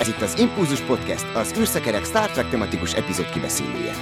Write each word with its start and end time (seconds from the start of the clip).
Ez 0.00 0.08
itt 0.08 0.20
az 0.20 0.38
Impulzus 0.38 0.80
Podcast, 0.80 1.34
az 1.34 1.54
űrszekerek 1.58 2.04
Star 2.04 2.30
Trek 2.30 2.48
tematikus 2.48 2.94
epizód 2.94 3.30
kibeszélője. 3.30 3.92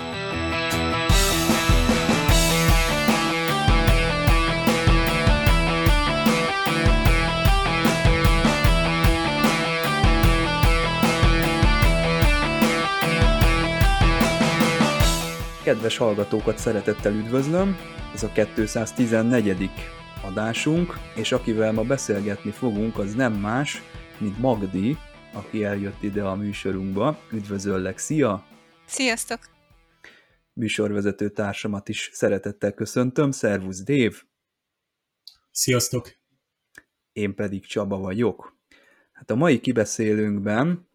Kedves 15.63 15.97
hallgatókat 15.97 16.59
szeretettel 16.59 17.13
üdvözlöm, 17.13 17.77
ez 18.15 18.23
a 18.23 18.29
214. 18.55 19.71
adásunk, 20.23 20.99
és 21.15 21.33
akivel 21.33 21.73
ma 21.73 21.83
beszélgetni 21.83 22.51
fogunk, 22.51 22.99
az 22.99 23.15
nem 23.15 23.33
más, 23.33 23.83
mint 24.19 24.39
Magdi, 24.39 24.97
aki 25.37 25.65
eljött 25.65 26.03
ide 26.03 26.25
a 26.25 26.35
műsorunkba. 26.35 27.19
Üdvözöllek, 27.33 27.99
szia! 27.99 28.47
Sziasztok! 28.87 29.39
Műsorvezető 30.53 31.31
társamat 31.31 31.89
is 31.89 32.11
szeretettel 32.13 32.73
köszöntöm, 32.73 33.31
szervusz 33.31 33.83
Dév! 33.83 34.23
Sziasztok! 35.51 36.17
Én 37.13 37.35
pedig 37.35 37.67
Csaba 37.67 37.99
vagyok. 37.99 38.57
Hát 39.13 39.31
a 39.31 39.35
mai 39.35 39.61
kibeszélőnkben 39.61 40.89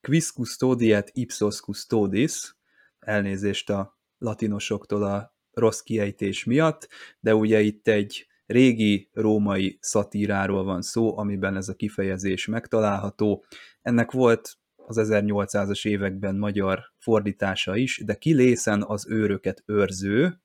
Quis 0.00 0.32
custodiet 0.32 1.10
ipsos 1.12 1.60
custodis, 1.60 2.56
elnézést 2.98 3.70
a 3.70 3.98
latinosoktól 4.18 5.02
a 5.02 5.36
rossz 5.50 5.80
kiejtés 5.80 6.44
miatt, 6.44 6.88
de 7.20 7.34
ugye 7.34 7.60
itt 7.60 7.88
egy 7.88 8.26
régi 8.46 9.10
római 9.12 9.78
szatíráról 9.80 10.64
van 10.64 10.82
szó, 10.82 11.18
amiben 11.18 11.56
ez 11.56 11.68
a 11.68 11.74
kifejezés 11.74 12.46
megtalálható. 12.46 13.44
Ennek 13.82 14.10
volt 14.10 14.56
az 14.76 14.98
1800-as 15.00 15.86
években 15.86 16.36
magyar 16.36 16.92
fordítása 16.98 17.76
is, 17.76 18.02
de 18.04 18.14
kilészen 18.14 18.82
az 18.82 19.10
őröket 19.10 19.62
őrző, 19.66 20.40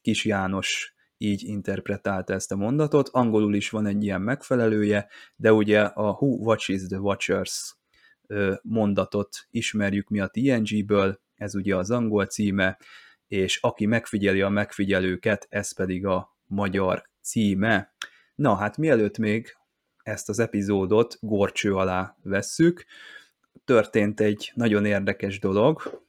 Kis 0.00 0.24
János 0.24 0.94
így 1.16 1.44
interpretálta 1.44 2.32
ezt 2.32 2.52
a 2.52 2.56
mondatot, 2.56 3.08
angolul 3.08 3.54
is 3.54 3.70
van 3.70 3.86
egy 3.86 4.04
ilyen 4.04 4.20
megfelelője, 4.20 5.08
de 5.36 5.52
ugye 5.52 5.80
a 5.80 6.10
Who 6.10 6.26
Watches 6.26 6.86
the 6.86 6.98
Watchers 6.98 7.76
mondatot 8.62 9.28
ismerjük 9.50 10.08
mi 10.08 10.20
a 10.20 10.26
TNG-ből, 10.28 11.20
ez 11.34 11.54
ugye 11.54 11.76
az 11.76 11.90
angol 11.90 12.26
címe, 12.26 12.78
és 13.26 13.58
aki 13.60 13.86
megfigyeli 13.86 14.40
a 14.40 14.48
megfigyelőket, 14.48 15.46
ez 15.48 15.74
pedig 15.74 16.06
a 16.06 16.36
magyar 16.46 17.09
címe. 17.20 17.94
Na 18.34 18.54
hát 18.54 18.76
mielőtt 18.76 19.18
még 19.18 19.56
ezt 20.02 20.28
az 20.28 20.38
epizódot 20.38 21.18
gorcső 21.20 21.74
alá 21.74 22.16
vesszük, 22.22 22.84
történt 23.64 24.20
egy 24.20 24.52
nagyon 24.54 24.84
érdekes 24.84 25.38
dolog, 25.38 26.02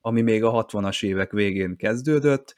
ami 0.00 0.20
még 0.20 0.44
a 0.44 0.66
60-as 0.66 1.04
évek 1.04 1.32
végén 1.32 1.76
kezdődött, 1.76 2.54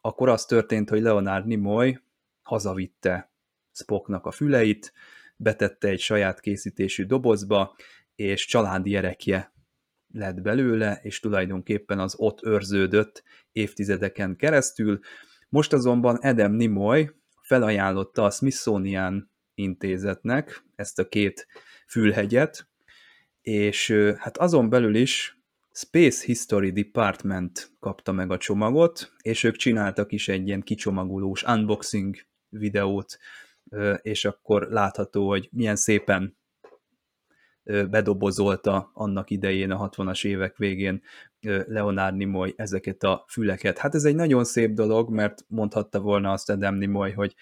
akkor 0.00 0.28
az 0.28 0.44
történt, 0.44 0.88
hogy 0.88 1.02
Leonard 1.02 1.46
Nimoy 1.46 1.98
hazavitte 2.42 3.30
Spocknak 3.72 4.26
a 4.26 4.30
füleit, 4.30 4.92
betette 5.36 5.88
egy 5.88 6.00
saját 6.00 6.40
készítésű 6.40 7.04
dobozba, 7.04 7.76
és 8.14 8.46
családi 8.46 8.96
erekje 8.96 9.52
lett 10.12 10.40
belőle, 10.40 11.00
és 11.02 11.20
tulajdonképpen 11.20 11.98
az 11.98 12.14
ott 12.18 12.42
őrződött 12.42 13.22
évtizedeken 13.52 14.36
keresztül. 14.36 15.00
Most 15.50 15.72
azonban 15.72 16.16
Adam 16.16 16.52
Nimoy 16.52 17.10
felajánlotta 17.42 18.24
a 18.24 18.30
Smithsonian 18.30 19.30
intézetnek 19.54 20.64
ezt 20.74 20.98
a 20.98 21.08
két 21.08 21.46
fülhegyet, 21.88 22.68
és 23.42 23.94
hát 24.16 24.36
azon 24.36 24.68
belül 24.68 24.94
is 24.94 25.38
Space 25.72 26.24
History 26.24 26.72
Department 26.72 27.70
kapta 27.80 28.12
meg 28.12 28.30
a 28.30 28.36
csomagot, 28.36 29.12
és 29.22 29.44
ők 29.44 29.56
csináltak 29.56 30.12
is 30.12 30.28
egy 30.28 30.46
ilyen 30.46 30.62
kicsomagolós 30.62 31.42
unboxing 31.42 32.16
videót, 32.48 33.18
és 34.02 34.24
akkor 34.24 34.62
látható, 34.62 35.28
hogy 35.28 35.48
milyen 35.52 35.76
szépen 35.76 36.38
bedobozolta 37.64 38.90
annak 38.92 39.30
idején, 39.30 39.70
a 39.70 39.88
60-as 39.88 40.26
évek 40.26 40.56
végén 40.56 41.02
Leonard 41.66 42.16
Nimoy 42.16 42.52
ezeket 42.56 43.02
a 43.02 43.24
füleket. 43.28 43.78
Hát 43.78 43.94
ez 43.94 44.04
egy 44.04 44.14
nagyon 44.14 44.44
szép 44.44 44.72
dolog, 44.72 45.10
mert 45.10 45.44
mondhatta 45.48 46.00
volna 46.00 46.32
azt 46.32 46.50
Adam 46.50 46.74
Nimoy, 46.74 47.10
hogy 47.10 47.34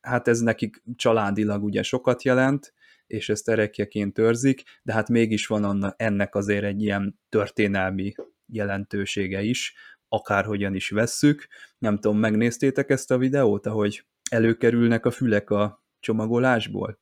hát 0.00 0.28
ez 0.28 0.40
nekik 0.40 0.82
családilag 0.96 1.64
ugye 1.64 1.82
sokat 1.82 2.22
jelent, 2.22 2.74
és 3.06 3.28
ezt 3.28 3.48
erekjeként 3.48 4.18
őrzik, 4.18 4.62
de 4.82 4.92
hát 4.92 5.08
mégis 5.08 5.46
van 5.46 5.94
ennek 5.96 6.34
azért 6.34 6.64
egy 6.64 6.82
ilyen 6.82 7.20
történelmi 7.28 8.14
jelentősége 8.52 9.42
is, 9.42 9.74
akárhogyan 10.08 10.74
is 10.74 10.90
vesszük. 10.90 11.46
Nem 11.78 11.98
tudom, 11.98 12.18
megnéztétek 12.18 12.90
ezt 12.90 13.10
a 13.10 13.18
videót, 13.18 13.66
ahogy 13.66 14.06
előkerülnek 14.30 15.06
a 15.06 15.10
fülek 15.10 15.50
a 15.50 15.84
csomagolásból? 16.00 17.00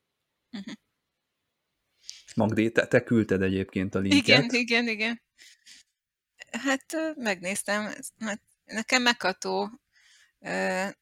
Uh-huh. 0.57 0.75
Magdi, 2.39 2.73
te, 2.73 2.87
te 2.87 3.03
küldted 3.03 3.43
egyébként 3.43 3.95
a 3.95 3.99
linket. 3.99 4.21
Igen, 4.21 4.49
igen, 4.51 4.89
igen. 4.89 5.23
Hát 6.51 6.85
megnéztem, 7.17 7.95
hát 8.19 8.43
nekem 8.65 9.03
megható, 9.03 9.81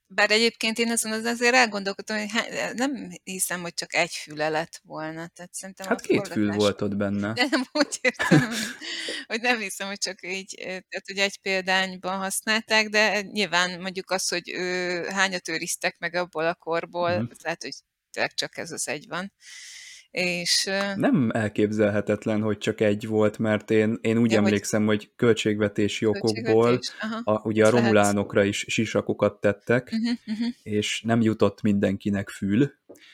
bár 0.07 0.31
egyébként 0.31 0.79
én 0.79 0.91
azon 0.91 1.13
azért 1.13 1.55
elgondolkodtam, 1.55 2.19
hogy 2.19 2.29
nem 2.75 3.11
hiszem, 3.25 3.61
hogy 3.61 3.75
csak 3.75 3.95
egy 3.95 4.13
füle 4.13 4.49
lett 4.49 4.81
volna. 4.85 5.27
Tehát 5.27 5.55
szerintem 5.55 5.87
hát 5.87 6.01
két 6.01 6.29
fül 6.29 6.53
volt 6.53 6.83
ott 6.83 6.97
benne. 6.97 7.33
De 7.33 7.47
nem 7.51 7.65
úgy 7.73 7.99
értem, 8.01 8.51
hogy 9.27 9.41
nem 9.41 9.59
hiszem, 9.59 9.89
hogy 9.89 9.99
csak 9.99 10.19
így, 10.23 10.55
tehát 10.67 11.07
hogy 11.07 11.19
egy 11.19 11.41
példányban 11.41 12.19
használták, 12.19 12.89
de 12.89 13.21
nyilván 13.21 13.81
mondjuk 13.81 14.11
az, 14.11 14.29
hogy 14.29 14.51
hányat 15.09 15.49
őriztek 15.49 15.99
meg 15.99 16.15
abból 16.15 16.47
a 16.47 16.55
korból, 16.55 17.21
mm. 17.21 17.27
lehet, 17.43 17.63
hogy 17.63 17.75
csak 18.35 18.57
ez 18.57 18.71
az 18.71 18.89
egy 18.89 19.07
van. 19.09 19.33
És, 20.21 20.71
nem 20.97 21.31
elképzelhetetlen, 21.35 22.41
hogy 22.41 22.59
csak 22.59 22.81
egy 22.81 23.07
volt, 23.07 23.39
mert 23.39 23.71
én, 23.71 23.99
én 24.01 24.19
úgy 24.19 24.31
ja, 24.31 24.39
emlékszem, 24.39 24.87
hogy, 24.87 24.97
hogy 24.97 25.11
költségvetési 25.17 26.07
okokból 26.07 26.65
költségvetés, 26.65 27.23
a, 27.25 27.49
ugye 27.49 27.67
a 27.67 27.71
romulánokra 27.71 28.45
is 28.45 28.65
sisakokat 28.69 29.41
tettek, 29.41 29.91
uh-huh, 29.93 30.19
uh-huh. 30.27 30.55
és 30.63 31.03
nem 31.03 31.21
jutott 31.21 31.63
mindenkinek 31.63 32.29
fül, 32.29 32.73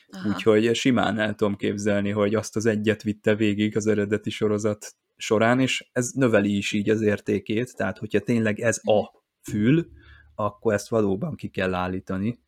Aha. 0.09 0.29
úgyhogy 0.29 0.75
simán 0.75 1.19
el 1.19 1.35
tudom 1.35 1.55
képzelni, 1.55 2.09
hogy 2.09 2.35
azt 2.35 2.55
az 2.55 2.65
egyet 2.65 3.03
vitte 3.03 3.35
végig 3.35 3.77
az 3.77 3.87
eredeti 3.87 4.29
sorozat 4.29 4.95
során, 5.15 5.59
és 5.59 5.89
ez 5.91 6.09
növeli 6.09 6.57
is 6.57 6.71
így 6.71 6.89
az 6.89 7.01
értékét, 7.01 7.75
tehát 7.75 7.97
hogyha 7.97 8.19
tényleg 8.19 8.59
ez 8.59 8.79
a 8.83 8.99
mhm. 8.99 9.05
fül, 9.41 9.87
akkor 10.35 10.73
ezt 10.73 10.89
valóban 10.89 11.35
ki 11.35 11.47
kell 11.47 11.73
állítani. 11.73 12.42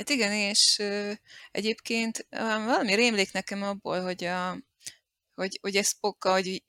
Hát 0.00 0.08
igen, 0.08 0.32
és 0.32 0.78
ö, 0.78 1.12
egyébként 1.50 2.26
valami 2.64 2.94
rémlék 2.94 3.32
nekem 3.32 3.62
abból, 3.62 4.02
hogy 4.02 4.24
a 4.24 4.58
hogy, 5.34 5.58
hogy 5.62 5.76
ez 5.76 5.88
Spock, 5.88 6.24
hogy 6.24 6.62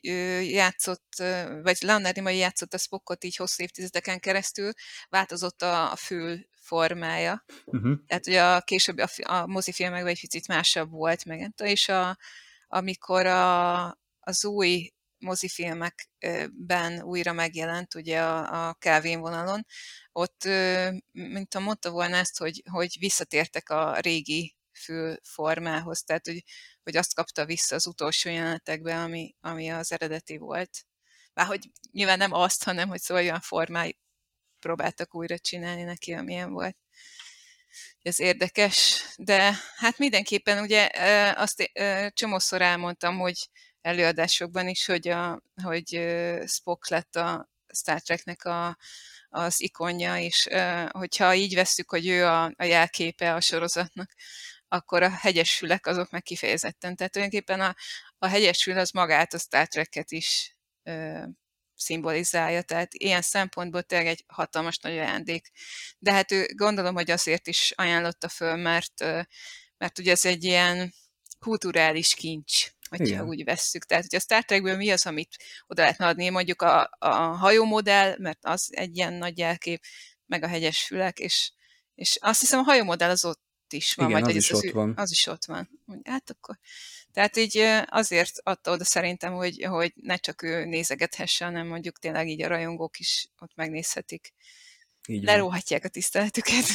játszott, 0.52 1.14
vagy 1.62 1.78
Leonard 1.82 2.16
Nimoy 2.16 2.38
játszott 2.38 2.74
a 2.74 2.78
Spockot 2.78 3.24
így 3.24 3.36
hosszú 3.36 3.64
évtizedeken 3.64 4.20
keresztül, 4.20 4.72
változott 5.10 5.62
a, 5.62 5.92
a 5.92 5.96
fül 5.96 6.48
formája. 6.56 7.46
Uh-huh. 7.66 7.98
Tehát 8.08 8.28
ugye 8.28 8.44
a 8.44 8.62
később 8.62 8.98
a, 8.98 9.08
a 9.24 9.48
mozifilmekben 9.48 10.12
egy 10.12 10.20
picit 10.20 10.48
másabb 10.48 10.90
volt 10.90 11.26
meg, 11.26 11.52
és 11.64 11.90
a, 11.90 12.18
amikor 12.68 13.26
a, 13.26 13.86
az 14.20 14.46
új 14.46 14.92
mozifilmekben 15.22 17.02
újra 17.02 17.34
megjelent, 17.34 17.96
ugye 17.96 18.22
a, 18.22 18.68
a 18.68 18.74
Kelvin 18.74 19.20
vonalon, 19.20 19.66
ott, 20.12 20.44
mint 21.12 21.60
mondta 21.60 21.90
volna 21.90 22.16
ezt, 22.16 22.38
hogy, 22.38 22.62
hogy 22.72 22.96
visszatértek 23.00 23.70
a 23.70 24.00
régi 24.00 24.56
fülformához, 24.72 26.04
tehát 26.04 26.26
hogy, 26.26 26.44
hogy 26.84 26.98
azt 26.98 27.16
kapta 27.16 27.46
vissza 27.46 27.76
az 27.76 27.88
utolsó 27.88 28.30
jelenetekben, 28.30 29.02
ami, 29.02 29.36
ami 29.40 29.70
az 29.70 29.92
eredeti 29.92 30.38
volt. 30.38 30.86
Bár 31.34 31.46
hogy 31.46 31.72
nyilván 31.92 32.18
nem 32.18 32.34
azt, 32.34 32.64
hanem 32.64 32.88
hogy 32.88 33.02
szóval 33.02 33.24
olyan 33.24 33.40
formái 33.40 33.98
próbáltak 34.60 35.16
újra 35.16 35.40
csinálni 35.40 35.84
neki, 35.84 36.14
amilyen 36.14 36.52
volt. 36.52 36.78
Ez 38.02 38.20
érdekes, 38.20 39.06
de 39.18 39.54
hát 39.76 39.98
mindenképpen 39.98 40.64
ugye 40.64 40.90
azt 41.36 41.72
csomószor 42.10 42.62
elmondtam, 42.62 43.20
hogy 43.20 43.50
előadásokban 43.82 44.68
is, 44.68 44.86
hogy, 44.86 45.08
a, 45.08 45.42
hogy 45.64 46.02
Spock 46.48 46.90
lett 46.90 47.16
a 47.16 47.50
Star 47.74 48.02
Treknek 48.02 48.46
a, 48.46 48.78
az 49.30 49.62
ikonja, 49.62 50.18
és 50.18 50.48
hogyha 50.90 51.34
így 51.34 51.56
veszük, 51.56 51.90
hogy 51.90 52.08
ő 52.08 52.26
a, 52.26 52.44
a 52.44 52.64
jelképe 52.64 53.34
a 53.34 53.42
sorozatnak, 53.42 54.12
akkor 54.68 55.04
a 55.04 55.10
hegyes 55.10 55.56
fülek 55.56 55.86
azok 55.86 56.10
meg 56.10 56.22
kifejezetten. 56.22 56.96
Tehát 56.96 57.12
tulajdonképpen 57.12 57.62
a, 57.62 57.76
a 58.18 58.28
hegyes 58.28 58.64
fül 58.64 58.78
az 58.78 58.92
magát 58.92 59.34
a 59.34 59.38
Star 59.38 59.68
Trek-et 59.68 60.12
is 60.12 60.56
ö, 60.84 61.24
szimbolizálja, 61.76 62.62
tehát 62.62 62.94
ilyen 62.94 63.22
szempontból 63.22 63.84
tényleg 63.84 64.08
egy 64.08 64.24
hatalmas 64.28 64.78
nagy 64.78 64.98
ajándék. 64.98 65.52
De 66.00 66.12
hát 66.12 66.32
ő 66.32 66.48
gondolom, 66.56 66.94
hogy 66.94 67.12
azért 67.12 67.48
is 67.48 67.72
ajánlotta 67.76 68.30
föl, 68.30 68.56
mert, 68.56 69.00
mert 69.78 70.00
ugye 70.00 70.12
ez 70.12 70.26
egy 70.26 70.44
ilyen 70.44 70.94
kulturális 71.40 72.14
kincs. 72.14 72.72
Hogyha 72.98 73.26
úgy 73.26 73.44
vesszük. 73.44 73.86
Tehát, 73.86 74.06
hogy 74.10 74.16
a 74.16 74.22
Star 74.22 74.44
Trekből 74.44 74.76
mi 74.76 74.90
az, 74.90 75.06
amit 75.06 75.36
oda 75.68 75.82
lehetne 75.82 76.08
adni, 76.08 76.30
mondjuk 76.30 76.62
a, 76.62 76.90
a 77.00 77.16
hajómodell, 77.16 78.16
mert 78.18 78.40
az 78.42 78.70
egy 78.72 78.98
ilyen 78.98 79.14
nagy 79.14 79.38
jelkép, 79.38 79.84
meg 80.26 80.44
a 80.44 80.48
hegyes 80.48 80.84
fülek, 80.84 81.20
és, 81.20 81.52
és 81.96 82.18
azt 82.22 82.40
hiszem 82.40 82.60
a 82.60 82.64
hajómodell 82.64 83.10
az 83.10 83.26
ott 83.26 83.42
is 83.70 83.94
van. 83.94 84.10
Igen, 84.10 84.22
vagy 84.22 84.30
az 84.30 84.36
is 84.36 84.52
ez 84.52 84.58
ott 84.58 84.72
van. 84.72 84.94
Az 84.96 85.12
is 85.12 85.26
ott 85.28 85.46
van. 85.46 85.70
Hát 86.04 86.30
akkor... 86.30 86.60
Tehát 87.12 87.38
így 87.38 87.58
azért 87.86 88.40
adta 88.44 88.72
oda 88.72 88.84
szerintem, 88.84 89.34
hogy, 89.34 89.64
hogy 89.64 89.94
ne 89.96 90.18
csak 90.18 90.42
ő 90.42 90.66
nézegethesse, 90.66 91.46
hanem 91.46 91.68
mondjuk 91.68 92.00
tényleg 92.00 92.28
így 92.28 92.42
a 92.42 92.48
rajongók 92.48 93.00
is 93.00 93.28
ott 93.40 93.56
megnézhetik. 93.56 94.34
Így 95.08 95.26
van. 95.26 95.34
Leróhatják 95.34 95.84
a 95.84 95.90
tiszteletüket. 95.90 96.66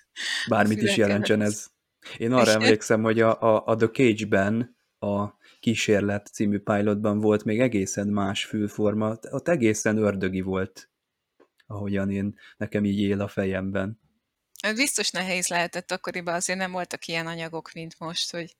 Bármit 0.48 0.82
is 0.82 0.96
jelentsen 0.96 1.42
ez. 1.42 1.66
Én 2.16 2.32
arra 2.42 2.50
És- 2.50 2.54
emlékszem, 2.54 3.02
hogy 3.02 3.20
a, 3.20 3.42
a, 3.42 3.62
a 3.66 3.76
The 3.76 3.88
Cage-ben, 3.88 4.76
a 4.98 5.34
kísérlet 5.62 6.26
című 6.26 6.58
pilotban 6.58 7.20
volt 7.20 7.44
még 7.44 7.60
egészen 7.60 8.08
más 8.08 8.44
fülforma, 8.44 9.16
ott 9.30 9.48
egészen 9.48 9.96
ördögi 9.96 10.40
volt, 10.40 10.90
ahogyan 11.66 12.10
én, 12.10 12.38
nekem 12.56 12.84
így 12.84 13.00
él 13.00 13.20
a 13.20 13.28
fejemben. 13.28 14.00
Ez 14.62 14.76
Biztos 14.76 15.10
nehéz 15.10 15.48
lehetett 15.48 15.90
akkoriban, 15.90 16.34
azért 16.34 16.58
nem 16.58 16.72
voltak 16.72 17.06
ilyen 17.06 17.26
anyagok, 17.26 17.72
mint 17.72 17.98
most, 17.98 18.30
hogy 18.32 18.56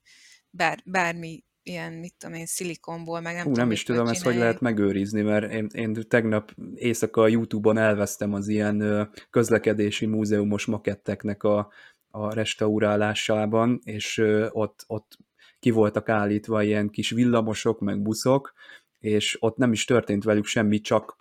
bár, 0.50 0.82
bármi 0.84 1.44
ilyen, 1.62 1.92
mit 1.92 2.14
tudom 2.18 2.34
én, 2.36 2.46
szilikonból, 2.46 3.20
meg 3.20 3.34
nem 3.34 3.42
Hú, 3.42 3.48
tudom, 3.48 3.64
nem 3.64 3.72
is 3.72 3.82
tudom, 3.82 4.06
ezt 4.06 4.22
hogy 4.22 4.36
lehet 4.36 4.60
megőrizni, 4.60 5.22
mert 5.22 5.52
én, 5.52 5.66
én 5.72 6.08
tegnap 6.08 6.54
éjszaka 6.74 7.22
a 7.22 7.28
Youtube-on 7.28 7.78
elvesztem 7.78 8.32
az 8.32 8.48
ilyen 8.48 9.08
közlekedési 9.30 10.06
múzeumos 10.06 10.64
maketteknek 10.64 11.42
a, 11.42 11.72
a 12.10 12.34
restaurálásában, 12.34 13.80
és 13.84 14.22
ott, 14.50 14.84
ott 14.86 15.18
ki 15.62 15.70
voltak 15.70 16.08
állítva 16.08 16.62
ilyen 16.62 16.90
kis 16.90 17.10
villamosok, 17.10 17.80
meg 17.80 18.02
buszok, 18.02 18.52
és 18.98 19.36
ott 19.40 19.56
nem 19.56 19.72
is 19.72 19.84
történt 19.84 20.24
velük 20.24 20.44
semmi, 20.44 20.80
csak 20.80 21.16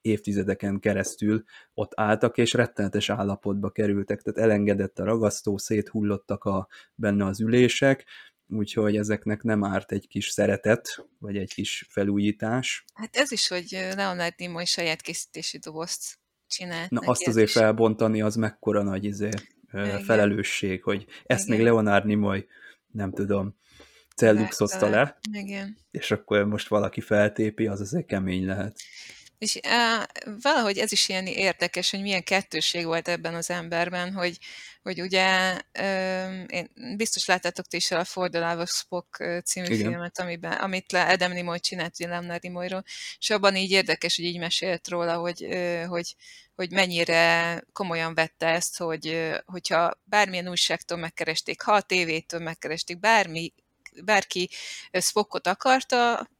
évtizedeken 0.00 0.80
keresztül 0.80 1.44
ott 1.74 1.92
álltak, 1.94 2.38
és 2.38 2.52
rettenetes 2.52 3.10
állapotba 3.10 3.70
kerültek, 3.70 4.22
tehát 4.22 4.50
elengedett 4.50 4.98
a 4.98 5.04
ragasztó, 5.04 5.58
széthullottak 5.58 6.44
a, 6.44 6.68
benne 6.94 7.24
az 7.24 7.40
ülések, 7.40 8.04
úgyhogy 8.48 8.96
ezeknek 8.96 9.42
nem 9.42 9.64
árt 9.64 9.92
egy 9.92 10.08
kis 10.08 10.28
szeretet, 10.28 11.06
vagy 11.18 11.36
egy 11.36 11.54
kis 11.54 11.86
felújítás. 11.88 12.84
Hát 12.94 13.16
ez 13.16 13.32
is, 13.32 13.48
hogy 13.48 13.66
Leonard 13.94 14.34
Nimoy 14.36 14.64
saját 14.64 15.00
készítési 15.00 15.58
dobozt 15.58 16.18
csinált. 16.46 16.90
Na 16.90 17.00
azt 17.00 17.26
azért 17.26 17.48
is- 17.48 17.52
felbontani, 17.52 18.22
az 18.22 18.34
mekkora 18.34 18.82
nagy 18.82 19.04
izé, 19.04 19.28
Igen. 19.72 20.02
felelősség, 20.02 20.82
hogy 20.82 21.06
ezt 21.26 21.48
még 21.48 21.58
Igen. 21.58 21.72
Leonard 21.72 22.04
Nimoy, 22.04 22.46
nem 22.92 23.12
tudom, 23.12 23.56
celluxozta 24.16 24.88
le, 24.88 25.18
Igen. 25.32 25.76
és 25.90 26.10
akkor 26.10 26.44
most 26.44 26.68
valaki 26.68 27.00
feltépi, 27.00 27.66
az 27.66 27.80
azért 27.80 28.06
kemény 28.06 28.46
lehet. 28.46 28.76
És 29.38 29.60
uh, 29.64 30.32
valahogy 30.40 30.78
ez 30.78 30.92
is 30.92 31.08
ilyen 31.08 31.26
érdekes, 31.26 31.90
hogy 31.90 32.00
milyen 32.00 32.22
kettősség 32.22 32.84
volt 32.84 33.08
ebben 33.08 33.34
az 33.34 33.50
emberben, 33.50 34.12
hogy, 34.12 34.38
hogy 34.82 35.00
ugye 35.00 35.52
um, 35.52 36.44
én 36.48 36.70
biztos 36.96 37.26
láttátok 37.26 37.66
ti 37.66 37.76
is 37.76 37.90
a 37.90 38.04
For 38.04 38.30
the 38.30 38.38
Love 38.38 38.62
of 38.62 38.70
Spock 38.70 39.18
ö, 39.18 39.38
című 39.44 39.66
Igen. 39.66 39.90
filmet, 39.90 40.18
amiben, 40.18 40.52
amit 40.52 40.92
le 40.92 41.02
Adam 41.02 41.32
Nimoy 41.32 41.60
csinált, 41.60 41.94
ugye 41.98 42.08
Leonard 42.08 42.42
Nimoyról, 42.42 42.84
és 43.18 43.30
abban 43.30 43.56
így 43.56 43.70
érdekes, 43.70 44.16
hogy 44.16 44.24
így 44.24 44.38
mesélt 44.38 44.88
róla, 44.88 45.16
hogy, 45.16 45.44
ö, 45.44 45.84
hogy, 45.84 46.14
hogy 46.54 46.70
mennyire 46.72 47.62
komolyan 47.72 48.14
vette 48.14 48.46
ezt, 48.46 48.78
hogy 48.78 49.06
ö, 49.06 49.36
hogyha 49.44 50.00
bármilyen 50.04 50.48
újságtól 50.48 50.98
megkeresték, 50.98 51.62
ha 51.62 51.72
a 51.72 51.82
tévétől 51.82 52.40
megkeresték, 52.40 52.98
bármi 52.98 53.52
bárki 54.04 54.50
Spockot 54.92 55.46
akarta, 55.46 56.30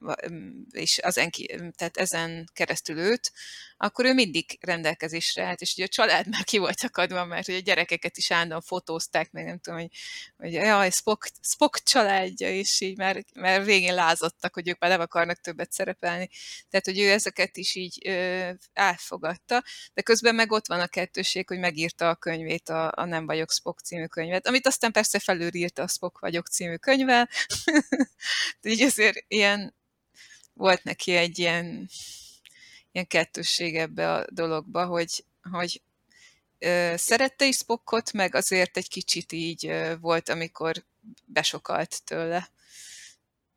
és 0.70 0.98
ezen, 0.98 1.30
ki, 1.30 1.46
tehát 1.76 1.96
ezen 1.96 2.50
keresztül 2.52 2.98
őt, 2.98 3.32
akkor 3.76 4.04
ő 4.04 4.12
mindig 4.12 4.58
rendelkezésre 4.60 5.44
állt, 5.44 5.60
és 5.60 5.72
ugye 5.72 5.84
a 5.84 5.88
család 5.88 6.28
már 6.34 6.44
ki 6.44 6.58
volt 6.58 6.82
akadva, 6.82 7.24
mert 7.24 7.48
ugye 7.48 7.56
a 7.56 7.60
gyerekeket 7.60 8.16
is 8.16 8.30
állandóan 8.30 8.60
fotózták, 8.60 9.32
meg 9.32 9.44
nem 9.44 9.58
tudom, 9.58 9.78
hogy, 9.78 9.90
hogy 10.36 10.52
jaj, 10.52 10.90
Spock, 10.90 11.30
Spock 11.42 11.82
családja, 11.82 12.50
és 12.50 12.80
így 12.80 12.96
már, 12.96 13.24
már 13.34 13.64
végén 13.64 13.94
lázadtak, 13.94 14.54
hogy 14.54 14.68
ők 14.68 14.78
már 14.78 14.90
nem 14.90 15.00
akarnak 15.00 15.40
többet 15.40 15.72
szerepelni. 15.72 16.28
Tehát, 16.70 16.86
hogy 16.86 16.98
ő 16.98 17.10
ezeket 17.10 17.56
is 17.56 17.74
így 17.74 18.08
ö, 18.08 18.50
elfogadta, 18.72 19.62
de 19.94 20.02
közben 20.02 20.34
meg 20.34 20.52
ott 20.52 20.66
van 20.66 20.80
a 20.80 20.86
kettőség, 20.86 21.48
hogy 21.48 21.58
megírta 21.58 22.08
a 22.08 22.14
könyvét, 22.14 22.68
a, 22.68 22.92
a 22.94 23.04
Nem 23.04 23.26
vagyok 23.26 23.52
Spock 23.52 23.80
című 23.80 24.06
könyvet, 24.06 24.46
amit 24.46 24.66
aztán 24.66 24.92
persze 24.92 25.18
felülírta 25.18 25.82
a 25.82 25.88
Spock 25.88 26.18
vagyok 26.18 26.46
című 26.48 26.76
könyvvel, 26.76 27.28
így 28.62 28.82
azért 28.82 29.24
ilyen, 29.28 29.74
volt 30.52 30.84
neki 30.84 31.14
egy 31.14 31.38
ilyen, 31.38 31.88
ilyen 32.96 33.08
kettősség 33.08 33.76
ebbe 33.76 34.12
a 34.12 34.26
dologba, 34.30 34.86
hogy, 34.86 35.24
hogy 35.50 35.82
ö, 36.58 36.94
szerette 36.96 37.46
is 37.46 37.56
Spockot, 37.56 38.12
meg 38.12 38.34
azért 38.34 38.76
egy 38.76 38.88
kicsit 38.88 39.32
így 39.32 39.66
ö, 39.66 39.96
volt, 40.00 40.28
amikor 40.28 40.84
besokalt 41.24 42.04
tőle. 42.04 42.50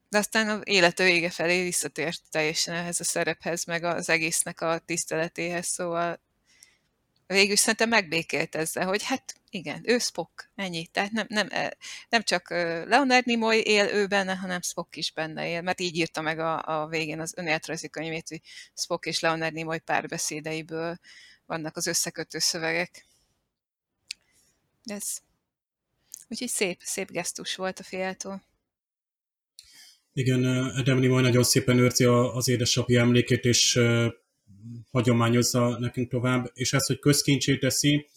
De 0.09 0.18
aztán 0.18 0.50
az 0.50 0.62
élete 0.63 1.03
vége 1.03 1.30
felé 1.30 1.63
visszatért 1.63 2.21
teljesen 2.30 2.75
ehhez 2.75 3.00
a 3.00 3.03
szerephez, 3.03 3.65
meg 3.65 3.83
az 3.83 4.09
egésznek 4.09 4.62
a 4.62 4.80
tiszteletéhez, 4.86 5.68
szóval 5.68 6.21
végül 7.34 7.56
szerintem 7.56 7.90
megbékélt 7.90 8.56
ezzel, 8.56 8.88
hogy 8.88 9.04
hát 9.04 9.36
igen, 9.50 9.81
ő 9.84 9.98
Spock, 9.98 10.52
ennyi. 10.56 10.88
Tehát 10.88 11.12
nem, 11.12 11.26
nem, 11.30 11.48
eh, 11.52 11.70
nem 12.10 12.24
csak 12.24 12.50
Leonard 12.50 13.26
Nimoy 13.26 13.62
él 13.66 13.86
ő 13.86 14.08
benne, 14.08 14.36
hanem 14.36 14.62
Spock 14.62 14.96
is 14.96 15.12
benne 15.12 15.48
él, 15.48 15.62
mert 15.62 15.80
így 15.80 15.96
írta 15.96 16.22
meg 16.22 16.40
a, 16.40 16.81
a 16.81 16.88
végén 16.88 17.20
az 17.20 17.34
önéletrajzi 17.38 17.90
könyvét, 17.90 18.28
hogy 18.28 18.42
Spock 18.74 19.06
és 19.06 19.20
Leonard 19.20 19.54
Nimoy 19.54 19.80
párbeszédeiből 19.80 21.00
vannak 21.46 21.78
az 21.78 21.88
összekötő 21.88 22.40
szövegek. 22.40 23.06
Ez. 24.84 25.18
Úgyhogy 26.28 26.48
szép, 26.48 26.80
szép 26.84 27.12
gesztus 27.12 27.56
volt 27.56 27.80
a 27.80 27.84
fiától. 27.84 28.44
Igen, 30.14 30.44
Adam 30.46 31.00
Nimoy 31.00 31.22
nagyon 31.22 31.44
szépen 31.44 31.78
őrzi 31.78 32.04
az 32.06 32.48
édesapja 32.48 33.02
emlékét, 33.02 33.46
és 33.46 33.80
hagyományozza 34.91 35.79
nekünk 35.79 36.09
tovább, 36.09 36.51
és 36.53 36.73
ez, 36.73 36.85
hogy 36.85 37.00
közkincsé 37.00 37.57
teszi, 37.57 38.09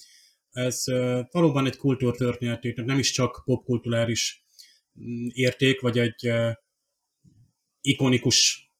ez 0.50 0.84
valóban 1.30 1.66
egy 1.66 1.76
kultúrtörténeti, 1.76 2.72
tehát 2.72 2.90
nem 2.90 2.98
is 2.98 3.10
csak 3.10 3.42
popkulturális 3.44 4.44
mm, 5.00 5.26
érték, 5.32 5.80
vagy 5.80 5.98
egy 5.98 6.30
ikonikus 7.80 8.70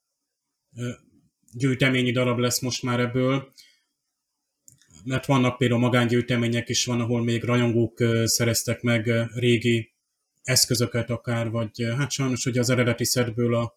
gyűjteményi 1.52 2.11
darab 2.11 2.38
lesz 2.38 2.61
most 2.61 2.83
már 2.83 3.00
ebből, 3.00 3.52
mert 5.04 5.26
vannak 5.26 5.59
például 5.59 5.81
magángyűjtemények 5.81 6.69
is 6.69 6.85
van, 6.85 7.00
ahol 7.00 7.23
még 7.23 7.42
rajongók 7.42 8.04
szereztek 8.25 8.81
meg 8.81 9.11
régi 9.35 9.95
eszközöket 10.42 11.11
akár, 11.11 11.50
vagy 11.50 11.85
hát 11.97 12.11
sajnos 12.11 12.47
ugye 12.47 12.61
az 12.61 12.71
eredeti 12.71 13.04
szedből 13.04 13.54
a 13.54 13.75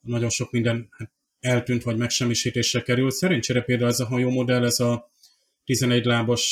nagyon 0.00 0.30
sok 0.30 0.50
minden 0.50 0.88
hát, 0.90 1.12
eltűnt, 1.40 1.82
vagy 1.82 1.96
megsemmisítésre 1.96 2.82
került. 2.82 3.12
Szerencsére 3.12 3.60
például 3.60 3.90
ez 3.90 4.00
a 4.00 4.06
hajómodell, 4.06 4.64
ez 4.64 4.80
a 4.80 5.10
11 5.64 6.04
lábas, 6.04 6.50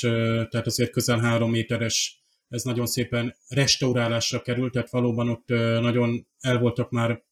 tehát 0.50 0.66
azért 0.66 0.90
közel 0.90 1.18
3 1.18 1.50
méteres, 1.50 2.20
ez 2.48 2.62
nagyon 2.62 2.86
szépen 2.86 3.36
restaurálásra 3.48 4.42
került, 4.42 4.72
tehát 4.72 4.90
valóban 4.90 5.28
ott 5.28 5.48
nagyon 5.80 6.26
el 6.40 6.58
voltak 6.58 6.90
már 6.90 7.24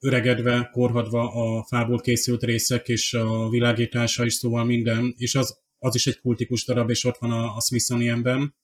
öregedve, 0.00 0.68
korhadva 0.72 1.32
a 1.32 1.64
fából 1.64 2.00
készült 2.00 2.42
részek, 2.42 2.88
és 2.88 3.14
a 3.14 3.48
világítása 3.48 4.24
is, 4.24 4.32
szóval 4.32 4.64
minden, 4.64 5.14
és 5.16 5.34
az, 5.34 5.58
az 5.78 5.94
is 5.94 6.06
egy 6.06 6.20
kultikus 6.20 6.64
darab, 6.64 6.90
és 6.90 7.04
ott 7.04 7.16
van 7.16 7.30
a, 7.30 7.56
a 7.56 7.60
Smithsonianben. 7.60 8.54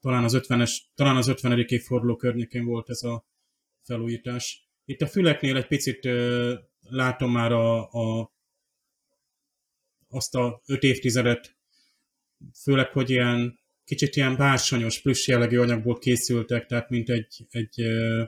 Talán 0.00 0.24
az 0.24 0.36
50-es, 0.36 0.72
talán 0.94 1.16
az 1.16 1.28
50. 1.28 1.64
évforduló 1.68 2.16
környékén 2.16 2.64
volt 2.64 2.90
ez 2.90 3.02
a 3.02 3.24
felújítás. 3.82 4.68
Itt 4.84 5.00
a 5.00 5.06
füleknél 5.06 5.56
egy 5.56 5.66
picit 5.66 6.08
látom 6.90 7.32
már 7.32 7.52
a, 7.52 7.90
a, 7.90 8.32
azt 10.08 10.34
a 10.34 10.62
öt 10.66 10.82
évtizedet, 10.82 11.56
főleg, 12.62 12.92
hogy 12.92 13.10
ilyen 13.10 13.58
kicsit 13.84 14.16
ilyen 14.16 14.36
bársonyos, 14.36 15.00
plusz 15.00 15.26
jellegű 15.26 15.58
anyagból 15.58 15.98
készültek, 15.98 16.66
tehát 16.66 16.90
mint 16.90 17.08
egy, 17.08 17.46
egy 17.50 17.80
ö, 17.80 18.22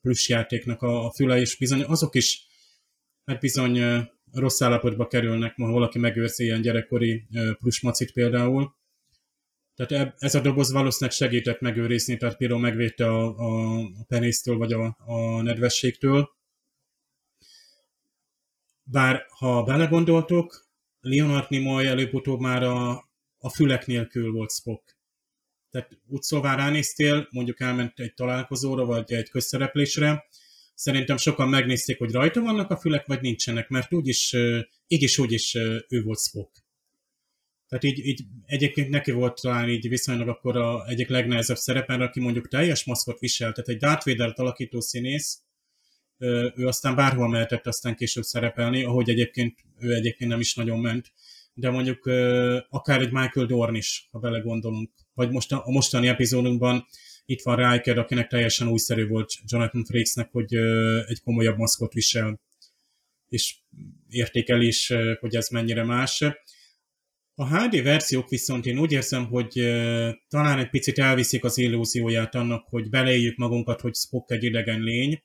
plusz 0.00 0.28
játéknak 0.28 0.82
a, 0.82 1.04
a 1.04 1.10
füle, 1.10 1.38
és 1.38 1.56
bizony 1.56 1.82
azok 1.82 2.14
is 2.14 2.46
hát 3.24 3.40
bizony 3.40 4.06
rossz 4.32 4.60
állapotba 4.60 5.06
kerülnek, 5.06 5.56
ma 5.56 5.70
valaki 5.70 5.98
megőrzi 5.98 6.44
ilyen 6.44 6.60
gyerekkori 6.60 7.26
plusz 7.58 7.82
macit 7.82 8.12
például. 8.12 8.74
Tehát 9.74 10.14
ez 10.18 10.34
a 10.34 10.40
doboz 10.40 10.72
valószínűleg 10.72 11.16
segített 11.16 11.60
megőrizni, 11.60 12.16
tehát 12.16 12.36
például 12.36 12.60
megvédte 12.60 13.06
a, 13.08 13.26
a 13.78 14.04
penésztől 14.08 14.56
vagy 14.56 14.72
a, 14.72 14.96
a 15.06 15.42
nedvességtől. 15.42 16.35
Bár 18.88 19.26
ha 19.28 19.62
belegondoltok, 19.62 20.68
Leonard 21.00 21.50
Nimoy 21.50 21.86
előbb-utóbb 21.86 22.40
már 22.40 22.62
a, 22.62 22.90
a 23.38 23.50
fülek 23.50 23.86
nélkül 23.86 24.32
volt 24.32 24.52
Spock. 24.52 24.96
Tehát 25.70 25.90
úgy 26.06 26.22
szóval 26.22 26.56
ránéztél, 26.56 27.28
mondjuk 27.30 27.60
elment 27.60 27.98
egy 27.98 28.14
találkozóra, 28.14 28.84
vagy 28.84 29.12
egy 29.12 29.28
közszereplésre, 29.28 30.24
szerintem 30.74 31.16
sokan 31.16 31.48
megnézték, 31.48 31.98
hogy 31.98 32.12
rajta 32.12 32.40
vannak 32.40 32.70
a 32.70 32.76
fülek, 32.76 33.06
vagy 33.06 33.20
nincsenek, 33.20 33.68
mert 33.68 33.92
úgyis, 33.92 34.36
így 34.86 35.02
is 35.02 35.18
úgy 35.18 35.32
is 35.32 35.54
ő 35.88 36.02
volt 36.02 36.20
Spock. 36.20 36.64
Tehát 37.68 37.84
így, 37.84 38.06
így 38.06 38.24
egyébként 38.44 38.88
neki 38.88 39.10
volt 39.10 39.40
talán 39.40 39.68
így 39.68 39.88
viszonylag 39.88 40.28
akkor 40.28 40.56
a 40.56 40.88
egyik 40.88 41.08
legnehezebb 41.08 41.56
szerepen, 41.56 42.00
aki 42.00 42.20
mondjuk 42.20 42.48
teljes 42.48 42.84
maszkot 42.84 43.18
visel, 43.18 43.52
tehát 43.52 43.68
egy 43.68 43.78
Darth 43.78 44.06
vader 44.06 44.32
alakító 44.34 44.80
színész, 44.80 45.45
ő 46.18 46.66
aztán 46.66 46.94
bárhol 46.94 47.28
mehetett 47.28 47.66
aztán 47.66 47.96
később 47.96 48.22
szerepelni, 48.22 48.84
ahogy 48.84 49.08
egyébként 49.08 49.58
ő 49.78 49.94
egyébként 49.94 50.30
nem 50.30 50.40
is 50.40 50.54
nagyon 50.54 50.80
ment, 50.80 51.12
de 51.54 51.70
mondjuk 51.70 52.06
akár 52.68 53.00
egy 53.00 53.12
Michael 53.12 53.46
Dorn 53.46 53.74
is, 53.74 54.08
ha 54.10 54.18
belegondolunk, 54.18 54.90
vagy 55.14 55.30
most 55.30 55.52
a, 55.52 55.62
mostani 55.66 56.08
epizódunkban 56.08 56.86
itt 57.24 57.42
van 57.42 57.70
Riker, 57.70 57.98
akinek 57.98 58.28
teljesen 58.28 58.68
újszerű 58.68 59.06
volt 59.06 59.32
Jonathan 59.46 59.84
Frakesnek, 59.84 60.30
hogy 60.32 60.54
egy 61.06 61.20
komolyabb 61.22 61.56
maszkot 61.56 61.92
visel, 61.92 62.40
és 63.28 63.56
értékel 64.08 64.60
is, 64.60 64.92
hogy 65.20 65.36
ez 65.36 65.48
mennyire 65.48 65.84
más. 65.84 66.24
A 67.34 67.58
HD 67.58 67.82
verziók 67.82 68.28
viszont 68.28 68.66
én 68.66 68.78
úgy 68.78 68.92
érzem, 68.92 69.26
hogy 69.26 69.52
talán 70.28 70.58
egy 70.58 70.70
picit 70.70 70.98
elviszik 70.98 71.44
az 71.44 71.58
illúzióját 71.58 72.34
annak, 72.34 72.66
hogy 72.68 72.88
beléjük 72.88 73.36
magunkat, 73.36 73.80
hogy 73.80 73.94
Spock 73.94 74.30
egy 74.30 74.44
idegen 74.44 74.80
lény, 74.80 75.22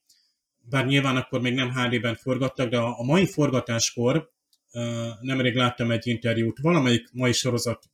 bár 0.69 0.85
nyilván 0.85 1.15
akkor 1.15 1.41
még 1.41 1.53
nem 1.53 1.71
HD-ben 1.71 2.15
forgattak, 2.15 2.69
de 2.69 2.77
a 2.77 3.03
mai 3.03 3.25
forgatáskor 3.25 4.31
nemrég 5.21 5.55
láttam 5.55 5.91
egy 5.91 6.07
interjút, 6.07 6.59
valamelyik 6.61 7.09
mai 7.11 7.31
sorozat 7.31 7.89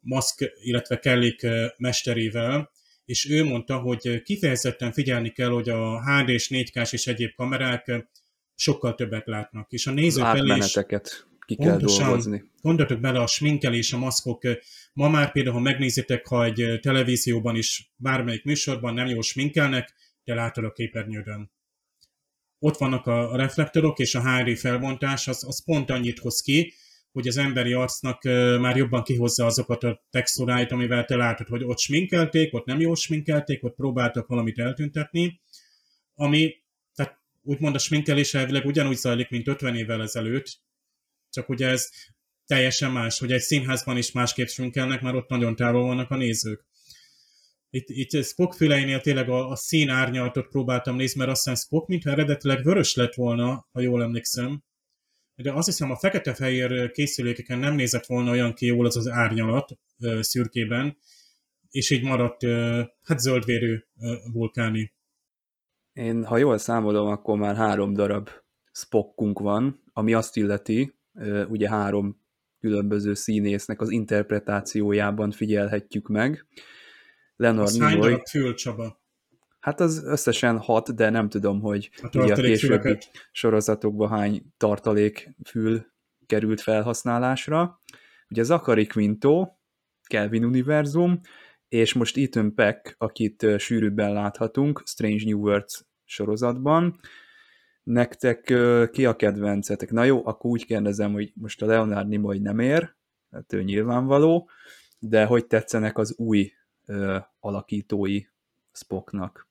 Musk, 0.00 0.52
illetve 0.62 0.98
Kellik 0.98 1.46
mesterével, 1.76 2.70
és 3.04 3.30
ő 3.30 3.44
mondta, 3.44 3.78
hogy 3.78 4.22
kifejezetten 4.22 4.92
figyelni 4.92 5.30
kell, 5.30 5.48
hogy 5.48 5.68
a 5.68 6.02
HD 6.02 6.28
és 6.28 6.48
4K 6.50 6.92
és 6.92 7.06
egyéb 7.06 7.34
kamerák 7.34 8.06
sokkal 8.54 8.94
többet 8.94 9.26
látnak, 9.26 9.72
és 9.72 9.86
a 9.86 9.90
nézők 9.90 10.24
elé 10.24 10.56
is 10.56 10.78
ki 11.46 11.56
kell 11.56 11.70
pontosan, 11.70 12.04
dolgozni. 12.04 12.44
Gondoltok 12.60 13.00
bele 13.00 13.18
a 13.18 13.26
sminkelés, 13.26 13.92
a 13.92 13.98
maszkok. 13.98 14.42
Ma 14.92 15.08
már 15.08 15.32
például, 15.32 15.54
ha 15.54 15.60
megnézitek, 15.60 16.26
ha 16.26 16.44
egy 16.44 16.78
televízióban 16.82 17.56
is, 17.56 17.92
bármelyik 17.96 18.44
műsorban 18.44 18.94
nem 18.94 19.06
jól 19.06 19.22
sminkelnek, 19.22 19.94
de 20.24 20.34
látod 20.34 20.64
a 20.64 20.72
képernyődön. 20.72 21.50
Ott 22.58 22.76
vannak 22.76 23.06
a 23.06 23.36
reflektorok, 23.36 23.98
és 23.98 24.14
a 24.14 24.36
HRI 24.36 24.56
felbontás, 24.56 25.28
az, 25.28 25.44
az 25.44 25.64
pont 25.64 25.90
annyit 25.90 26.18
hoz 26.18 26.40
ki, 26.40 26.72
hogy 27.12 27.28
az 27.28 27.36
emberi 27.36 27.72
arcnak 27.72 28.22
már 28.60 28.76
jobban 28.76 29.02
kihozza 29.02 29.46
azokat 29.46 29.84
a 29.84 30.04
textúráit, 30.10 30.72
amivel 30.72 31.04
te 31.04 31.16
látod, 31.16 31.46
hogy 31.48 31.64
ott 31.64 31.78
sminkelték, 31.78 32.54
ott 32.54 32.64
nem 32.64 32.80
jól 32.80 32.96
sminkelték, 32.96 33.64
ott 33.64 33.74
próbáltak 33.74 34.26
valamit 34.26 34.58
eltüntetni, 34.58 35.40
ami, 36.14 36.54
tehát 36.94 37.20
úgymond 37.42 37.74
a 37.74 37.78
sminkelés 37.78 38.34
elvileg 38.34 38.64
ugyanúgy 38.64 38.96
zajlik, 38.96 39.30
mint 39.30 39.48
50 39.48 39.76
évvel 39.76 40.02
ezelőtt, 40.02 40.60
csak 41.30 41.48
ugye 41.48 41.68
ez 41.68 41.90
teljesen 42.46 42.90
más, 42.90 43.18
hogy 43.18 43.32
egy 43.32 43.40
színházban 43.40 43.96
is 43.96 44.12
másképp 44.12 44.46
sminkelnek, 44.46 45.00
mert 45.00 45.16
ott 45.16 45.28
nagyon 45.28 45.56
távol 45.56 45.82
vannak 45.82 46.10
a 46.10 46.16
nézők. 46.16 46.64
Itt, 47.74 47.88
itt 47.88 48.24
Spock 48.24 48.52
füleinél 48.52 49.00
tényleg 49.00 49.28
a, 49.28 49.48
a 49.48 49.56
szín 49.56 49.88
árnyalatot 49.88 50.48
próbáltam 50.48 50.96
nézni, 50.96 51.18
mert 51.18 51.30
azt 51.30 51.42
hiszem 51.42 51.58
Spock, 51.58 51.88
mintha 51.88 52.10
eredetileg 52.10 52.62
vörös 52.62 52.94
lett 52.94 53.14
volna, 53.14 53.66
ha 53.72 53.80
jól 53.80 54.02
emlékszem, 54.02 54.62
de 55.34 55.52
azt 55.52 55.66
hiszem 55.66 55.90
a 55.90 55.96
fekete-fehér 55.96 56.90
készülékeken 56.90 57.58
nem 57.58 57.74
nézett 57.74 58.06
volna 58.06 58.30
olyan 58.30 58.54
ki 58.54 58.66
jól 58.66 58.86
az 58.86 58.96
az 58.96 59.08
árnyalat 59.08 59.78
szürkében, 60.20 60.98
és 61.70 61.90
így 61.90 62.02
maradt 62.02 62.42
hát 63.02 63.18
zöldvérű 63.18 63.78
vulkáni. 64.32 64.92
Én, 65.92 66.24
ha 66.24 66.36
jól 66.36 66.58
számolom, 66.58 67.06
akkor 67.06 67.38
már 67.38 67.56
három 67.56 67.92
darab 67.92 68.28
Spockunk 68.72 69.38
van, 69.38 69.82
ami 69.92 70.14
azt 70.14 70.36
illeti, 70.36 70.94
ugye 71.48 71.68
három 71.68 72.20
különböző 72.58 73.14
színésznek 73.14 73.80
az 73.80 73.90
interpretációjában 73.90 75.30
figyelhetjük 75.30 76.08
meg. 76.08 76.46
Leonard 77.42 77.78
Nimoy... 77.78 78.22
fül, 78.30 78.54
Csaba? 78.54 79.00
Hát 79.60 79.80
az 79.80 80.02
összesen 80.04 80.58
hat, 80.58 80.94
de 80.94 81.10
nem 81.10 81.28
tudom, 81.28 81.60
hogy 81.60 81.90
a, 82.02 82.18
ugye 82.18 82.32
a 82.32 82.36
későbbi 82.36 82.98
sorozatokban 83.32 84.08
hány 84.08 84.42
tartalék 84.56 85.30
fül 85.44 85.86
került 86.26 86.60
felhasználásra. 86.60 87.80
Ugye 88.28 88.42
Zachary 88.42 88.86
Quinto, 88.86 89.48
Kelvin 90.02 90.44
Univerzum, 90.44 91.20
és 91.68 91.92
most 91.92 92.16
Ethan 92.16 92.54
Peck, 92.54 92.94
akit 92.98 93.46
sűrűbben 93.58 94.12
láthatunk 94.12 94.82
Strange 94.86 95.24
New 95.24 95.38
Worlds 95.38 95.84
sorozatban. 96.04 97.00
Nektek 97.82 98.54
ki 98.92 99.06
a 99.06 99.16
kedvencetek? 99.16 99.90
Na 99.90 100.04
jó, 100.04 100.26
akkor 100.26 100.50
úgy 100.50 100.66
kérdezem, 100.66 101.12
hogy 101.12 101.32
most 101.34 101.62
a 101.62 101.66
Leonard 101.66 102.08
Nimoy 102.08 102.38
nem 102.38 102.58
ér, 102.58 102.96
hát 103.30 103.52
ő 103.52 103.62
nyilvánvaló, 103.62 104.50
de 104.98 105.24
hogy 105.24 105.46
tetszenek 105.46 105.98
az 105.98 106.14
új 106.16 106.52
ö, 106.86 107.18
alakítói 107.40 108.24
Spocknak? 108.72 109.48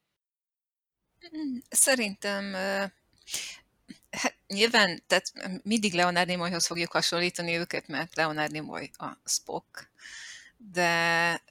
Szerintem 1.70 2.54
hát 4.12 4.36
nyilván, 4.48 5.04
tehát 5.08 5.32
mindig 5.64 5.94
Leonard 5.94 6.28
Nimoyhoz 6.28 6.66
fogjuk 6.66 6.92
hasonlítani 6.92 7.58
őket, 7.58 7.88
mert 7.88 8.16
Leonard 8.16 8.52
Nimoy 8.52 8.90
a 8.94 9.18
Spock, 9.26 9.90
de 10.58 11.44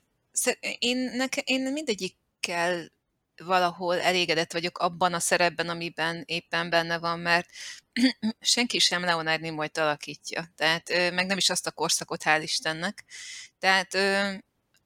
én, 0.61 0.97
neke, 0.97 1.41
én 1.45 1.73
mindegyikkel 1.73 2.93
valahol 3.37 4.01
elégedett 4.01 4.53
vagyok 4.53 4.79
abban 4.79 5.15
a 5.15 5.19
szerepben, 5.19 5.69
amiben 5.69 6.23
éppen 6.27 6.71
benne 6.71 6.99
van, 6.99 7.21
mert 7.21 7.49
senki 8.41 8.79
sem 8.79 9.05
Leonard 9.05 9.41
Nimoy-t 9.41 9.79
alakítja, 9.79 10.45
tehát 10.57 10.89
meg 10.89 11.27
nem 11.27 11.37
is 11.37 11.51
azt 11.51 11.67
a 11.67 11.71
korszakot, 11.71 12.23
hál' 12.23 12.43
Istennek. 12.43 13.05
Tehát 13.59 13.95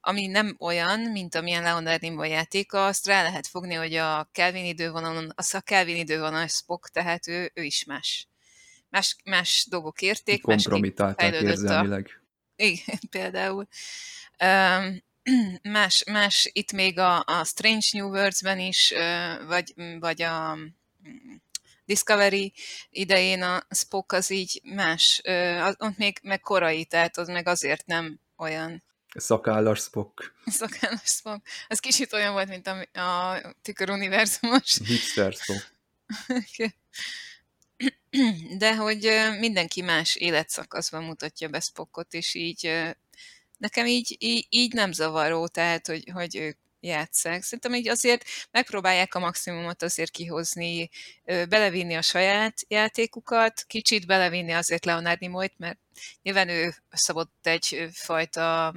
ami 0.05 0.27
nem 0.27 0.57
olyan, 0.59 1.01
mint 1.01 1.35
amilyen 1.35 1.63
Leonard 1.63 2.01
Nimoy 2.01 2.29
játéka, 2.29 2.87
azt 2.87 3.07
rá 3.07 3.23
lehet 3.23 3.47
fogni, 3.47 3.75
hogy 3.75 3.95
a 3.95 4.29
Kelvin 4.33 4.65
idővonalon, 4.65 5.33
az 5.35 5.55
a 5.55 5.61
Kelvin 5.61 5.97
idővonal 5.97 6.47
Spock, 6.47 6.89
tehát 6.89 7.27
ő, 7.29 7.51
ő 7.55 7.63
is 7.63 7.85
más. 7.85 8.29
Más, 8.89 9.17
más 9.25 9.67
dolgok 9.71 10.03
érték, 10.03 10.43
Kompromitálták 10.43 11.35
érzelmileg. 11.35 12.11
A... 12.11 12.23
Igen, 12.57 12.99
például. 13.11 13.69
Um, 14.45 15.03
más, 15.73 16.05
más 16.05 16.51
itt 16.53 16.73
még 16.73 16.99
a, 16.99 17.25
a 17.27 17.45
Strange 17.45 17.87
New 17.93 18.09
Worlds-ben 18.09 18.59
is, 18.59 18.95
vagy, 19.47 19.75
vagy 20.01 20.23
a 20.23 20.55
mm, 20.55 21.35
Discovery 21.85 22.53
idején 22.91 23.43
a 23.43 23.67
Spock 23.71 24.13
az 24.13 24.31
így 24.31 24.61
más, 24.65 25.23
ott 25.79 25.97
még 25.97 26.19
meg 26.23 26.41
korai, 26.41 26.85
tehát 26.85 27.17
az 27.17 27.29
meg 27.29 27.49
azért 27.49 27.87
nem 27.87 28.21
olyan 28.37 28.83
Szakállas 29.15 29.81
Spock. 29.81 30.35
Szakállas 30.47 31.01
Spock. 31.05 31.47
Ez 31.69 31.79
kicsit 31.79 32.13
olyan 32.13 32.33
volt, 32.33 32.49
mint 32.49 32.67
a, 32.67 33.01
a 33.01 33.41
tükör 33.63 33.91
univerzumos. 33.91 34.79
Hipster 34.87 35.33
Spock. 35.33 35.73
De 38.59 38.77
hogy 38.77 39.11
mindenki 39.39 39.83
más 39.83 40.17
életszakaszban 40.17 41.05
mutatja 41.05 41.49
be 41.49 41.61
Spockot, 41.61 42.15
és 42.15 42.35
így 42.35 42.93
nekem 43.59 43.87
így, 43.87 44.17
így, 44.19 44.47
így 44.51 44.73
nem 44.73 44.93
zavaró, 44.93 45.47
tehát 45.47 45.87
hogy, 45.87 46.11
hogy 46.13 46.37
ők 46.37 46.57
játszák. 46.81 47.43
Szerintem 47.43 47.75
így 47.75 47.89
azért 47.89 48.25
megpróbálják 48.51 49.15
a 49.15 49.19
maximumot 49.19 49.83
azért 49.83 50.11
kihozni, 50.11 50.91
belevinni 51.25 51.95
a 51.95 52.03
saját 52.03 52.61
játékukat, 52.69 53.65
kicsit 53.67 54.07
belevinni 54.07 54.53
azért 54.53 54.85
Leonard 54.85 55.21
Nimoy-t, 55.21 55.59
mert 55.59 55.79
nyilván 56.23 56.49
ő 56.49 56.75
szabott 56.91 57.47
egyfajta 57.47 58.75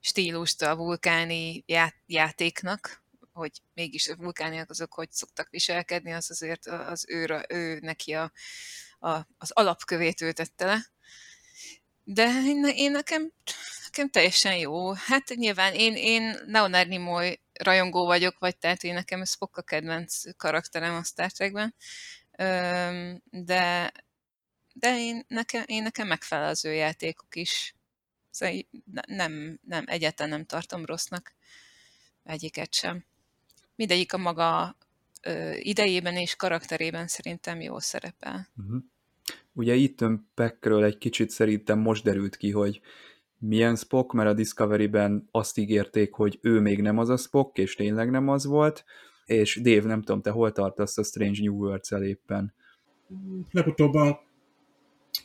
stílust 0.00 0.62
a 0.62 0.76
vulkáni 0.76 1.64
játéknak, 2.06 3.04
hogy 3.32 3.62
mégis 3.74 4.08
a 4.08 4.16
vulkániak 4.16 4.70
azok 4.70 4.94
hogy 4.94 5.10
szoktak 5.12 5.48
viselkedni, 5.50 6.12
az 6.12 6.30
azért 6.30 6.66
az 6.66 7.04
ő, 7.08 7.44
ő 7.48 7.78
neki 7.80 8.12
a, 8.12 8.32
a, 8.98 9.10
az 9.38 9.50
alapkövét 9.50 10.20
ő 10.20 10.32
tette 10.32 10.64
le. 10.64 10.86
De 12.04 12.42
én, 12.44 12.64
én 12.64 12.90
nekem, 12.90 13.32
nekem 13.84 14.10
teljesen 14.10 14.56
jó. 14.56 14.92
Hát 14.92 15.28
nyilván 15.28 15.74
én, 15.74 15.94
én 15.96 16.38
Leonard 16.46 16.88
Nimoy 16.88 17.40
rajongó 17.52 18.04
vagyok, 18.04 18.38
vagy 18.38 18.58
tehát 18.58 18.82
én 18.82 18.94
nekem 18.94 19.24
Spock 19.24 19.56
a 19.56 19.62
kedvenc 19.62 20.36
karakterem 20.36 20.94
a 20.94 21.02
Star 21.02 21.30
Trekben. 21.30 21.74
De, 23.24 23.92
de 24.72 24.98
én, 24.98 25.24
nekem, 25.28 25.62
én 25.66 25.82
nekem 25.82 26.06
megfelel 26.06 26.54
játékok 26.62 27.36
is. 27.36 27.74
Szóval 28.30 28.54
nem, 29.06 29.58
nem, 29.66 29.84
egyáltalán 29.86 30.32
nem 30.32 30.44
tartom 30.44 30.84
rossznak 30.84 31.34
egyiket 32.24 32.74
sem. 32.74 33.04
Mindegyik 33.76 34.12
a 34.12 34.18
maga 34.18 34.76
ö, 35.22 35.52
idejében 35.56 36.16
és 36.16 36.36
karakterében 36.36 37.06
szerintem 37.06 37.60
jól 37.60 37.80
szerepel. 37.80 38.48
Uh-huh. 38.56 38.82
Ugye 39.52 39.74
itt 39.74 40.04
Peckről 40.34 40.84
egy 40.84 40.98
kicsit 40.98 41.30
szerintem 41.30 41.78
most 41.78 42.04
derült 42.04 42.36
ki, 42.36 42.50
hogy 42.50 42.80
milyen 43.38 43.76
Spock, 43.76 44.12
mert 44.12 44.28
a 44.28 44.34
Discovery-ben 44.34 45.28
azt 45.30 45.58
ígérték, 45.58 46.12
hogy 46.12 46.38
ő 46.42 46.60
még 46.60 46.82
nem 46.82 46.98
az 46.98 47.08
a 47.08 47.16
Spock, 47.16 47.58
és 47.58 47.74
tényleg 47.74 48.10
nem 48.10 48.28
az 48.28 48.44
volt, 48.44 48.84
és 49.24 49.60
Dave, 49.62 49.86
nem 49.86 50.02
tudom, 50.02 50.22
te 50.22 50.30
hol 50.30 50.52
tartasz 50.52 50.98
a 50.98 51.02
Strange 51.02 51.40
New 51.42 51.54
Worlds-el 51.54 52.02
éppen? 52.02 52.54
Legutóbb 53.50 53.94
a 53.94 54.22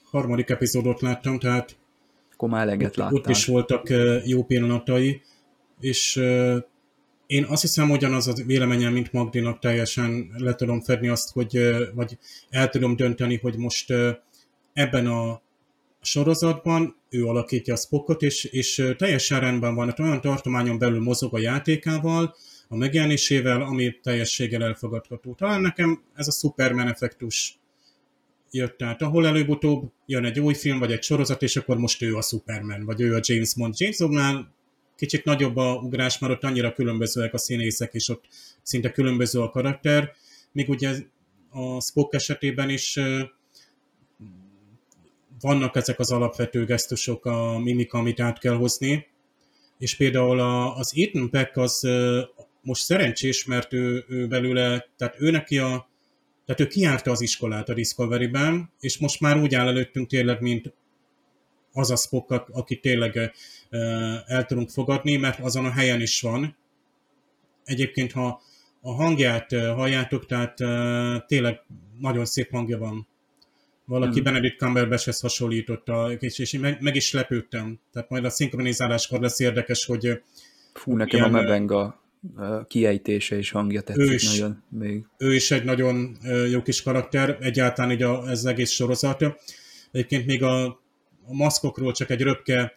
harmadik 0.03 0.49
epizódot 0.49 1.01
láttam, 1.01 1.39
tehát 1.39 1.77
Akkor 2.35 2.49
már 2.49 2.61
eleget 2.61 2.89
ott, 2.89 2.95
láttál. 2.95 3.13
ott 3.13 3.29
is 3.29 3.45
voltak 3.45 3.93
jó 4.25 4.43
pillanatai, 4.43 5.21
és 5.79 6.15
én 7.27 7.43
azt 7.43 7.61
hiszem, 7.61 7.91
ugyanaz 7.91 8.27
a 8.27 8.33
véleményem, 8.45 8.93
mint 8.93 9.13
Magdinak 9.13 9.59
teljesen 9.59 10.31
le 10.37 10.55
tudom 10.55 10.81
fedni 10.81 11.07
azt, 11.07 11.31
hogy, 11.31 11.59
vagy 11.93 12.17
el 12.49 12.69
tudom 12.69 12.95
dönteni, 12.95 13.37
hogy 13.37 13.57
most 13.57 13.93
ebben 14.73 15.07
a 15.07 15.41
sorozatban 16.01 16.95
ő 17.09 17.25
alakítja 17.25 17.73
a 17.73 17.77
Spockot, 17.77 18.21
és, 18.21 18.43
és 18.43 18.93
teljesen 18.97 19.39
rendben 19.39 19.75
van, 19.75 19.87
hát 19.87 19.99
olyan 19.99 20.21
tartományon 20.21 20.77
belül 20.77 21.01
mozog 21.01 21.33
a 21.33 21.39
játékával, 21.39 22.35
a 22.67 22.75
megjelenésével, 22.75 23.61
ami 23.61 23.99
teljességgel 24.03 24.63
elfogadható. 24.63 25.33
Talán 25.33 25.61
nekem 25.61 26.03
ez 26.15 26.27
a 26.27 26.31
Superman 26.31 26.87
effektus 26.87 27.59
jött 28.55 28.81
át, 28.81 29.01
ahol 29.01 29.27
előbb-utóbb 29.27 29.91
jön 30.05 30.25
egy 30.25 30.39
új 30.39 30.53
film, 30.53 30.79
vagy 30.79 30.91
egy 30.91 31.03
sorozat, 31.03 31.41
és 31.41 31.55
akkor 31.55 31.77
most 31.77 32.01
ő 32.01 32.15
a 32.15 32.21
Superman, 32.21 32.85
vagy 32.85 33.01
ő 33.01 33.15
a 33.15 33.19
James 33.21 33.55
Bond. 33.55 33.73
James 33.77 33.97
Bondnál 33.97 34.53
kicsit 34.95 35.23
nagyobb 35.23 35.55
a 35.55 35.73
ugrás, 35.75 36.19
mert 36.19 36.33
ott 36.33 36.43
annyira 36.43 36.73
különbözőek 36.73 37.33
a 37.33 37.37
színészek, 37.37 37.93
és 37.93 38.09
ott 38.09 38.25
szinte 38.61 38.91
különböző 38.91 39.39
a 39.39 39.49
karakter, 39.49 40.11
míg 40.51 40.69
ugye 40.69 40.95
a 41.49 41.81
Spock 41.81 42.13
esetében 42.13 42.69
is 42.69 42.99
vannak 45.39 45.75
ezek 45.75 45.99
az 45.99 46.11
alapvető 46.11 46.65
gesztusok, 46.65 47.25
a 47.25 47.59
mimika, 47.59 47.97
amit 47.97 48.19
át 48.19 48.39
kell 48.39 48.55
hozni, 48.55 49.07
és 49.77 49.95
például 49.95 50.39
a, 50.39 50.77
az 50.77 50.93
Ethan 50.95 51.29
Peck 51.29 51.57
az 51.57 51.87
most 52.61 52.83
szerencsés, 52.83 53.45
mert 53.45 53.73
ő, 53.73 54.05
ő 54.07 54.27
belőle, 54.27 54.87
tehát 54.97 55.15
ő 55.19 55.31
neki 55.31 55.57
a, 55.57 55.89
tehát 56.45 56.61
ő 56.61 56.67
kiárta 56.67 57.11
az 57.11 57.21
iskolát 57.21 57.69
a 57.69 57.73
Discovery-ben, 57.73 58.71
és 58.79 58.97
most 58.97 59.19
már 59.19 59.37
úgy 59.37 59.55
áll 59.55 59.67
előttünk 59.67 60.07
tényleg, 60.07 60.41
mint 60.41 60.73
az 61.71 61.91
a 61.91 61.95
Spock, 61.95 62.31
ak- 62.31 62.49
aki 62.49 62.79
tényleg 62.79 63.31
el 64.25 64.45
tudunk 64.45 64.69
fogadni, 64.69 65.15
mert 65.15 65.39
azon 65.39 65.65
a 65.65 65.71
helyen 65.71 66.01
is 66.01 66.21
van. 66.21 66.57
Egyébként, 67.63 68.11
ha 68.11 68.41
a 68.81 68.91
hangját 68.91 69.51
halljátok, 69.55 70.25
tehát 70.25 70.55
tényleg 71.27 71.61
nagyon 71.99 72.25
szép 72.25 72.51
hangja 72.51 72.77
van. 72.77 73.07
Valaki 73.85 74.13
Hmm. 74.13 74.23
Benedict 74.23 74.57
Cumberbatchhez 74.57 75.19
hasonlította, 75.19 76.11
és, 76.11 76.39
és 76.39 76.53
én 76.53 76.59
meg, 76.59 76.81
meg 76.81 76.95
is 76.95 77.13
lepődtem. 77.13 77.79
Tehát 77.91 78.09
majd 78.09 78.25
a 78.25 78.29
szinkronizáláskor 78.29 79.19
lesz 79.19 79.39
érdekes, 79.39 79.85
hogy 79.85 80.21
Fú, 80.73 80.95
nekem 80.95 81.23
a 81.23 81.27
ilyen, 81.27 81.35
ö, 81.35 81.41
Mebenga 81.41 82.03
kiejtése 82.67 83.37
és 83.37 83.51
hangja 83.51 83.81
tetszik 83.81 84.13
is. 84.13 84.37
nagyon 84.37 84.63
még. 84.69 85.05
ő 85.17 85.33
is 85.33 85.51
egy 85.51 85.63
nagyon 85.63 86.17
jó 86.51 86.61
kis 86.61 86.81
karakter, 86.81 87.37
egyáltalán 87.41 87.91
így 87.91 88.03
a, 88.03 88.29
ez 88.29 88.37
az 88.37 88.45
egész 88.45 88.71
sorozat. 88.71 89.23
Egyébként 89.91 90.25
még 90.25 90.43
a, 90.43 90.65
a 91.25 91.33
maszkokról 91.33 91.91
csak 91.91 92.09
egy 92.09 92.21
röpke, 92.21 92.73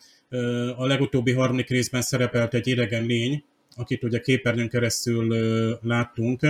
a 0.76 0.86
legutóbbi 0.86 1.32
harmadik 1.32 1.68
részben 1.68 2.02
szerepelt 2.02 2.54
egy 2.54 2.66
idegen 2.66 3.04
lény, 3.04 3.44
akit 3.76 4.04
ugye 4.04 4.20
képernyőn 4.20 4.68
keresztül 4.68 5.34
láttunk, 5.82 6.46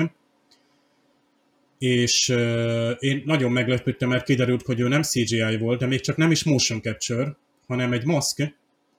és 1.78 2.28
én 2.99 3.23
nagyon 3.25 3.52
meglepődtem, 3.52 4.09
mert 4.09 4.25
kiderült, 4.25 4.62
hogy 4.62 4.80
ő 4.80 4.88
nem 4.88 5.02
CGI 5.02 5.57
volt, 5.59 5.78
de 5.78 5.87
még 5.87 6.00
csak 6.00 6.16
nem 6.16 6.30
is 6.30 6.45
motion 6.45 6.80
capture, 6.80 7.37
hanem 7.66 7.92
egy 7.92 8.04
maszk, 8.04 8.57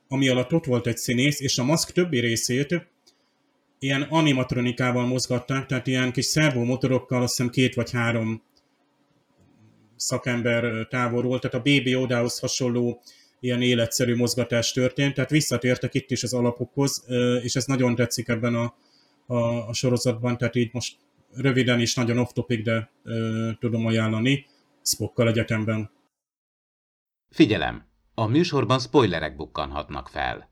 ami 0.08 0.30
alatt 0.30 0.54
ott 0.54 0.66
volt 0.66 0.88
egy 0.88 0.98
színész, 0.98 1.40
és 1.40 1.58
a 1.58 1.64
maszk 1.64 1.92
többi 1.92 2.20
részét 2.20 2.88
ilyen 3.80 4.02
animatronikával 4.02 5.06
mozgatták, 5.06 5.66
tehát 5.66 5.88
ilyen 5.88 6.12
kis 6.12 6.26
szervomotorokkal, 6.26 7.22
azt 7.22 7.38
hiszem 7.38 7.52
két 7.52 7.76
vagy 7.76 7.92
három 7.92 8.44
szakember 9.96 10.88
távolról, 10.90 11.40
tehát 11.40 11.56
a 11.56 11.72
Baby 11.72 11.96
Odához 11.96 12.40
hasonló 12.40 13.02
ilyen 13.40 13.62
életszerű 13.62 14.16
mozgatás 14.16 14.72
történt, 14.72 15.14
tehát 15.14 15.30
visszatértek 15.30 15.94
itt 15.94 16.12
is 16.12 16.24
az 16.24 16.34
alapokhoz, 16.34 17.06
és 17.42 17.56
ez 17.56 17.66
nagyon 17.66 17.96
tetszik 17.96 18.28
ebben 18.28 18.56
a, 18.56 18.76
a, 19.26 19.68
a 19.68 19.74
sorozatban, 19.74 20.38
tehát 20.38 20.56
így 20.56 20.74
most 20.74 20.98
röviden 21.34 21.80
is 21.80 21.96
nagyon 21.96 22.18
off-topic, 22.18 22.64
de 22.64 22.90
ö, 23.04 23.50
tudom 23.60 23.86
ajánlani 23.86 24.46
Spockkal 24.84 25.28
egyetemben. 25.28 25.92
Figyelem! 27.30 27.88
A 28.14 28.26
műsorban 28.26 28.80
spoilerek 28.80 29.36
bukkanhatnak 29.36 30.08
fel. 30.08 30.50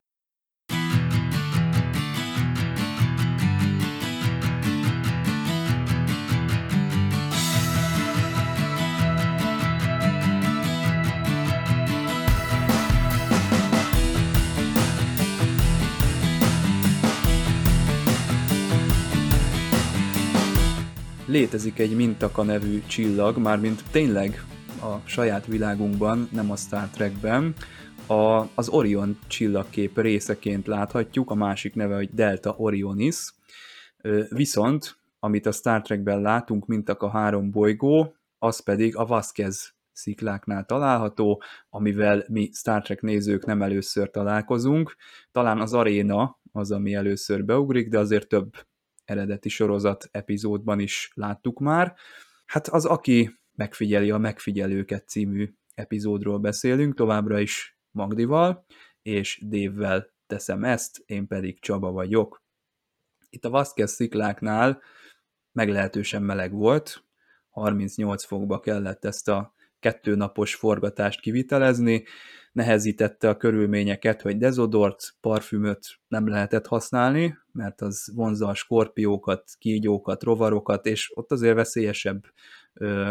Létezik 21.28 21.78
egy 21.78 21.96
Mintaka 21.96 22.42
nevű 22.42 22.82
csillag, 22.86 23.36
mármint 23.36 23.82
tényleg 23.90 24.44
a 24.82 24.98
saját 25.04 25.46
világunkban, 25.46 26.28
nem 26.32 26.50
a 26.50 26.56
Star 26.56 26.88
Trekben, 26.88 27.54
a, 28.06 28.44
az 28.54 28.68
Orion 28.68 29.18
csillagkép 29.26 29.98
részeként 29.98 30.66
láthatjuk, 30.66 31.30
a 31.30 31.34
másik 31.34 31.74
neve, 31.74 31.94
hogy 31.94 32.10
Delta 32.12 32.54
Orionis. 32.56 33.34
Viszont, 34.28 34.98
amit 35.18 35.46
a 35.46 35.52
Star 35.52 35.82
Trekben 35.82 36.20
látunk, 36.20 36.66
mintak 36.66 37.02
a 37.02 37.10
három 37.10 37.50
bolygó, 37.50 38.14
az 38.38 38.60
pedig 38.60 38.96
a 38.96 39.06
Vasquez 39.06 39.74
szikláknál 39.92 40.64
található, 40.64 41.42
amivel 41.70 42.24
mi 42.28 42.50
Star 42.52 42.82
Trek 42.82 43.00
nézők 43.00 43.46
nem 43.46 43.62
először 43.62 44.10
találkozunk. 44.10 44.96
Talán 45.32 45.60
az 45.60 45.74
aréna 45.74 46.38
az, 46.52 46.70
ami 46.70 46.94
először 46.94 47.44
beugrik, 47.44 47.88
de 47.88 47.98
azért 47.98 48.28
több 48.28 48.52
eredeti 49.08 49.48
sorozat 49.48 50.08
epizódban 50.10 50.80
is 50.80 51.10
láttuk 51.14 51.60
már. 51.60 51.94
Hát 52.46 52.68
az, 52.68 52.84
aki 52.84 53.38
megfigyeli 53.54 54.10
a 54.10 54.18
Megfigyelőket 54.18 55.08
című 55.08 55.54
epizódról 55.74 56.38
beszélünk, 56.38 56.94
továbbra 56.94 57.40
is 57.40 57.78
Magdival, 57.90 58.64
és 59.02 59.42
Dévvel 59.46 60.10
teszem 60.26 60.64
ezt, 60.64 61.02
én 61.06 61.26
pedig 61.26 61.60
Csaba 61.60 61.90
vagyok. 61.90 62.42
Itt 63.30 63.44
a 63.44 63.50
Vasquez 63.50 63.92
szikláknál 63.92 64.82
meglehetősen 65.52 66.22
meleg 66.22 66.52
volt, 66.52 67.04
38 67.48 68.24
fokba 68.24 68.60
kellett 68.60 69.04
ezt 69.04 69.28
a 69.28 69.54
kettő 69.80 70.14
napos 70.14 70.54
forgatást 70.54 71.20
kivitelezni, 71.20 72.04
nehezítette 72.52 73.28
a 73.28 73.36
körülményeket, 73.36 74.22
hogy 74.22 74.36
dezodort, 74.36 75.14
parfümöt 75.20 75.86
nem 76.08 76.28
lehetett 76.28 76.66
használni, 76.66 77.38
mert 77.52 77.80
az 77.80 78.12
vonzza 78.14 78.48
a 78.48 78.54
skorpiókat, 78.54 79.50
kígyókat, 79.58 80.22
rovarokat, 80.22 80.86
és 80.86 81.10
ott 81.14 81.32
azért 81.32 81.54
veszélyesebb 81.54 82.24
ö, 82.72 83.10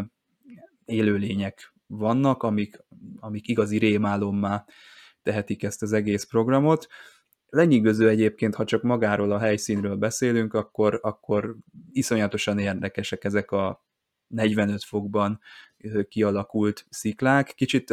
élőlények 0.86 1.74
vannak, 1.88 2.44
amik, 2.44 2.86
amik 3.20 3.48
igazi 3.48 3.78
rémálommá 3.78 4.66
tehetik 5.24 5.64
ezt 5.64 5.82
az 5.82 5.94
egész 5.94 6.24
programot. 6.24 6.88
Lenyűgöző 7.50 8.10
egyébként, 8.10 8.56
ha 8.56 8.66
csak 8.66 8.82
magáról 8.82 9.32
a 9.32 9.40
helyszínről 9.40 9.96
beszélünk, 9.96 10.54
akkor, 10.54 11.00
akkor 11.02 11.56
iszonyatosan 11.92 12.60
érdekesek 12.60 13.24
ezek 13.24 13.52
a 13.52 13.86
45 14.28 14.84
fokban 14.84 15.40
kialakult 16.10 16.86
sziklák. 16.90 17.54
Kicsit 17.56 17.90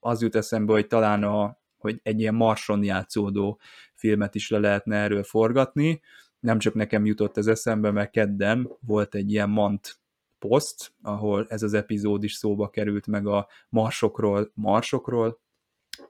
az 0.00 0.22
jut 0.22 0.34
eszembe, 0.34 0.72
hogy 0.72 0.86
talán 0.86 1.22
a, 1.22 1.58
hogy 1.78 2.00
egy 2.02 2.20
ilyen 2.20 2.34
marson 2.34 2.84
játszódó 2.84 3.60
filmet 3.94 4.34
is 4.34 4.50
le 4.50 4.58
lehetne 4.58 4.96
erről 4.96 5.22
forgatni. 5.22 6.00
Nem 6.40 6.58
csak 6.58 6.74
nekem 6.74 7.06
jutott 7.06 7.36
ez 7.36 7.46
eszembe, 7.46 7.90
mert 7.90 8.10
kedden 8.10 8.68
volt 8.80 9.14
egy 9.14 9.30
ilyen 9.30 9.50
mant 9.50 9.98
poszt, 10.38 10.92
ahol 11.02 11.46
ez 11.48 11.62
az 11.62 11.74
epizód 11.74 12.24
is 12.24 12.34
szóba 12.34 12.68
került, 12.70 13.06
meg 13.06 13.26
a 13.26 13.48
marsokról, 13.68 14.50
marsokról, 14.54 15.40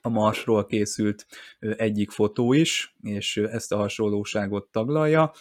a 0.00 0.08
Marsról 0.08 0.66
készült 0.66 1.26
egyik 1.58 2.10
fotó 2.10 2.52
is, 2.52 2.96
és 3.02 3.36
ezt 3.36 3.72
a 3.72 3.76
hasonlóságot 3.76 4.66
taglalja, 4.70 5.32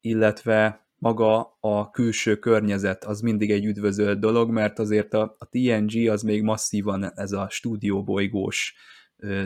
illetve 0.00 0.88
maga 1.00 1.56
a 1.60 1.90
külső 1.90 2.36
környezet 2.36 3.04
az 3.04 3.20
mindig 3.20 3.50
egy 3.50 3.64
üdvözölt 3.64 4.18
dolog, 4.18 4.50
mert 4.50 4.78
azért 4.78 5.14
a, 5.14 5.36
a 5.38 5.48
TNG 5.48 6.08
az 6.08 6.22
még 6.22 6.42
masszívan 6.42 7.12
ez 7.14 7.32
a 7.32 7.46
stúdióbolygós 7.50 8.74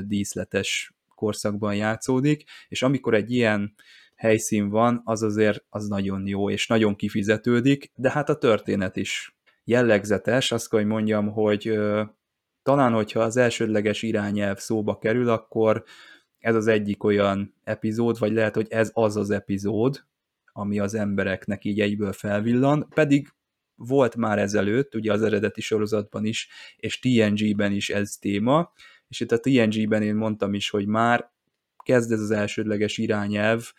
díszletes 0.05 0.95
korszakban 1.14 1.75
játszódik, 1.75 2.45
és 2.69 2.83
amikor 2.83 3.14
egy 3.14 3.31
ilyen 3.31 3.75
helyszín 4.17 4.69
van, 4.69 5.01
az 5.05 5.23
azért 5.23 5.64
az 5.69 5.87
nagyon 5.87 6.27
jó, 6.27 6.51
és 6.51 6.67
nagyon 6.67 6.97
kifizetődik, 6.97 7.93
de 7.95 8.11
hát 8.11 8.29
a 8.29 8.38
történet 8.38 8.97
is 8.97 9.37
jellegzetes, 9.64 10.53
azt 10.53 10.71
kell, 10.71 10.79
hogy 10.81 10.88
mondjam, 10.88 11.29
hogy 11.29 11.79
talán, 12.62 12.93
hogyha 12.93 13.21
az 13.21 13.37
elsődleges 13.37 14.03
irányelv 14.03 14.59
szóba 14.59 14.99
kerül, 14.99 15.29
akkor 15.29 15.85
ez 16.38 16.55
az 16.55 16.67
egyik 16.67 17.05
olyan 17.05 17.55
epizód, 17.64 18.19
vagy 18.19 18.33
lehet, 18.33 18.55
hogy 18.55 18.67
ez 18.71 18.90
az 18.93 19.17
az 19.17 19.31
epizód, 19.31 20.05
ami 20.57 20.79
az 20.79 20.95
embereknek 20.95 21.64
így 21.64 21.81
egyből 21.81 22.12
felvillan, 22.12 22.88
pedig 22.95 23.29
volt 23.75 24.17
már 24.17 24.38
ezelőtt, 24.38 24.95
ugye 24.95 25.12
az 25.12 25.23
eredeti 25.23 25.61
sorozatban 25.61 26.25
is, 26.25 26.49
és 26.77 26.99
TNG-ben 26.99 27.73
is 27.73 27.90
ez 27.90 28.17
téma, 28.21 28.73
és 29.09 29.21
itt 29.21 29.33
a 29.33 29.40
TNG-ben 29.40 30.03
én 30.03 30.14
mondtam 30.14 30.55
is, 30.55 30.71
hogy 30.71 30.87
már 30.87 31.33
kezd 31.85 32.12
ez 32.12 32.21
az 32.21 32.31
elsődleges 32.31 32.99
irányelv 32.99 33.73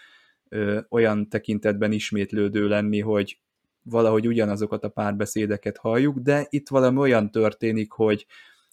ö, 0.50 0.80
olyan 0.90 1.30
tekintetben 1.30 1.92
ismétlődő 1.92 2.68
lenni, 2.68 3.00
hogy 3.00 3.40
valahogy 3.82 4.28
ugyanazokat 4.28 4.84
a 4.84 4.90
párbeszédeket 4.90 5.78
halljuk, 5.78 6.18
de 6.18 6.46
itt 6.50 6.70
valami 6.70 6.98
olyan 6.98 7.32
történik, 7.32 7.92
hogy 7.92 8.26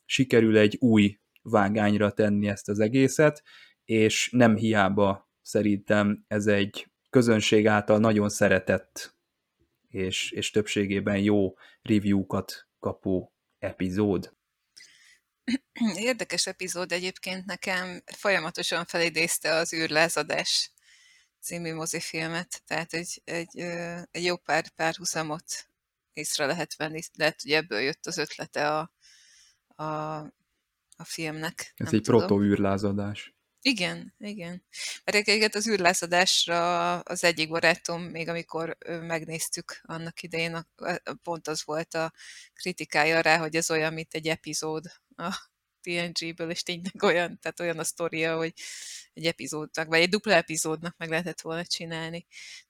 sikerül 0.05 0.57
egy 0.57 0.77
új 0.81 1.19
vágányra 1.43 2.11
tenni 2.11 2.49
ezt 2.49 2.69
az 2.69 2.79
egészet, 2.79 3.43
és 3.85 4.31
nem 4.33 4.57
hiába 4.57 5.31
szerintem 5.43 6.25
ez 6.29 6.47
egy 6.47 6.92
közönség 7.13 7.67
által 7.67 7.99
nagyon 7.99 8.29
szeretett 8.29 9.15
és, 9.89 10.31
és 10.31 10.51
többségében 10.51 11.19
jó 11.19 11.55
review-kat 11.83 12.67
kapó 12.79 13.33
epizód. 13.59 14.35
Érdekes 15.95 16.47
epizód 16.47 16.93
egyébként 16.93 17.45
nekem 17.45 18.03
folyamatosan 18.05 18.85
felidézte 18.85 19.55
az 19.55 19.73
űrlázadás 19.73 20.73
című 21.41 21.75
mozifilmet, 21.75 22.63
tehát 22.67 22.93
egy, 22.93 23.23
egy, 23.25 23.59
egy 24.11 24.25
jó 24.25 24.37
pár 24.37 24.69
párhuzamot 24.69 25.69
észre 26.13 26.47
lehet 26.47 26.77
venni, 26.77 27.01
lehet, 27.15 27.43
hogy 27.43 27.53
ebből 27.53 27.81
jött 27.81 28.07
az 28.07 28.19
ötlete 28.19 28.79
a, 28.79 28.93
a, 29.67 29.85
a 30.97 31.05
filmnek. 31.05 31.73
Ez 31.77 31.93
egy 31.93 32.03
proto-űrlázadás. 32.03 33.32
Igen, 33.65 34.15
igen. 34.19 34.65
Mert 35.05 35.17
egyébként 35.17 35.55
az 35.55 35.69
űrlázadásra 35.69 36.99
az 37.01 37.25
egyik 37.25 37.49
barátom, 37.49 38.03
még 38.03 38.29
amikor 38.29 38.77
megnéztük 38.87 39.81
annak 39.83 40.23
idején, 40.23 40.69
pont 41.23 41.49
az 41.49 41.65
volt 41.65 41.95
a 41.95 42.13
kritikája 42.53 43.21
rá, 43.21 43.39
hogy 43.39 43.57
ez 43.57 43.71
olyan, 43.71 43.93
mint 43.93 44.15
egy 44.15 44.29
epizód 44.29 44.85
a 45.17 45.51
TNG-ből, 45.81 46.51
és 46.51 46.63
tényleg 46.63 47.03
olyan, 47.03 47.39
tehát 47.39 47.61
olyan 47.61 47.79
a 47.79 47.85
sztoria, 47.85 48.37
hogy 48.37 48.53
egy 49.13 49.27
epizódnak, 49.27 49.87
vagy 49.87 50.01
egy 50.01 50.09
dupla 50.09 50.35
epizódnak 50.35 50.97
meg 50.97 51.09
lehetett 51.09 51.41
volna 51.41 51.65
csinálni. 51.65 52.27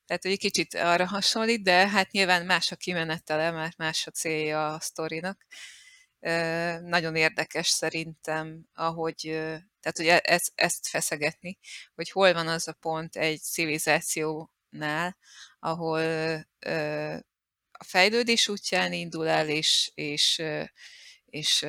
Tehát, 0.06 0.22
hogy 0.22 0.32
egy 0.32 0.38
kicsit 0.38 0.74
arra 0.74 1.06
hasonlít, 1.06 1.62
de 1.62 1.88
hát 1.88 2.10
nyilván 2.10 2.46
más 2.46 2.72
a 2.72 2.76
kimenetele, 2.76 3.50
mert 3.50 3.76
más 3.76 4.06
a 4.06 4.10
célja 4.10 4.74
a 4.74 4.80
sztorinak. 4.80 5.46
Nagyon 6.82 7.16
érdekes 7.16 7.68
szerintem, 7.68 8.66
ahogy, 8.74 9.20
tehát, 9.80 9.96
hogy 9.96 10.06
e-, 10.06 10.22
ezt, 10.24 10.52
ezt 10.54 10.88
feszegetni, 10.88 11.58
hogy 11.94 12.10
hol 12.10 12.32
van 12.32 12.48
az 12.48 12.68
a 12.68 12.72
pont 12.72 13.16
egy 13.16 13.40
civilizációnál, 13.40 15.16
ahol 15.58 16.00
a 17.72 17.84
fejlődés 17.84 18.48
útján 18.48 18.92
indul 18.92 19.28
el, 19.28 19.48
és, 19.48 19.90
és, 19.94 20.42
és 21.24 21.66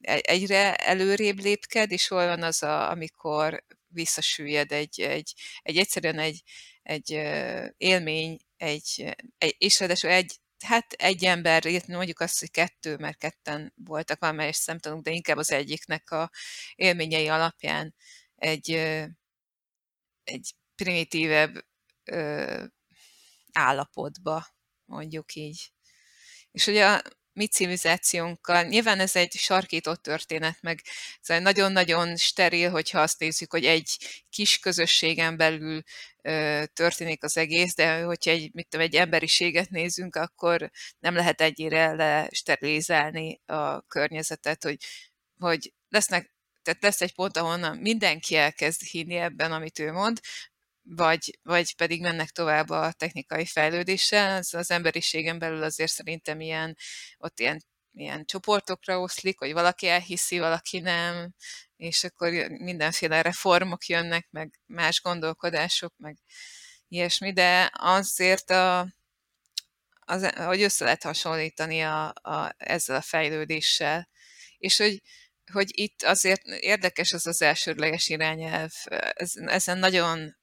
egyre 0.00 0.74
előrébb 0.74 1.38
lépked, 1.38 1.90
és 1.90 2.08
hol 2.08 2.26
van 2.26 2.42
az, 2.42 2.62
a, 2.62 2.90
amikor 2.90 3.64
visszasüllyed 3.86 4.72
egy, 4.72 5.00
egy, 5.00 5.34
egy 5.62 5.78
egyszerűen 5.78 6.18
egy, 6.18 6.42
egy 6.82 7.10
élmény, 7.76 8.38
egy, 8.56 9.14
egy, 9.38 9.54
és 9.58 9.78
ráadásul 9.78 10.10
egy, 10.10 10.38
hát 10.64 10.92
egy 10.92 11.24
ember, 11.24 11.84
mondjuk 11.86 12.20
azt, 12.20 12.40
hogy 12.40 12.50
kettő, 12.50 12.96
mert 12.96 13.18
ketten 13.18 13.72
voltak 13.76 14.20
valamelyes 14.20 14.56
szemtanúk, 14.56 15.02
de 15.02 15.10
inkább 15.10 15.36
az 15.36 15.50
egyiknek 15.50 16.10
a 16.10 16.30
élményei 16.74 17.28
alapján 17.28 17.94
egy, 18.34 18.70
egy 20.24 20.54
primitívebb 20.74 21.66
állapotba, 23.52 24.46
mondjuk 24.84 25.34
így. 25.34 25.72
És 26.50 26.66
ugye 26.66 27.00
mi 27.34 27.46
civilizációnkkal. 27.46 28.62
Nyilván 28.62 29.00
ez 29.00 29.16
egy 29.16 29.32
sarkított 29.32 30.02
történet, 30.02 30.58
meg 30.60 30.80
nagyon-nagyon 31.26 32.16
steril, 32.16 32.70
hogyha 32.70 33.00
azt 33.00 33.18
nézzük, 33.18 33.50
hogy 33.50 33.64
egy 33.64 33.96
kis 34.30 34.58
közösségen 34.58 35.36
belül 35.36 35.82
ö, 36.22 36.62
történik 36.72 37.24
az 37.24 37.36
egész, 37.36 37.74
de 37.74 38.02
hogyha 38.02 38.30
egy, 38.30 38.50
mit 38.52 38.68
tudom, 38.68 38.86
egy 38.86 38.94
emberiséget 38.94 39.70
nézünk, 39.70 40.16
akkor 40.16 40.70
nem 40.98 41.14
lehet 41.14 41.40
egyére 41.40 41.92
lesterilizálni 41.92 43.40
a 43.46 43.80
környezetet, 43.80 44.64
hogy, 44.64 44.76
hogy 45.38 45.72
lesznek 45.88 46.32
tehát 46.64 46.82
lesz 46.82 47.00
egy 47.00 47.14
pont, 47.14 47.36
ahonnan 47.36 47.76
mindenki 47.76 48.36
elkezd 48.36 48.82
hinni 48.82 49.14
ebben, 49.14 49.52
amit 49.52 49.78
ő 49.78 49.92
mond, 49.92 50.20
vagy, 50.84 51.38
vagy 51.42 51.76
pedig 51.76 52.00
mennek 52.00 52.30
tovább 52.30 52.70
a 52.70 52.92
technikai 52.92 53.46
fejlődéssel. 53.46 54.36
Az, 54.36 54.54
az 54.54 54.70
emberiségen 54.70 55.38
belül 55.38 55.62
azért 55.62 55.90
szerintem 55.90 56.40
ilyen, 56.40 56.76
ott 57.18 57.40
ilyen, 57.40 57.64
ilyen 57.92 58.24
csoportokra 58.24 59.00
oszlik, 59.00 59.38
hogy 59.38 59.52
valaki 59.52 59.88
elhiszi, 59.88 60.38
valaki 60.38 60.78
nem, 60.78 61.34
és 61.76 62.04
akkor 62.04 62.32
mindenféle 62.48 63.22
reformok 63.22 63.86
jönnek, 63.86 64.28
meg 64.30 64.60
más 64.66 65.00
gondolkodások, 65.02 65.94
meg 65.96 66.18
ilyesmi, 66.88 67.32
de 67.32 67.70
azért 67.72 68.50
a, 68.50 68.88
az, 70.00 70.30
hogy 70.34 70.62
össze 70.62 70.84
lehet 70.84 71.02
hasonlítani 71.02 71.82
a, 71.82 72.06
a, 72.22 72.54
ezzel 72.56 72.96
a 72.96 73.00
fejlődéssel. 73.00 74.08
És 74.58 74.76
hogy 74.76 75.02
hogy 75.52 75.68
itt 75.70 76.02
azért 76.02 76.46
érdekes 76.46 77.12
az 77.12 77.26
az 77.26 77.42
elsődleges 77.42 78.08
irányelv. 78.08 78.70
Ez, 79.14 79.32
ezen 79.34 79.78
nagyon 79.78 80.36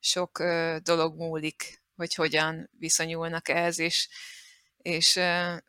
sok 0.00 0.38
dolog 0.82 1.16
múlik, 1.16 1.82
hogy 1.94 2.14
hogyan 2.14 2.70
viszonyulnak 2.78 3.48
ehhez, 3.48 3.78
és, 3.78 4.08
és 4.76 5.14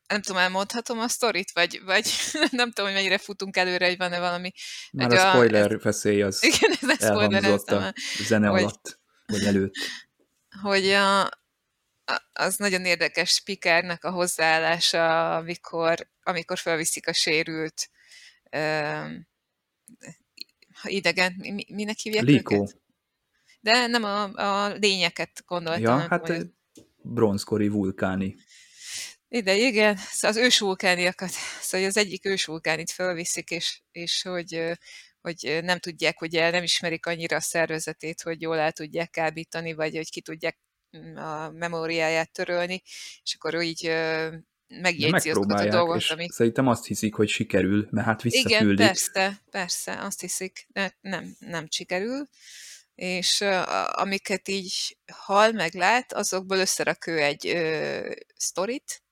nem 0.08 0.22
tudom, 0.22 0.38
elmondhatom 0.38 1.00
a 1.00 1.08
sztorit, 1.08 1.52
vagy, 1.52 1.82
vagy 1.84 2.10
nem 2.52 2.72
tudom, 2.72 2.86
hogy 2.86 3.00
mennyire 3.00 3.18
futunk 3.18 3.58
előre, 3.58 3.88
hogy 3.88 3.98
van-e 3.98 4.20
valami... 4.20 4.52
Már 4.92 5.12
a 5.12 5.30
spoiler 5.30 5.72
a, 5.72 5.80
veszély 5.80 6.22
az 6.22 6.44
igen, 6.54 6.72
ez 6.82 7.02
elhangzott 7.02 7.70
a 7.70 7.94
zene 8.24 8.48
hogy, 8.48 8.62
alatt, 8.62 9.00
vagy 9.26 9.44
előtt. 9.44 9.74
Hogy 10.62 10.90
a, 10.90 11.30
az 12.34 12.58
nagyon 12.58 12.86
érdekes 12.86 13.42
Pikárnak 13.42 14.04
a 14.04 14.12
hozzáállása, 14.12 15.36
amikor, 15.36 16.10
amikor 16.24 16.58
felviszik 16.58 17.08
a 17.08 17.14
sérült 17.14 17.90
uh, 18.52 19.12
idegen, 20.84 21.34
mi, 21.38 21.66
minek 21.68 21.98
hívják 21.98 22.28
őket? 22.28 22.78
De 23.60 23.88
nem 23.88 24.04
a, 24.04 24.24
a 24.24 24.74
lényeket 24.74 25.44
gondoltam. 25.46 26.00
Ja, 26.00 26.08
hát 26.10 26.28
hogy... 26.28 26.46
bronzkori 26.96 27.68
vulkáni. 27.68 28.36
Ide, 29.28 29.56
igen, 29.56 29.96
szóval 29.96 30.38
az 30.38 30.44
ősvulkániakat, 30.44 31.30
szóval 31.62 31.88
az 31.88 31.98
egyik 31.98 32.26
ősvulkánit 32.26 32.92
felviszik, 32.92 33.50
és, 33.50 33.82
és 33.92 34.22
hogy, 34.22 34.72
hogy 35.22 35.60
nem 35.62 35.80
tudják, 35.80 36.22
ugye 36.22 36.50
nem 36.50 36.64
ismerik 36.64 37.06
annyira 37.06 37.36
a 37.36 37.42
szervezetét, 37.42 38.22
hogy 38.22 38.42
jól 38.42 38.58
el 38.58 38.72
tudják 38.72 39.10
kábítani, 39.10 39.74
vagy 39.74 39.96
hogy 39.96 40.10
ki 40.10 40.22
tudják 40.22 40.58
a 41.16 41.50
memóriáját 41.50 42.32
törölni, 42.32 42.82
és 43.24 43.36
akkor 43.36 43.54
ő 43.54 43.62
így 43.62 43.92
megjegyzi 44.68 45.30
azokat 45.30 45.60
a 45.60 45.70
dolgot, 45.70 45.98
és 45.98 46.10
amik... 46.10 46.32
szerintem 46.32 46.68
azt 46.68 46.86
hiszik, 46.86 47.16
hogy 47.16 47.30
sikerül, 47.30 47.88
mert 47.92 48.08
hát 48.08 48.22
visszaküldik. 48.22 48.80
Igen, 48.80 48.88
persze, 48.88 49.42
persze, 49.50 50.02
azt 50.02 50.22
hiszik, 50.22 50.68
de 50.68 50.98
nem, 51.02 51.36
nem 51.40 51.66
sikerül, 51.70 52.28
és 52.96 53.42
amiket 53.92 54.48
így 54.48 54.98
hal, 55.14 55.52
meg 55.52 55.74
lát, 55.74 56.14
azokból 56.14 56.58
összerak 56.58 57.08
ő 57.08 57.18
egy 57.18 57.46
uh, 57.46 58.12
sztorit, 58.36 59.04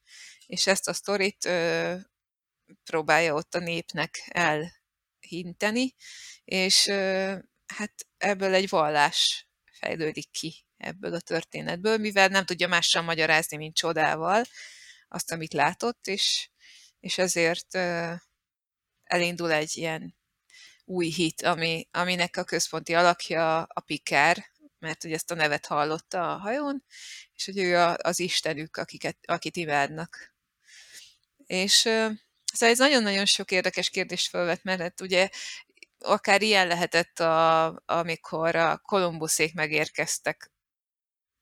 és 0.45 0.67
ezt 0.67 0.87
a 0.87 0.93
sztorit 0.93 1.45
uh, 1.45 1.99
próbálja 2.83 3.33
ott 3.33 3.55
a 3.55 3.59
népnek 3.59 4.23
elhinteni, 4.27 5.95
és 6.43 6.85
uh, 6.85 7.35
hát 7.65 8.07
ebből 8.17 8.53
egy 8.53 8.69
vallás 8.69 9.47
fejlődik 9.71 10.31
ki 10.31 10.66
ebből 10.77 11.13
a 11.13 11.19
történetből, 11.19 11.97
mivel 11.97 12.27
nem 12.27 12.45
tudja 12.45 12.67
mással 12.67 13.01
magyarázni, 13.01 13.57
mint 13.57 13.75
csodával 13.75 14.43
azt, 15.07 15.31
amit 15.31 15.53
látott, 15.53 16.07
és, 16.07 16.49
és 16.99 17.17
ezért 17.17 17.75
elindul 19.03 19.51
egy 19.51 19.77
ilyen 19.77 20.15
új 20.85 21.07
hit, 21.07 21.41
ami, 21.41 21.87
aminek 21.91 22.37
a 22.37 22.43
központi 22.43 22.93
alakja 22.93 23.61
a 23.63 23.79
Pikár, 23.79 24.45
mert 24.79 25.01
hogy 25.01 25.11
ezt 25.11 25.31
a 25.31 25.35
nevet 25.35 25.65
hallotta 25.65 26.33
a 26.33 26.37
hajón, 26.37 26.83
és 27.33 27.45
hogy 27.45 27.57
ő 27.57 27.77
a, 27.77 27.97
az 28.01 28.19
istenük, 28.19 28.77
akiket, 28.77 29.17
akit 29.25 29.55
imádnak. 29.55 30.35
És 31.45 31.73
szóval 32.53 32.69
ez 32.69 32.77
nagyon-nagyon 32.77 33.25
sok 33.25 33.51
érdekes 33.51 33.89
kérdést 33.89 34.29
felvet, 34.29 34.63
mert 34.63 34.81
hát 34.81 35.01
ugye 35.01 35.29
akár 35.99 36.41
ilyen 36.41 36.67
lehetett, 36.67 37.19
a, 37.19 37.65
amikor 37.85 38.55
a 38.55 38.77
Kolumbuszék 38.77 39.53
megérkeztek 39.53 40.51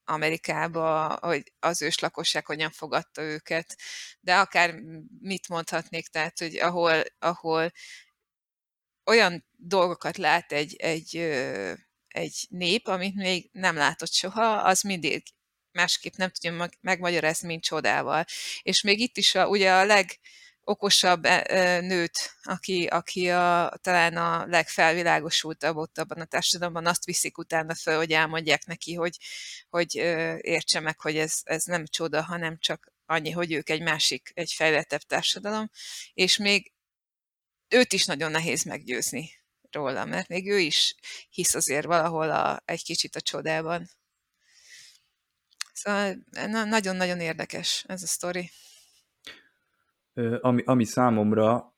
Amerikába, 0.06 1.18
hogy 1.22 1.54
az 1.60 1.82
őslakosság 1.82 2.46
hogyan 2.46 2.72
fogadta 2.72 3.22
őket, 3.22 3.76
de 4.20 4.36
akár 4.36 4.76
mit 5.20 5.48
mondhatnék, 5.48 6.08
tehát, 6.08 6.40
hogy 6.40 6.56
ahol, 6.56 7.04
ahol 7.20 7.72
olyan 9.06 9.46
dolgokat 9.52 10.18
lát 10.18 10.52
egy, 10.52 10.76
egy, 10.76 11.16
egy 12.08 12.46
nép, 12.50 12.88
amit 12.88 13.16
még 13.16 13.50
nem 13.52 13.76
látott 13.76 14.12
soha, 14.12 14.58
az 14.58 14.82
mindig 14.82 15.24
másképp 15.72 16.16
nem 16.16 16.30
tudja 16.30 16.70
megmagyarázni, 16.82 17.48
mint 17.48 17.64
csodával. 17.64 18.26
És 18.62 18.82
még 18.82 19.00
itt 19.00 19.18
is 19.18 19.36
a, 19.36 19.48
ugye 19.48 19.74
a 19.74 19.86
leg, 19.86 20.20
okosabb 20.66 21.26
e, 21.26 21.44
e, 21.48 21.80
nőt, 21.80 22.36
aki, 22.44 22.86
aki 22.86 23.30
a, 23.30 23.74
talán 23.82 24.18
a 24.18 24.46
legfelvilágosultabb 24.46 25.76
ott 25.76 25.98
abban 25.98 26.20
a 26.20 26.26
társadalomban, 26.26 26.86
azt 26.86 27.06
viszik 27.06 27.38
utána 27.38 27.76
föl, 27.76 27.98
hogy 27.98 28.12
elmondják 28.12 28.66
neki, 28.66 28.94
hogy, 28.94 29.18
hogy 29.70 29.96
értse 30.42 30.80
meg, 30.80 31.00
hogy 31.00 31.18
ez, 31.18 31.40
ez 31.44 31.64
nem 31.64 31.86
csoda, 31.86 32.24
hanem 32.24 32.58
csak 32.60 32.94
annyi, 33.06 33.32
hogy 33.32 33.54
ők 33.54 33.70
egy 33.70 33.82
másik, 33.82 34.32
egy 34.34 34.52
fejlettebb 34.52 35.02
társadalom, 35.02 35.70
és 36.14 36.38
még 36.38 36.74
őt 37.68 37.94
is 37.94 38.06
nagyon 38.06 38.32
nehéz 38.32 38.64
meggyőzni 38.64 39.32
róla, 39.72 40.06
mert 40.06 40.28
még 40.28 40.50
ő 40.50 40.60
is 40.60 40.96
hisz 41.30 41.56
azért 41.56 41.86
valahol 41.86 42.32
a, 42.32 42.62
egy 42.66 42.84
kicsit 42.84 43.16
a 43.16 43.22
csodában. 43.22 43.90
Szóval 45.74 46.16
nagyon-nagyon 46.66 47.20
érdekes 47.20 47.84
ez 47.88 48.04
a 48.04 48.08
sztori 48.08 48.52
ami, 50.42 50.62
ami 50.66 50.84
számomra 50.84 51.76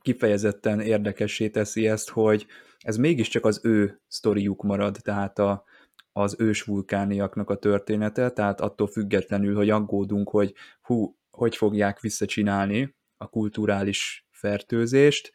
kifejezetten 0.00 0.80
érdekessé 0.80 1.48
teszi 1.48 1.88
ezt, 1.88 2.10
hogy 2.10 2.46
ez 2.78 2.96
mégiscsak 2.96 3.44
az 3.44 3.60
ő 3.62 4.00
sztoriuk 4.06 4.62
marad, 4.62 4.96
tehát 5.02 5.38
a, 5.38 5.64
az 6.12 6.36
ős 6.38 6.62
vulkániaknak 6.62 7.50
a 7.50 7.56
története, 7.58 8.30
tehát 8.30 8.60
attól 8.60 8.86
függetlenül, 8.86 9.54
hogy 9.54 9.70
aggódunk, 9.70 10.28
hogy 10.28 10.54
hú, 10.80 11.16
hogy 11.30 11.56
fogják 11.56 12.00
visszacsinálni 12.00 12.96
a 13.16 13.28
kulturális 13.28 14.26
fertőzést, 14.30 15.32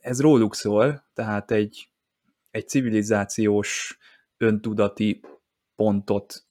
ez 0.00 0.20
róluk 0.20 0.54
szól, 0.54 1.08
tehát 1.14 1.50
egy, 1.50 1.92
egy 2.50 2.68
civilizációs 2.68 3.98
öntudati 4.36 5.20
pontot 5.76 6.46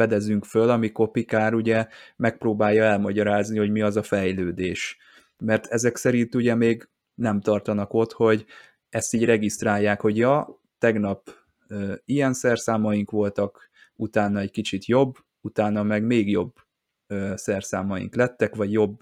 fedezünk 0.00 0.44
föl, 0.44 0.70
amikor 0.70 1.10
Pikár 1.10 1.54
ugye 1.54 1.86
megpróbálja 2.16 2.84
elmagyarázni, 2.84 3.58
hogy 3.58 3.70
mi 3.70 3.80
az 3.80 3.96
a 3.96 4.02
fejlődés. 4.02 4.98
Mert 5.38 5.66
ezek 5.66 5.96
szerint 5.96 6.34
ugye 6.34 6.54
még 6.54 6.88
nem 7.14 7.40
tartanak 7.40 7.94
ott, 7.94 8.12
hogy 8.12 8.44
ezt 8.88 9.14
így 9.14 9.24
regisztrálják, 9.24 10.00
hogy 10.00 10.16
ja, 10.16 10.60
tegnap 10.78 11.30
ilyen 12.04 12.32
szerszámaink 12.32 13.10
voltak, 13.10 13.70
utána 13.96 14.40
egy 14.40 14.50
kicsit 14.50 14.86
jobb, 14.86 15.16
utána 15.40 15.82
meg 15.82 16.04
még 16.04 16.30
jobb 16.30 16.52
szerszámaink 17.34 18.14
lettek, 18.14 18.54
vagy 18.54 18.72
jobb 18.72 18.98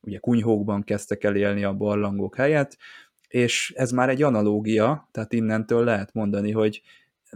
ugye 0.00 0.18
kunyhókban 0.18 0.82
kezdtek 0.82 1.24
el 1.24 1.36
élni 1.36 1.64
a 1.64 1.74
barlangok 1.74 2.36
helyett, 2.36 2.76
és 3.28 3.72
ez 3.76 3.90
már 3.90 4.08
egy 4.08 4.22
analógia, 4.22 5.08
tehát 5.10 5.32
innentől 5.32 5.84
lehet 5.84 6.12
mondani, 6.12 6.50
hogy 6.50 6.82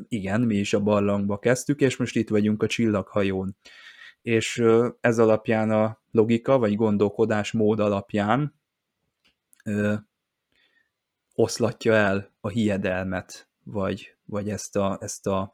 igen, 0.08 0.40
mi 0.40 0.54
is 0.54 0.74
a 0.74 0.80
barlangba 0.80 1.38
kezdtük, 1.38 1.80
és 1.80 1.96
most 1.96 2.16
itt 2.16 2.28
vagyunk 2.28 2.62
a 2.62 2.66
csillaghajón. 2.66 3.56
És 4.22 4.62
ez 5.00 5.18
alapján 5.18 5.70
a 5.70 6.02
logika, 6.10 6.58
vagy 6.58 6.74
gondolkodás 6.74 7.52
mód 7.52 7.80
alapján 7.80 8.54
ö, 9.64 9.94
oszlatja 11.34 11.92
el 11.94 12.32
a 12.40 12.48
hiedelmet, 12.48 13.48
vagy, 13.62 14.16
vagy 14.24 14.48
ezt, 14.48 14.76
a, 14.76 14.98
ezt 15.00 15.26
a 15.26 15.52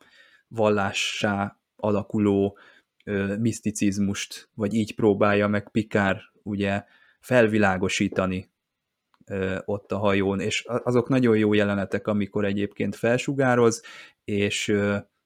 vallássá 0.48 1.60
alakuló 1.76 2.58
ö, 3.04 3.36
miszticizmust, 3.36 4.50
vagy 4.54 4.74
így 4.74 4.94
próbálja 4.94 5.48
meg 5.48 5.70
Pikár 5.70 6.22
ugye 6.42 6.84
felvilágosítani 7.20 8.50
ott 9.64 9.92
a 9.92 9.98
hajón, 9.98 10.40
és 10.40 10.64
azok 10.66 11.08
nagyon 11.08 11.36
jó 11.36 11.52
jelenetek, 11.52 12.06
amikor 12.06 12.44
egyébként 12.44 12.96
felsugároz, 12.96 13.82
és 14.24 14.74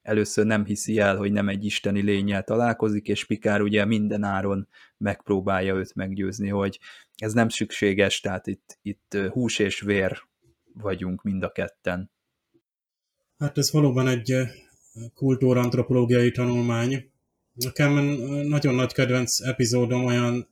először 0.03 0.47
nem 0.47 0.65
hiszi 0.65 0.99
el, 0.99 1.17
hogy 1.17 1.33
nem 1.33 1.49
egy 1.49 1.65
isteni 1.65 2.01
lényel 2.01 2.43
találkozik, 2.43 3.09
és 3.09 3.25
Pikár 3.25 3.61
ugye 3.61 3.85
minden 3.85 4.23
áron 4.23 4.69
megpróbálja 4.97 5.75
őt 5.75 5.95
meggyőzni, 5.95 6.49
hogy 6.49 6.81
ez 7.17 7.33
nem 7.33 7.49
szükséges, 7.49 8.21
tehát 8.21 8.47
itt, 8.47 8.79
itt 8.83 9.17
hús 9.31 9.59
és 9.59 9.81
vér 9.81 10.23
vagyunk 10.73 11.23
mind 11.23 11.43
a 11.43 11.53
ketten. 11.53 12.11
Hát 13.39 13.59
ez 13.59 13.73
valóban 13.73 14.09
egy 14.09 14.35
kultúrantropológiai 15.15 16.31
tanulmány. 16.31 17.11
Nekem 17.53 17.93
nagyon 18.49 18.75
nagy 18.75 18.93
kedvenc 18.93 19.41
epizódom 19.41 20.05
olyan 20.05 20.49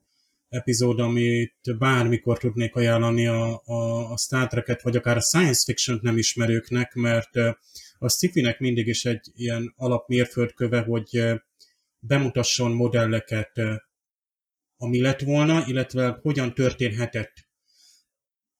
epizód, 0.53 1.01
amit 1.01 1.79
bármikor 1.79 2.38
tudnék 2.38 2.75
ajánlani 2.75 3.27
a, 3.27 3.62
a, 3.65 4.11
a 4.12 4.17
Star 4.17 4.47
Trek-et, 4.47 4.83
vagy 4.83 4.97
akár 4.97 5.17
a 5.17 5.21
science 5.21 5.62
fiction 5.65 5.99
nem 6.03 6.19
ismerőknek, 6.19 6.95
mert 6.95 7.37
a 7.99 8.09
sci 8.09 8.55
mindig 8.59 8.87
is 8.87 9.05
egy 9.05 9.31
ilyen 9.35 9.75
alapmérföldköve, 9.77 10.81
hogy 10.81 11.23
bemutasson 11.99 12.73
modelleket, 12.73 13.61
ami 14.77 15.01
lett 15.01 15.21
volna, 15.21 15.65
illetve 15.67 16.19
hogyan 16.23 16.55
történhetett. 16.55 17.33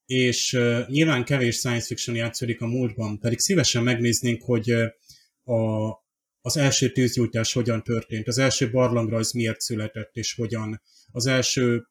És 0.05 0.57
nyilván 0.87 1.25
kevés 1.25 1.55
science 1.55 1.85
fiction 1.85 2.15
játszódik 2.15 2.61
a 2.61 2.67
múltban, 2.67 3.19
pedig 3.19 3.39
szívesen 3.39 3.83
megnéznénk, 3.83 4.41
hogy 4.43 4.71
a, 5.43 5.89
az 6.45 6.57
első 6.57 6.91
tűzgyújtás 6.91 7.53
hogyan 7.53 7.83
történt, 7.83 8.27
az 8.27 8.37
első 8.37 8.71
barlangrajz 8.71 9.31
miért 9.31 9.61
született, 9.61 10.15
és 10.15 10.33
hogyan, 10.33 10.81
az 11.11 11.25
első 11.25 11.87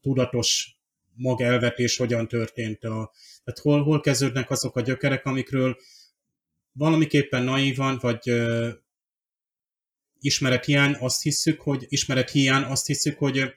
tudatos 0.00 0.78
magelvetés 1.14 1.96
hogyan 1.96 2.28
történt, 2.28 2.84
a, 2.84 3.12
tehát 3.44 3.60
hol, 3.60 3.82
hol 3.82 4.00
kezdődnek 4.00 4.50
azok 4.50 4.76
a 4.76 4.80
gyökerek, 4.80 5.26
amikről 5.26 5.76
valamiképpen 6.72 7.42
naívan, 7.42 7.98
vagy 8.00 8.30
uh, 8.30 8.68
ismerethiány 10.18 10.94
azt 10.94 11.22
hiszük, 11.22 11.60
hogy 11.60 11.84
ismerethiány 11.88 12.62
azt 12.62 12.86
hiszük, 12.86 13.18
hogy 13.18 13.54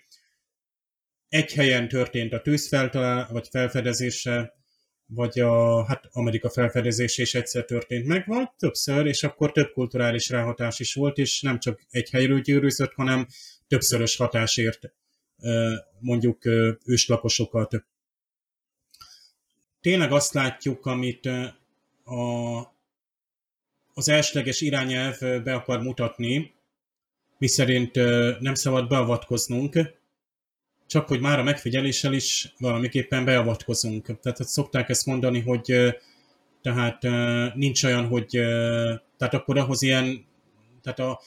egy 1.28 1.54
helyen 1.54 1.88
történt 1.88 2.34
a 2.34 2.42
tűzfeltalál, 2.42 3.28
vagy 3.32 3.48
felfedezése, 3.48 4.59
vagy 5.12 5.39
a 5.39 5.86
hát 5.86 6.10
Amerika 6.12 6.50
felfedezése 6.50 7.22
is 7.22 7.36
egyszer 7.36 7.65
történt 7.65 8.06
meg, 8.06 8.28
vagy 8.28 8.50
többször, 8.58 9.06
és 9.06 9.24
akkor 9.24 9.52
több 9.52 9.72
kulturális 9.72 10.30
ráhatás 10.30 10.80
is 10.80 10.93
volt, 10.93 11.17
és 11.17 11.41
nem 11.41 11.60
csak 11.60 11.82
egy 11.89 12.10
helyről 12.10 12.41
gyűrűzött, 12.41 12.93
hanem 12.93 13.28
többszörös 13.67 14.15
hatásért 14.15 14.91
mondjuk 16.00 16.45
őslakosokat. 16.86 17.86
Tényleg 19.82 20.12
azt 20.12 20.34
látjuk, 20.34 20.86
amit 20.86 21.26
a, 22.04 22.58
az 23.93 24.10
elsőleges 24.10 24.62
irányelv 24.62 25.19
be 25.19 25.54
akar 25.54 25.82
mutatni, 25.82 26.54
miszerint 27.38 27.95
nem 28.39 28.54
szabad 28.54 28.88
beavatkoznunk, 28.88 29.80
csak 30.89 31.08
hogy 31.08 31.19
már 31.19 31.39
a 31.39 31.43
megfigyeléssel 31.43 32.13
is 32.13 32.54
valamiképpen 32.58 33.25
beavatkozunk. 33.25 34.19
Tehát 34.21 34.38
szokták 34.38 34.89
ezt 34.89 35.06
mondani, 35.06 35.39
hogy 35.39 35.95
tehát 36.62 37.02
nincs 37.56 37.84
olyan, 37.84 38.08
hogy 38.08 38.28
tehát 39.17 39.34
akkor 39.34 39.58
ahhoz 39.58 39.82
ilyen, 39.82 40.25
tehát 40.82 40.99
a 40.99 41.21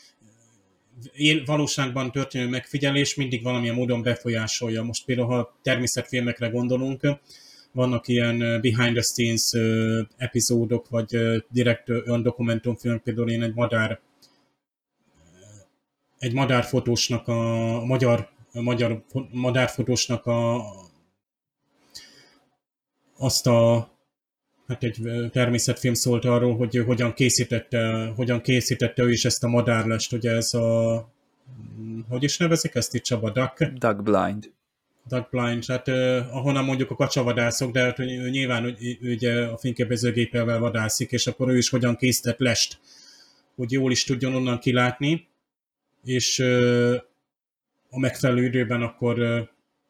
valóságban 1.44 2.12
történő 2.12 2.48
megfigyelés 2.48 3.14
mindig 3.14 3.42
valamilyen 3.42 3.74
módon 3.74 4.02
befolyásolja. 4.02 4.82
Most 4.82 5.04
például, 5.04 5.28
ha 5.28 5.58
természetfilmekre 5.62 6.48
gondolunk, 6.48 7.06
vannak 7.72 8.08
ilyen 8.08 8.38
behind 8.38 8.92
the 8.92 9.02
scenes 9.02 9.52
epizódok, 10.16 10.88
vagy 10.88 11.16
direkt 11.50 11.88
olyan 11.88 12.22
dokumentumfilm, 12.22 13.02
például 13.02 13.30
én 13.30 13.42
egy 13.42 13.54
madár 13.54 14.00
egy 16.18 16.32
madárfotósnak 16.32 17.28
a, 17.28 17.84
magyar, 17.84 18.28
magyar 18.60 19.04
madárfotósnak 19.30 20.26
a 20.26 20.62
azt 23.16 23.46
a 23.46 23.90
hát 24.66 24.82
egy 24.84 25.30
természetfilm 25.32 25.94
szólt 25.94 26.24
arról, 26.24 26.56
hogy 26.56 26.82
hogyan 26.86 27.12
készítette, 27.12 28.12
hogyan 28.16 28.40
készítette 28.40 29.02
ő 29.02 29.10
is 29.10 29.24
ezt 29.24 29.44
a 29.44 29.48
madárlest, 29.48 30.12
ugye 30.12 30.30
ez 30.30 30.54
a 30.54 31.10
hogy 32.08 32.22
is 32.22 32.36
nevezik 32.36 32.74
ezt 32.74 32.94
itt 32.94 33.02
Csaba? 33.02 33.30
Duck? 33.30 33.64
Duck 33.64 34.02
Blind. 34.02 34.50
Duck 35.08 35.30
Blind, 35.30 35.66
hát 35.66 35.88
uh, 35.88 36.36
ahonnan 36.36 36.64
mondjuk 36.64 36.90
a 36.90 36.94
kacsavadászok, 36.94 37.72
de 37.72 37.80
hát, 37.80 37.98
ő, 37.98 38.28
nyilván 38.28 38.64
ő, 38.64 38.76
ugye 39.00 39.44
a 39.44 39.56
fényképezőgépelvel 39.56 40.58
vadászik, 40.58 41.10
és 41.10 41.26
akkor 41.26 41.48
ő 41.48 41.56
is 41.56 41.68
hogyan 41.68 41.96
készített 41.96 42.38
lest, 42.38 42.78
hogy 43.56 43.72
jól 43.72 43.90
is 43.90 44.04
tudjon 44.04 44.34
onnan 44.34 44.58
kilátni, 44.58 45.28
és 46.04 46.38
uh, 46.38 46.94
a 47.94 47.98
megfelelő 47.98 48.44
időben 48.44 48.82
akkor 48.82 49.14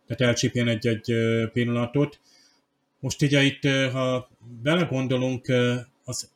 tehát 0.07 0.21
elcsípjen 0.21 0.69
egy-egy 0.69 1.15
pillanatot, 1.53 2.21
most 3.01 3.23
ugye 3.23 3.43
itt, 3.43 3.63
ha 3.93 4.31
belegondolunk, 4.63 5.53
az 6.05 6.31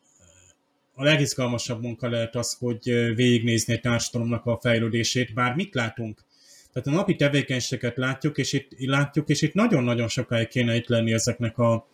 a 0.94 1.04
legizgalmasabb 1.04 1.82
munka 1.82 2.08
lehet 2.08 2.36
az, 2.36 2.56
hogy 2.58 2.84
végignézni 3.14 3.72
egy 3.72 3.80
társadalomnak 3.80 4.46
a 4.46 4.58
fejlődését, 4.62 5.34
bár 5.34 5.54
mit 5.54 5.74
látunk? 5.74 6.24
Tehát 6.72 6.88
a 6.88 6.90
napi 6.90 7.16
tevékenységet 7.16 7.96
látjuk, 7.96 8.38
és 8.38 8.52
itt 8.52 8.70
látjuk, 8.78 9.28
és 9.28 9.42
itt 9.42 9.54
nagyon-nagyon 9.54 10.08
sokáig 10.08 10.48
kéne 10.48 10.74
itt 10.76 10.88
lenni 10.88 11.12
ezeknek 11.12 11.58
a, 11.58 11.88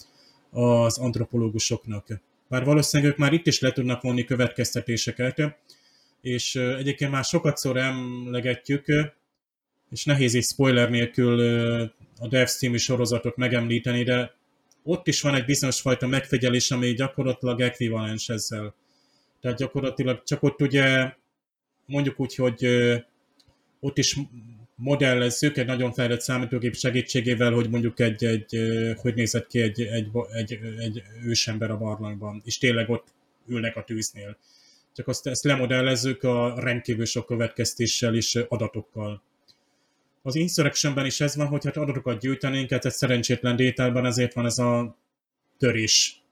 az 0.50 0.98
antropológusoknak. 0.98 2.06
bár 2.48 2.64
valószínűleg 2.64 3.12
ők 3.12 3.18
már 3.18 3.32
itt 3.32 3.46
is 3.46 3.61
le 3.61 3.72
tudnak 3.72 4.02
vonni 4.02 4.24
következtetéseket, 4.24 5.56
és 6.20 6.54
egyébként 6.54 7.11
már 7.11 7.24
sokat 7.24 7.56
szor 7.56 7.76
emlegetjük, 7.76 8.85
és 9.92 10.05
nehéz 10.05 10.35
egy 10.35 10.44
spoiler 10.44 10.90
nélkül 10.90 11.40
a 12.18 12.28
Devs 12.28 12.57
című 12.57 12.76
sorozatot 12.76 13.37
megemlíteni, 13.37 14.02
de 14.02 14.35
ott 14.83 15.07
is 15.07 15.20
van 15.20 15.35
egy 15.35 15.44
bizonyos 15.44 15.81
fajta 15.81 16.07
megfigyelés, 16.07 16.70
ami 16.70 16.92
gyakorlatilag 16.92 17.61
ekvivalens 17.61 18.28
ezzel. 18.28 18.74
Tehát 19.40 19.59
gyakorlatilag 19.59 20.22
csak 20.22 20.42
ott 20.42 20.61
ugye 20.61 21.12
mondjuk 21.87 22.20
úgy, 22.20 22.35
hogy 22.35 22.66
ott 23.81 23.98
is 23.98 24.16
modellezzük 24.74 25.57
egy 25.57 25.66
nagyon 25.66 25.92
fejlett 25.92 26.20
számítógép 26.20 26.74
segítségével, 26.74 27.52
hogy 27.52 27.70
mondjuk 27.70 28.00
egy, 28.00 28.24
egy 28.24 28.57
hogy 28.96 29.14
nézett 29.14 29.46
ki 29.46 29.61
egy, 29.61 29.81
egy, 29.81 30.09
egy, 30.33 30.59
egy 30.78 31.02
ősember 31.24 31.70
a 31.70 31.78
barlangban, 31.78 32.42
és 32.44 32.59
tényleg 32.59 32.90
ott 32.90 33.07
ülnek 33.46 33.76
a 33.76 33.85
tűznél. 33.85 34.37
Csak 34.94 35.09
azt 35.09 35.26
ezt 35.26 35.44
lemodellezzük 35.44 36.22
a 36.22 36.61
rendkívül 36.61 37.05
sok 37.05 37.26
következtéssel 37.26 38.14
és 38.14 38.35
adatokkal. 38.48 39.22
Az 40.22 40.35
Insurrectionben 40.35 41.06
is 41.06 41.20
ez 41.20 41.37
van, 41.37 41.46
hogy 41.46 41.64
hát 41.64 41.76
adatokat 41.76 42.20
gyűjtenénk, 42.20 42.70
hát 42.70 42.85
egy 42.85 42.92
szerencsétlen 42.92 43.56
dételben 43.56 44.06
ezért 44.06 44.32
van 44.32 44.46
ez 44.46 44.58
a 44.58 44.96
törés. 45.58 46.22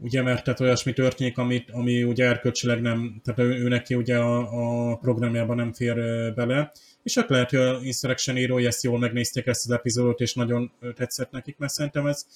Ugye, 0.00 0.22
mert 0.22 0.44
tehát 0.44 0.60
olyasmi 0.60 0.92
történik, 0.92 1.38
amit, 1.38 1.70
ami 1.70 2.02
ugye 2.02 2.24
erkölcsileg 2.24 2.80
nem, 2.80 3.20
tehát 3.24 3.40
ő, 3.40 3.62
ő 3.62 3.68
neki 3.68 3.94
ugye 3.94 4.18
a, 4.18 4.90
a 4.90 4.96
programjában 4.96 5.56
nem 5.56 5.72
fér 5.72 5.94
bele, 6.34 6.72
és 7.02 7.16
akkor 7.16 7.30
lehet, 7.30 7.50
hogy 7.50 7.58
a 7.58 7.78
Insurrection 7.82 8.36
írói 8.36 8.66
ezt 8.66 8.82
jól 8.82 8.98
megnézték 8.98 9.46
ezt 9.46 9.64
az 9.64 9.70
epizódot, 9.70 10.20
és 10.20 10.34
nagyon 10.34 10.72
tetszett 10.94 11.30
nekik, 11.30 11.58
mert 11.58 11.72
szerintem 11.72 12.06
ez, 12.06 12.26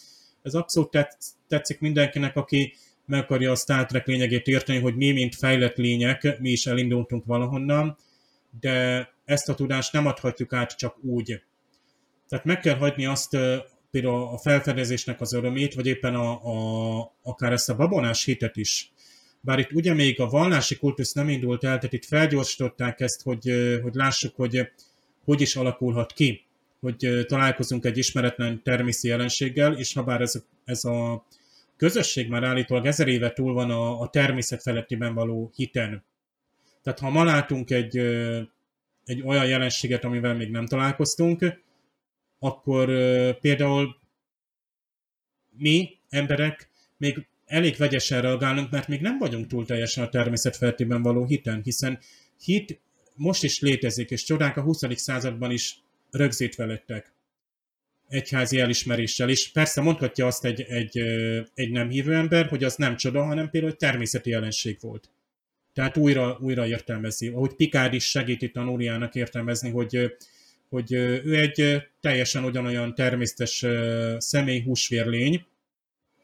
ez 0.43 0.55
abszolút 0.55 1.09
tetszik 1.49 1.81
mindenkinek, 1.81 2.37
aki 2.37 2.75
meg 3.07 3.21
akarja 3.21 3.51
a 3.51 3.57
Star 3.57 3.87
Trek 3.87 4.07
lényegét 4.07 4.47
érteni, 4.47 4.79
hogy 4.79 4.97
mi, 4.97 5.13
mint 5.13 5.35
fejlett 5.35 5.77
lények, 5.77 6.39
mi 6.39 6.51
is 6.51 6.67
elindultunk 6.67 7.25
valahonnan, 7.25 7.97
de 8.61 9.09
ezt 9.25 9.49
a 9.49 9.55
tudást 9.55 9.93
nem 9.93 10.07
adhatjuk 10.07 10.53
át 10.53 10.77
csak 10.77 11.05
úgy. 11.05 11.43
Tehát 12.29 12.45
meg 12.45 12.61
kell 12.61 12.77
hagyni 12.77 13.07
azt 13.07 13.37
például 13.91 14.23
a 14.23 14.39
felfedezésnek 14.39 15.21
az 15.21 15.33
örömét, 15.33 15.75
vagy 15.75 15.87
éppen 15.87 16.15
a, 16.15 16.31
a, 16.33 17.13
akár 17.23 17.53
ezt 17.53 17.69
a 17.69 17.77
babonás 17.77 18.25
hitet 18.25 18.57
is. 18.57 18.93
Bár 19.41 19.59
itt 19.59 19.73
ugye 19.73 19.95
még 19.95 20.21
a 20.21 20.29
vallási 20.29 20.77
kultusz 20.77 21.13
nem 21.13 21.29
indult 21.29 21.65
el, 21.65 21.77
tehát 21.77 21.93
itt 21.93 22.05
felgyorsították 22.05 23.01
ezt, 23.01 23.23
hogy, 23.23 23.79
hogy 23.83 23.95
lássuk, 23.95 24.37
hogy 24.37 24.71
hogy 25.25 25.41
is 25.41 25.57
alakulhat 25.57 26.13
ki, 26.13 26.45
hogy 26.81 27.25
találkozunk 27.27 27.85
egy 27.85 27.99
ismeretlen 27.99 28.63
természeti 28.63 29.09
jelenséggel, 29.09 29.73
és 29.73 29.93
ha 29.93 30.03
bár 30.03 30.21
ez, 30.21 30.45
ez 30.65 30.85
a 30.85 31.27
közösség 31.77 32.29
már 32.29 32.45
állítólag 32.45 32.87
ezer 32.87 33.09
éve 33.09 33.33
túl 33.33 33.53
van 33.53 33.71
a, 33.71 34.01
a 34.01 34.09
természet 34.09 34.63
felettiben 34.63 35.15
való 35.15 35.51
hiten. 35.55 36.05
Tehát 36.83 36.99
ha 36.99 37.11
ma 37.11 37.25
látunk 37.25 37.71
egy, 37.71 37.99
egy 39.05 39.23
olyan 39.23 39.47
jelenséget, 39.47 40.05
amivel 40.05 40.35
még 40.35 40.51
nem 40.51 40.67
találkoztunk, 40.67 41.61
akkor 42.39 42.87
például 43.41 43.97
mi, 45.51 45.99
emberek, 46.09 46.71
még 46.97 47.27
elég 47.47 47.77
vegyesen 47.77 48.21
reagálunk, 48.21 48.71
mert 48.71 48.89
még 48.89 49.01
nem 49.01 49.19
vagyunk 49.19 49.47
túl 49.47 49.67
teljesen 49.67 50.05
a 50.05 50.09
természet 50.09 50.57
feltében 50.57 51.03
való 51.03 51.25
hiten, 51.25 51.63
hiszen 51.63 51.99
hit 52.45 52.81
most 53.15 53.43
is 53.43 53.61
létezik, 53.61 54.11
és 54.11 54.23
csodák 54.23 54.57
a 54.57 54.63
20. 54.63 54.81
században 54.95 55.51
is 55.51 55.79
rögzítve 56.11 56.65
lettek 56.65 57.13
egyházi 58.09 58.61
elismeréssel, 58.61 59.29
és 59.29 59.51
persze 59.51 59.81
mondhatja 59.81 60.27
azt 60.27 60.45
egy, 60.45 60.61
egy, 60.61 60.99
egy 61.55 61.71
nem 61.71 61.89
hívő 61.89 62.15
ember, 62.15 62.47
hogy 62.47 62.65
az 62.65 62.77
nem 62.77 62.97
csoda, 62.97 63.25
hanem 63.25 63.51
például 63.51 63.73
egy 63.73 63.79
természeti 63.79 64.31
jelenség 64.31 64.79
volt. 64.81 65.11
Tehát 65.73 65.97
újra, 65.97 66.39
újra 66.41 66.67
értelmezi. 66.67 67.29
Ahogy 67.29 67.55
Picard 67.55 67.95
is 67.95 68.11
segíti 68.11 68.51
tanuljának 68.51 69.15
értelmezni, 69.15 69.71
hogy, 69.71 70.17
hogy 70.69 70.93
ő 70.93 71.39
egy 71.41 71.83
teljesen 72.01 72.45
ugyanolyan 72.45 72.95
természetes 72.95 73.67
személy 74.19 74.63
húsvérlény, 74.63 75.45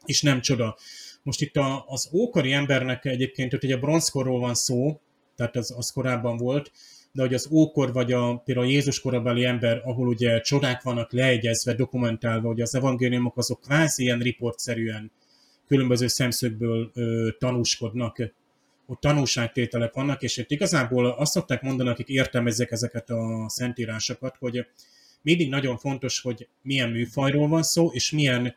és 0.05 0.21
nem 0.21 0.41
csoda. 0.41 0.77
Most 1.23 1.41
itt 1.41 1.55
a, 1.55 1.83
az 1.87 2.09
ókori 2.13 2.51
embernek 2.51 3.05
egyébként, 3.05 3.51
hogy 3.51 3.71
a 3.71 3.79
bronzkorról 3.79 4.39
van 4.39 4.55
szó, 4.55 4.99
tehát 5.35 5.55
az, 5.55 5.73
az 5.77 5.91
korábban 5.91 6.37
volt, 6.37 6.71
de 7.11 7.21
hogy 7.21 7.33
az 7.33 7.47
ókor 7.51 7.93
vagy 7.93 8.11
a, 8.11 8.37
például 8.37 8.67
a 8.67 8.69
Jézus 8.69 8.99
korabeli 8.99 9.45
ember, 9.45 9.81
ahol 9.83 10.07
ugye 10.07 10.41
csodák 10.41 10.81
vannak 10.81 11.11
leegyezve, 11.11 11.73
dokumentálva, 11.73 12.47
hogy 12.47 12.61
az 12.61 12.75
evangéliumok 12.75 13.37
azok 13.37 13.61
kvázi 13.61 14.03
ilyen 14.03 14.19
riportszerűen 14.19 15.11
különböző 15.67 16.07
szemszögből 16.07 16.91
ö, 16.93 17.29
tanúskodnak, 17.39 18.33
ott 18.89 18.99
tanúságtételek 18.99 19.93
vannak, 19.93 20.21
és 20.21 20.37
itt 20.37 20.51
igazából 20.51 21.05
azt 21.05 21.31
szokták 21.31 21.61
mondani, 21.61 21.89
akik 21.89 22.07
értelmezzek 22.07 22.71
ezeket 22.71 23.09
a 23.09 23.45
szentírásokat, 23.49 24.35
hogy 24.39 24.67
mindig 25.21 25.49
nagyon 25.49 25.77
fontos, 25.77 26.19
hogy 26.19 26.47
milyen 26.61 26.89
műfajról 26.89 27.47
van 27.47 27.63
szó, 27.63 27.91
és 27.91 28.11
milyen 28.11 28.55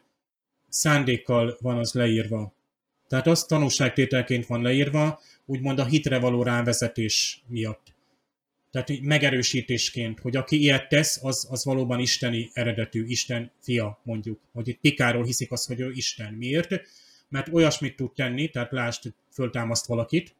szándékkal 0.68 1.56
van 1.60 1.78
az 1.78 1.92
leírva. 1.92 2.54
Tehát 3.08 3.26
az 3.26 3.44
tanúságtételként 3.44 4.46
van 4.46 4.62
leírva, 4.62 5.20
úgymond 5.44 5.78
a 5.78 5.84
hitre 5.84 6.18
való 6.18 6.42
rávezetés 6.42 7.42
miatt. 7.46 7.94
Tehát 8.70 8.90
így 8.90 9.02
megerősítésként, 9.02 10.20
hogy 10.20 10.36
aki 10.36 10.60
ilyet 10.60 10.88
tesz, 10.88 11.24
az, 11.24 11.46
az 11.50 11.64
valóban 11.64 12.00
isteni 12.00 12.50
eredetű, 12.52 13.04
Isten 13.04 13.50
fia, 13.58 14.00
mondjuk. 14.02 14.40
Hogy 14.52 14.68
itt 14.68 14.80
Pikáról 14.80 15.24
hiszik 15.24 15.52
azt, 15.52 15.66
hogy 15.66 15.80
ő 15.80 15.90
Isten. 15.90 16.32
Miért? 16.34 16.80
Mert 17.28 17.48
olyasmit 17.52 17.96
tud 17.96 18.12
tenni, 18.12 18.48
tehát 18.48 18.72
lásd, 18.72 19.12
föltámaszt 19.32 19.86
valakit, 19.86 20.36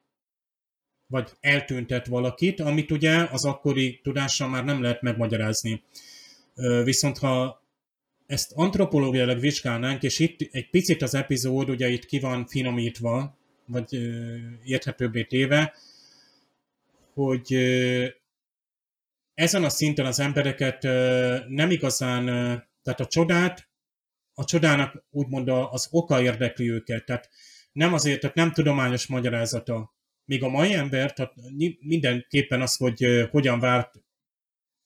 vagy 1.06 1.30
eltüntet 1.40 2.06
valakit, 2.06 2.60
amit 2.60 2.90
ugye 2.90 3.28
az 3.30 3.44
akkori 3.44 4.00
tudással 4.02 4.48
már 4.48 4.64
nem 4.64 4.82
lehet 4.82 5.02
megmagyarázni. 5.02 5.82
Viszont 6.84 7.18
ha 7.18 7.62
ezt 8.26 8.52
antropológiailag 8.54 9.40
vizsgálnánk, 9.40 10.02
és 10.02 10.18
itt 10.18 10.40
egy 10.50 10.70
picit 10.70 11.02
az 11.02 11.14
epizód 11.14 11.68
ugye 11.68 11.88
itt 11.88 12.04
ki 12.04 12.20
van 12.20 12.46
finomítva, 12.46 13.38
vagy 13.66 13.92
érthetőbbé 14.64 15.24
téve, 15.24 15.74
hogy 17.14 17.54
ezen 19.34 19.64
a 19.64 19.68
szinten 19.68 20.06
az 20.06 20.20
embereket 20.20 20.82
nem 21.48 21.70
igazán, 21.70 22.24
tehát 22.82 23.00
a 23.00 23.06
csodát, 23.06 23.68
a 24.34 24.44
csodának 24.44 25.04
úgymond 25.10 25.48
az 25.48 25.88
oka 25.90 26.22
érdekli 26.22 26.70
őket, 26.70 27.04
tehát 27.04 27.30
nem 27.72 27.92
azért, 27.92 28.20
tehát 28.20 28.36
nem 28.36 28.52
tudományos 28.52 29.06
magyarázata. 29.06 29.94
Míg 30.24 30.42
a 30.42 30.48
mai 30.48 30.74
ember, 30.74 31.12
tehát 31.12 31.32
mindenképpen 31.80 32.60
az, 32.60 32.76
hogy 32.76 33.28
hogyan 33.30 33.60
várt 33.60 33.94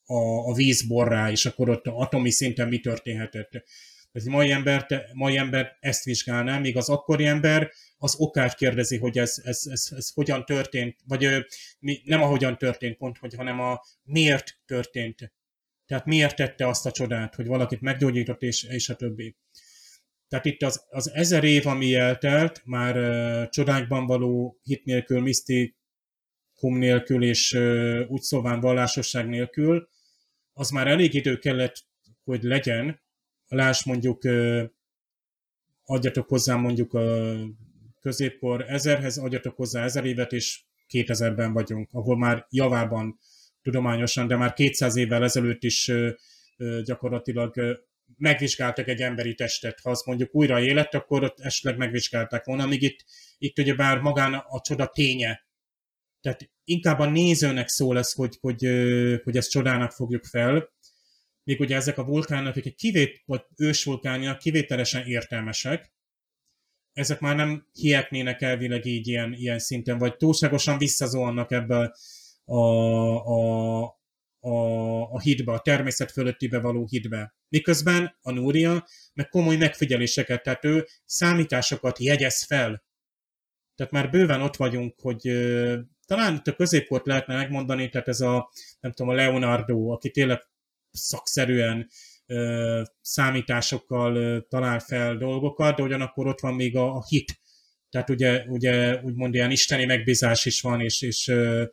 a, 0.06 0.48
a 0.50 0.52
vízborrá, 0.54 1.30
és 1.30 1.46
akkor 1.46 1.68
ott 1.68 1.86
atomi 1.86 2.30
szinten 2.30 2.68
mi 2.68 2.78
történhetett. 2.78 3.50
Tehát 4.12 4.28
mai 4.28 4.50
ember, 4.50 4.86
mai 5.12 5.36
ember 5.36 5.76
ezt 5.80 6.04
vizsgálná, 6.04 6.58
míg 6.58 6.76
az 6.76 6.88
akkori 6.88 7.26
ember 7.26 7.72
az 7.96 8.14
okát 8.18 8.54
kérdezi, 8.54 8.98
hogy 8.98 9.18
ez, 9.18 9.40
ez, 9.44 9.62
ez, 9.70 9.88
ez 9.96 10.10
hogyan 10.10 10.44
történt, 10.44 10.96
vagy 11.06 11.46
mi, 11.78 12.00
nem 12.04 12.22
ahogyan 12.22 12.58
történt 12.58 12.96
pont, 12.96 13.18
hogy, 13.18 13.34
hanem 13.34 13.60
a 13.60 13.80
miért 14.02 14.58
történt. 14.66 15.32
Tehát 15.86 16.04
miért 16.04 16.36
tette 16.36 16.68
azt 16.68 16.86
a 16.86 16.90
csodát, 16.90 17.34
hogy 17.34 17.46
valakit 17.46 17.80
meggyógyított, 17.80 18.42
és, 18.42 18.62
és 18.62 18.88
a 18.88 18.96
többi. 18.96 19.36
Tehát 20.28 20.44
itt 20.44 20.62
az, 20.62 20.84
az 20.88 21.10
ezer 21.12 21.44
év, 21.44 21.66
ami 21.66 21.94
eltelt, 21.94 22.62
már 22.64 22.96
uh, 22.96 23.48
csodákban 23.48 24.06
való 24.06 24.58
hit 24.62 24.84
nélkül, 24.84 25.20
misztikum 25.20 26.78
nélkül, 26.78 27.24
és 27.24 27.52
uh, 27.52 28.00
úgy 28.08 28.20
szóván 28.20 28.60
vallásosság 28.60 29.28
nélkül, 29.28 29.88
az 30.52 30.70
már 30.70 30.86
elég 30.86 31.14
idő 31.14 31.38
kellett, 31.38 31.84
hogy 32.24 32.42
legyen. 32.42 33.00
Láss 33.48 33.84
mondjuk, 33.84 34.24
uh, 34.24 34.62
adjatok 35.84 36.28
hozzá 36.28 36.54
mondjuk 36.54 36.94
a 36.94 37.36
középkor 38.00 38.64
ezerhez, 38.68 39.18
adjatok 39.18 39.56
hozzá 39.56 39.84
ezer 39.84 40.04
évet, 40.04 40.32
és 40.32 40.64
2000-ben 40.88 41.52
vagyunk, 41.52 41.88
ahol 41.92 42.18
már 42.18 42.46
javában 42.50 43.18
tudományosan, 43.62 44.26
de 44.26 44.36
már 44.36 44.52
200 44.52 44.96
évvel 44.96 45.22
ezelőtt 45.22 45.62
is 45.62 45.92
gyakorlatilag 46.84 47.54
megvizsgáltak 48.16 48.88
egy 48.88 49.00
emberi 49.00 49.34
testet. 49.34 49.80
Ha 49.80 49.90
azt 49.90 50.06
mondjuk 50.06 50.34
újra 50.34 50.60
élet, 50.60 50.94
akkor 50.94 51.22
ott 51.22 51.40
esetleg 51.40 51.76
megvizsgálták 51.76 52.44
volna, 52.44 52.66
míg 52.66 52.82
itt, 52.82 53.04
itt 53.38 53.58
ugye 53.58 53.74
bár 53.74 53.98
magán 53.98 54.34
a 54.34 54.60
csoda 54.60 54.86
ténye. 54.86 55.46
Tehát 56.20 56.50
inkább 56.64 56.98
a 56.98 57.10
nézőnek 57.10 57.68
szól 57.68 57.94
lesz, 57.94 58.14
hogy, 58.14 58.36
hogy, 58.40 58.60
hogy 59.22 59.36
ezt 59.36 59.50
csodának 59.50 59.92
fogjuk 59.92 60.24
fel, 60.24 60.74
még 61.44 61.60
ugye 61.60 61.76
ezek 61.76 61.98
a 61.98 62.04
vulkánok, 62.04 62.56
akik 62.56 62.74
kivét, 62.74 63.22
vagy 63.24 63.42
ősvulkányak 63.56 64.38
kivételesen 64.38 65.06
értelmesek, 65.06 65.94
ezek 66.92 67.20
már 67.20 67.36
nem 67.36 67.66
hihetnének 67.72 68.42
elvileg 68.42 68.84
így 68.84 69.08
ilyen, 69.08 69.32
ilyen 69.32 69.58
szinten, 69.58 69.98
vagy 69.98 70.16
túlságosan 70.16 70.78
visszazolnak 70.78 71.52
ebbe 71.52 71.96
a, 72.44 72.54
a, 72.54 73.95
a, 74.46 75.12
a 75.12 75.20
hídbe, 75.20 75.52
a 75.52 75.60
természet 75.60 76.10
fölöttibe 76.10 76.58
való 76.58 76.86
hídbe. 76.90 77.34
Miközben 77.48 78.16
a 78.22 78.30
Núria 78.30 78.86
meg 79.14 79.28
komoly 79.28 79.56
megfigyeléseket, 79.56 80.42
tehát 80.42 80.64
ő 80.64 80.86
számításokat 81.04 81.98
jegyez 81.98 82.44
fel. 82.44 82.84
Tehát 83.74 83.92
már 83.92 84.10
bőven 84.10 84.42
ott 84.42 84.56
vagyunk, 84.56 85.00
hogy 85.00 85.20
talán 86.06 86.34
itt 86.34 86.46
a 86.46 86.54
középkort 86.54 87.06
lehetne 87.06 87.34
megmondani, 87.34 87.88
tehát 87.88 88.08
ez 88.08 88.20
a, 88.20 88.50
nem 88.80 88.92
tudom, 88.92 89.12
a 89.12 89.14
Leonardo, 89.14 89.88
aki 89.88 90.10
tényleg 90.10 90.40
szakszerűen 90.90 91.88
ö, 92.26 92.82
számításokkal 93.00 94.16
ö, 94.16 94.40
talál 94.48 94.78
fel 94.78 95.16
dolgokat, 95.16 95.76
de 95.76 95.82
ugyanakkor 95.82 96.26
ott 96.26 96.40
van 96.40 96.54
még 96.54 96.76
a, 96.76 96.94
a 96.94 97.04
hit. 97.08 97.40
Tehát 97.90 98.10
ugye, 98.10 98.44
ugye 98.44 99.00
úgymond 99.02 99.34
ilyen 99.34 99.50
isteni 99.50 99.84
megbízás 99.84 100.44
is 100.44 100.60
van, 100.60 100.80
és, 100.80 101.02
és 101.02 101.28
ö, 101.28 101.64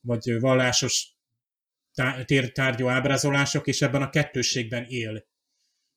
vagy 0.00 0.40
vallásos 0.40 1.11
tárgyú 2.52 2.88
ábrázolások, 2.88 3.66
és 3.66 3.82
ebben 3.82 4.02
a 4.02 4.10
kettősségben 4.10 4.84
él. 4.88 5.24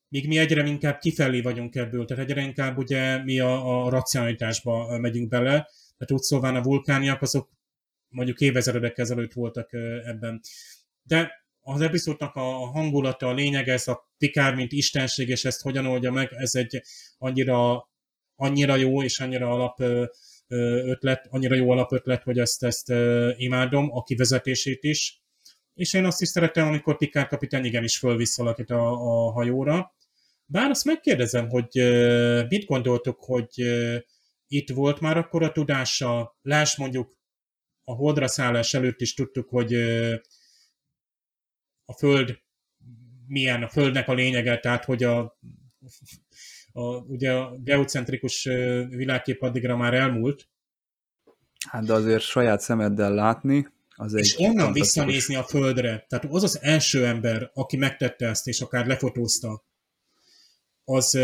Míg 0.07 0.27
mi 0.27 0.37
egyre 0.37 0.65
inkább 0.65 0.99
kifelé 0.99 1.41
vagyunk 1.41 1.75
ebből, 1.75 2.05
tehát 2.05 2.23
egyre 2.23 2.41
inkább 2.41 2.77
ugye 2.77 3.23
mi 3.23 3.39
a, 3.39 3.85
a 3.85 3.89
racionalitásba 3.89 4.97
megyünk 4.97 5.29
bele, 5.29 5.51
tehát 5.97 6.11
úgy 6.11 6.21
szóval 6.21 6.55
a 6.55 6.61
vulkániak 6.61 7.21
azok 7.21 7.49
mondjuk 8.07 8.39
évezredek 8.39 8.97
ezelőtt 8.97 9.33
voltak 9.33 9.73
ebben. 10.05 10.41
De 11.03 11.45
az 11.61 11.81
epizódnak 11.81 12.35
a 12.35 12.41
hangulata, 12.49 13.27
a 13.27 13.33
lényeg, 13.33 13.67
ez 13.67 13.87
a 13.87 14.11
Pikár, 14.17 14.55
mint 14.55 14.71
istenség, 14.71 15.29
és 15.29 15.45
ezt 15.45 15.61
hogyan 15.61 15.85
oldja 15.85 16.11
meg, 16.11 16.33
ez 16.33 16.55
egy 16.55 16.81
annyira, 17.17 17.89
annyira 18.35 18.75
jó 18.75 19.03
és 19.03 19.19
annyira 19.19 19.49
alap 19.49 19.79
ötlet, 20.47 21.27
annyira 21.29 21.55
jó 21.55 21.71
alapötlet, 21.71 22.23
hogy 22.23 22.39
ezt, 22.39 22.63
ezt 22.63 22.93
imádom, 23.37 23.91
a 23.91 24.03
kivezetését 24.03 24.83
is. 24.83 25.23
És 25.75 25.93
én 25.93 26.05
azt 26.05 26.21
is 26.21 26.27
szeretem, 26.27 26.67
amikor 26.67 26.97
Pikár 26.97 27.27
kapitány 27.27 27.65
igenis 27.65 27.97
fölvisz 27.97 28.37
valakit 28.37 28.69
a, 28.69 28.91
a 28.91 29.31
hajóra. 29.31 29.95
Bár 30.45 30.69
azt 30.69 30.85
megkérdezem, 30.85 31.49
hogy 31.49 31.69
mit 32.49 32.65
gondoltuk, 32.65 33.23
hogy 33.23 33.49
itt 34.47 34.69
volt 34.69 34.99
már 34.99 35.17
akkor 35.17 35.43
a 35.43 35.51
tudása, 35.51 36.37
láss 36.41 36.77
mondjuk 36.77 37.17
a 37.83 37.93
holdra 37.93 38.27
szállás 38.27 38.73
előtt 38.73 39.01
is 39.01 39.13
tudtuk, 39.13 39.49
hogy 39.49 39.73
a 41.85 41.93
Föld 41.97 42.39
milyen, 43.27 43.63
a 43.63 43.69
Földnek 43.69 44.07
a 44.07 44.13
lényege, 44.13 44.59
tehát 44.59 44.85
hogy 44.85 45.03
a, 45.03 45.37
a, 46.71 46.81
ugye 46.97 47.33
a 47.33 47.57
geocentrikus 47.57 48.43
világkép 48.89 49.41
addigra 49.41 49.77
már 49.77 49.93
elmúlt. 49.93 50.49
Hát 51.69 51.85
de 51.85 51.93
azért 51.93 52.23
saját 52.23 52.59
szemeddel 52.59 53.13
látni, 53.13 53.67
az 53.95 54.13
és 54.13 54.35
onnan 54.37 54.73
visszanézni 54.73 55.35
a 55.35 55.43
Földre, 55.43 56.05
tehát 56.09 56.25
az 56.29 56.43
az 56.43 56.59
első 56.61 57.05
ember, 57.05 57.51
aki 57.53 57.77
megtette 57.77 58.27
ezt, 58.27 58.47
és 58.47 58.61
akár 58.61 58.85
lefotózta, 58.85 59.63
az, 60.83 61.15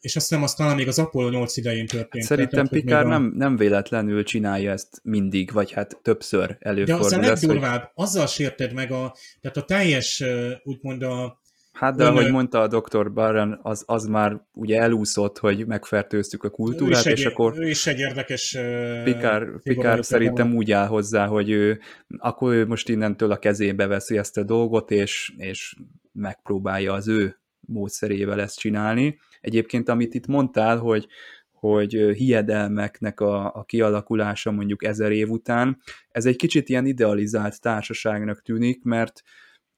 és 0.00 0.16
azt 0.16 0.28
hiszem, 0.28 0.42
az 0.42 0.54
talán 0.54 0.76
még 0.76 0.88
az 0.88 0.98
Apollo 0.98 1.28
8 1.28 1.56
idején 1.56 1.86
történt. 1.86 2.24
Szerintem 2.24 2.66
tehát, 2.66 2.82
Pikár 2.82 3.04
a... 3.04 3.08
nem, 3.08 3.32
nem 3.36 3.56
véletlenül 3.56 4.24
csinálja 4.24 4.72
ezt 4.72 5.00
mindig, 5.02 5.52
vagy 5.52 5.72
hát 5.72 5.98
többször 6.02 6.56
előfordul. 6.60 7.08
De 7.08 7.16
az 7.16 7.24
a 7.24 7.28
legdurvább, 7.28 7.80
hogy... 7.80 8.04
azzal 8.04 8.26
sérted 8.26 8.72
meg 8.72 8.92
a, 8.92 9.16
tehát 9.40 9.56
a 9.56 9.64
teljes, 9.64 10.24
úgymond 10.62 11.02
a 11.02 11.40
Hát 11.78 11.96
de 11.96 12.06
ahogy 12.06 12.30
mondta 12.30 12.60
a 12.60 12.66
Dr. 12.66 13.12
Barron, 13.12 13.58
az, 13.62 13.82
az 13.86 14.06
már 14.06 14.40
ugye 14.52 14.80
elúszott, 14.80 15.38
hogy 15.38 15.66
megfertőztük 15.66 16.44
a 16.44 16.50
kultúrát, 16.50 17.06
és 17.06 17.24
egy, 17.24 17.32
akkor... 17.32 17.54
Ő 17.58 17.68
is 17.68 17.86
egy 17.86 17.98
érdekes 17.98 18.58
Pikár, 19.04 19.46
Pikár 19.62 20.04
szerintem 20.04 20.54
úgy 20.54 20.72
áll 20.72 20.86
hozzá, 20.86 21.26
hogy 21.26 21.50
ő, 21.50 21.80
akkor 22.16 22.52
ő 22.52 22.66
most 22.66 22.88
innentől 22.88 23.30
a 23.30 23.38
kezébe 23.38 23.86
veszi 23.86 24.18
ezt 24.18 24.36
a 24.36 24.42
dolgot, 24.42 24.90
és, 24.90 25.32
és 25.36 25.76
megpróbálja 26.12 26.92
az 26.92 27.08
ő 27.08 27.38
módszerével 27.60 28.40
ezt 28.40 28.58
csinálni. 28.58 29.18
Egyébként, 29.40 29.88
amit 29.88 30.14
itt 30.14 30.26
mondtál, 30.26 30.76
hogy, 30.76 31.06
hogy 31.50 31.92
hiedelmeknek 31.92 33.20
a, 33.20 33.54
a 33.54 33.64
kialakulása 33.64 34.50
mondjuk 34.50 34.84
ezer 34.84 35.12
év 35.12 35.30
után, 35.30 35.78
ez 36.10 36.26
egy 36.26 36.36
kicsit 36.36 36.68
ilyen 36.68 36.86
idealizált 36.86 37.60
társaságnak 37.60 38.42
tűnik, 38.42 38.82
mert 38.82 39.22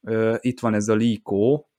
uh, 0.01 0.37
itt 0.41 0.61
van 0.61 0.75
ez 0.75 0.89
a 0.89 0.95
Líkó, 0.95 1.70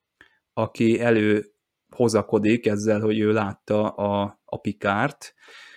aki 0.62 1.00
elő 1.00 1.46
hozakodik 1.90 2.66
ezzel, 2.66 3.00
hogy 3.00 3.20
ő 3.20 3.32
látta 3.32 3.90
a, 3.90 4.42
a 4.46 4.58
pikárt, 4.58 5.34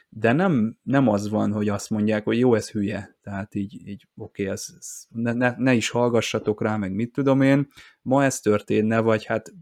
de 0.09 0.33
nem, 0.33 0.79
nem 0.83 1.09
az 1.09 1.29
van, 1.29 1.53
hogy 1.53 1.69
azt 1.69 1.91
mondják, 1.91 2.25
hogy 2.25 2.39
jó, 2.39 2.55
ez 2.55 2.71
hülye, 2.71 3.19
tehát 3.23 3.55
így, 3.55 3.89
így 3.89 4.09
oké, 4.17 4.43
okay, 4.43 4.55
ez, 4.55 4.67
ez, 4.79 5.07
ne, 5.09 5.33
ne, 5.33 5.55
ne 5.57 5.75
is 5.75 5.89
hallgassatok 5.91 6.63
rá, 6.63 6.77
meg 6.77 6.93
mit 6.95 7.13
tudom 7.13 7.41
én, 7.41 7.69
ma 8.03 8.25
ez 8.25 8.41
történne, 8.41 9.01
vagy 9.01 9.25
hát 9.25 9.53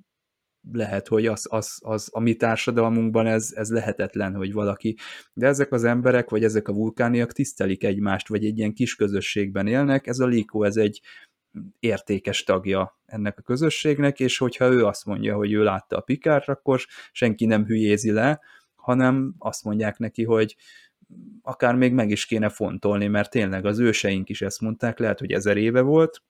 lehet, 0.72 1.08
hogy 1.08 1.26
az, 1.26 1.46
az, 1.50 1.78
az 1.80 2.08
a 2.12 2.20
mi 2.20 2.34
társadalmunkban 2.34 3.26
ez, 3.26 3.52
ez 3.54 3.70
lehetetlen, 3.70 4.34
hogy 4.34 4.52
valaki, 4.52 4.96
de 5.32 5.46
ezek 5.46 5.72
az 5.72 5.84
emberek, 5.84 6.30
vagy 6.30 6.44
ezek 6.44 6.68
a 6.68 6.72
vulkániak 6.72 7.32
tisztelik 7.32 7.84
egymást, 7.84 8.28
vagy 8.28 8.44
egy 8.44 8.58
ilyen 8.58 8.74
kis 8.74 8.94
közösségben 8.94 9.66
élnek, 9.66 10.06
ez 10.06 10.18
a 10.18 10.26
Líkó, 10.26 10.64
ez 10.64 10.76
egy 10.76 11.00
értékes 11.80 12.42
tagja 12.42 12.98
ennek 13.06 13.38
a 13.38 13.42
közösségnek, 13.42 14.20
és 14.20 14.38
hogyha 14.38 14.70
ő 14.70 14.84
azt 14.86 15.04
mondja, 15.04 15.34
hogy 15.34 15.52
ő 15.52 15.62
látta 15.62 15.96
a 15.96 16.00
Pikárt, 16.00 16.48
akkor 16.48 16.84
senki 17.12 17.46
nem 17.46 17.64
hülyézi 17.64 18.10
le, 18.10 18.40
hanem 18.74 19.34
azt 19.38 19.64
mondják 19.64 19.98
neki, 19.98 20.24
hogy 20.24 20.56
akár 21.42 21.74
még 21.74 21.92
meg 21.92 22.10
is 22.10 22.26
kéne 22.26 22.48
fontolni, 22.48 23.06
mert 23.06 23.30
tényleg 23.30 23.64
az 23.64 23.78
őseink 23.78 24.28
is 24.28 24.42
ezt 24.42 24.60
mondták, 24.60 24.98
lehet, 24.98 25.18
hogy 25.18 25.32
ezer 25.32 25.56
éve 25.56 25.80
volt, 25.80 26.22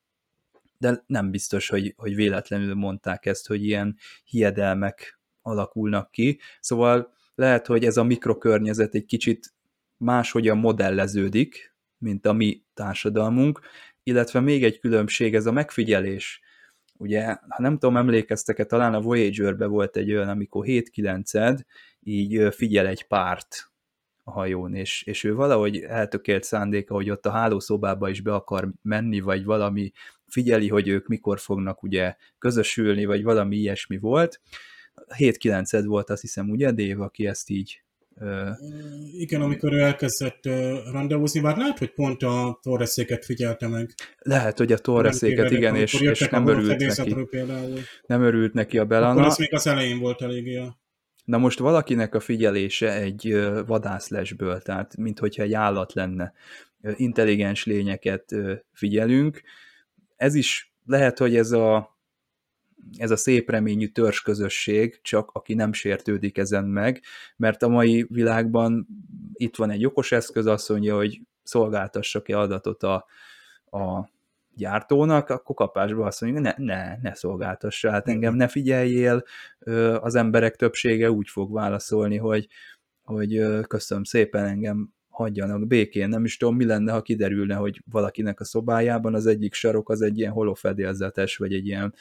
de 0.79 1.05
nem 1.07 1.31
biztos, 1.31 1.69
hogy, 1.69 1.95
hogy 1.97 2.15
véletlenül 2.15 2.75
mondták 2.75 3.27
ezt, 3.27 3.47
hogy 3.47 3.65
ilyen 3.65 3.97
hiedelmek 4.25 5.21
alakulnak 5.43 6.11
ki. 6.11 6.41
Szóval 6.61 7.13
lehet, 7.35 7.67
hogy 7.67 7.85
ez 7.85 7.97
a 7.97 8.05
mikrokörnyezet 8.05 8.95
egy 8.95 9.05
kicsit 9.05 9.55
máshogyan 9.97 10.59
modelleződik, 10.59 11.75
mint 11.99 12.27
a 12.27 12.33
mi 12.33 12.63
társadalmunk, 12.75 13.61
illetve 14.03 14.41
még 14.41 14.65
egy 14.65 14.79
különbség, 14.79 15.35
ez 15.35 15.47
a 15.47 15.53
megfigyelés. 15.53 16.41
Ugye, 16.99 17.25
ha 17.25 17.63
nem 17.63 17.79
tudom, 17.79 17.97
emlékeztek-e, 17.97 18.65
talán 18.65 18.95
a 18.95 19.01
Voyager-be 19.01 19.67
volt 19.67 19.97
egy 19.97 20.13
olyan, 20.13 20.29
amikor 20.29 20.65
7-9 20.69 21.61
így 22.01 22.55
figyel 22.55 22.87
egy 22.87 23.07
párt 23.07 23.71
a 24.25 24.31
hajón, 24.31 24.75
és, 24.75 25.03
és 25.03 25.25
ő 25.25 25.35
valahogy 25.35 25.77
eltökélt 25.77 26.43
szándéka, 26.45 26.95
hogy 26.95 27.11
ott 27.11 27.27
a 27.27 27.31
hálószobába 27.31 28.09
is 28.09 28.21
be 28.21 28.35
akar 28.35 28.73
menni, 28.83 29.21
vagy 29.21 29.45
valami 29.45 29.93
figyeli, 30.27 30.69
hogy 30.69 30.89
ők 30.89 31.07
mikor 31.07 31.41
fognak 31.41 31.83
ugye 31.83 32.17
közösülni, 32.39 33.05
vagy 33.05 33.23
valami 33.23 33.57
ilyesmi 33.57 33.99
volt. 33.99 34.41
7-9 35.19 35.83
volt 35.87 36.11
azt 36.11 36.21
hiszem, 36.21 36.51
ugye, 36.51 36.71
Dave, 36.71 37.05
aki 37.05 37.27
ezt 37.27 37.51
így 37.51 37.83
igen, 39.19 39.41
amikor 39.41 39.73
ő 39.73 39.79
elkezdett 39.81 40.45
rendezvúzni, 40.93 41.41
bár 41.41 41.57
lehet, 41.57 41.79
hogy 41.79 41.93
pont 41.93 42.23
a 42.23 42.59
Torreszéket 42.63 43.25
figyelte 43.25 43.69
meg. 43.69 43.95
Lehet, 44.19 44.59
hogy 44.59 44.73
a 44.73 44.79
Torreszéket, 44.79 45.51
igen, 45.51 45.77
és, 45.77 46.01
és 46.01 46.29
nem 46.29 46.47
örült 46.47 46.97
neki. 46.97 47.15
Például. 47.31 47.79
Nem 48.07 48.23
örült 48.23 48.53
neki 48.53 48.79
a 48.79 48.85
Belana. 48.85 49.13
Akkor 49.13 49.25
az 49.25 49.39
még 49.39 49.55
az 49.55 49.67
elején 49.67 49.99
volt 49.99 50.23
eléggé 50.23 50.57
a... 50.57 50.81
Na 51.25 51.39
most 51.39 51.59
valakinek 51.59 52.15
a 52.15 52.21
figyelése 52.21 52.93
egy 52.93 53.37
vadászlesből, 53.67 54.61
tehát 54.61 54.97
minthogyha 54.97 55.43
egy 55.43 55.53
állat 55.53 55.93
lenne, 55.93 56.33
intelligens 56.97 57.65
lényeket 57.65 58.35
figyelünk. 58.73 59.43
Ez 60.17 60.35
is 60.35 60.73
lehet, 60.87 61.19
hogy 61.19 61.37
ez 61.37 61.51
a 61.51 61.99
ez 62.97 63.11
a 63.11 63.17
szép 63.17 63.51
reményű 63.51 63.87
törzsközösség, 63.87 64.99
csak 65.03 65.31
aki 65.33 65.55
nem 65.55 65.73
sértődik 65.73 66.39
ezen 66.39 66.65
meg, 66.65 67.03
mert 67.37 67.63
a 67.63 67.69
mai 67.69 68.07
világban 68.09 68.87
itt 69.33 69.57
van 69.57 69.71
egy 69.71 69.85
okos 69.85 70.13
eszköz, 70.13 70.47
azt 70.47 70.69
mondja, 70.69 70.97
hogy 70.97 71.21
szolgáltassak-e 71.43 72.39
adatot 72.39 72.83
a, 72.83 73.07
a 73.79 74.11
gyártónak, 74.55 75.29
akkor 75.29 75.55
kapásban 75.55 76.07
azt 76.07 76.21
mondja, 76.21 76.41
ne, 76.41 76.55
ne, 76.57 76.97
ne 77.03 77.15
szolgáltassa, 77.15 77.91
hát 77.91 78.09
engem 78.09 78.35
ne 78.35 78.49
figyeljél, 78.49 79.25
az 80.01 80.15
emberek 80.15 80.57
többsége 80.57 81.11
úgy 81.11 81.29
fog 81.29 81.53
válaszolni, 81.53 82.17
hogy, 82.17 82.49
hogy 83.05 83.43
köszönöm 83.67 84.05
szépen, 84.05 84.45
engem 84.45 84.93
hagyjanak 85.13 85.67
békén. 85.67 86.09
Nem 86.09 86.25
is 86.25 86.37
tudom, 86.37 86.57
mi 86.57 86.65
lenne, 86.65 86.93
ha 86.93 87.03
kiderülne, 87.03 87.55
hogy 87.55 87.83
valakinek 87.91 88.41
a 88.41 88.45
szobájában 88.45 89.15
az 89.15 89.27
egyik 89.27 89.55
sarok 89.55 89.91
az 89.91 90.03
egy 90.03 90.19
ilyen 90.19 90.33
holofedélzetes, 90.33 91.37
vagy 91.37 91.55
egy 91.55 91.67
ilyen, 91.67 91.95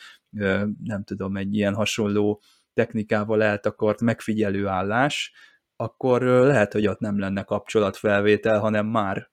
nem 0.84 1.04
tudom, 1.04 1.38
egy 1.38 1.56
ilyen 1.56 1.74
hasonló 1.74 2.42
technikával 2.74 3.44
eltakart 3.44 4.02
megfigyelő 4.02 4.68
állás, 4.68 5.34
akkor 5.76 6.22
lehet, 6.22 6.74
hogy 6.74 6.88
ott 6.88 7.00
nem 7.00 7.20
lenne 7.20 7.44
kapcsolatfelvétel, 7.44 8.60
hanem 8.60 8.88
már 8.88 9.30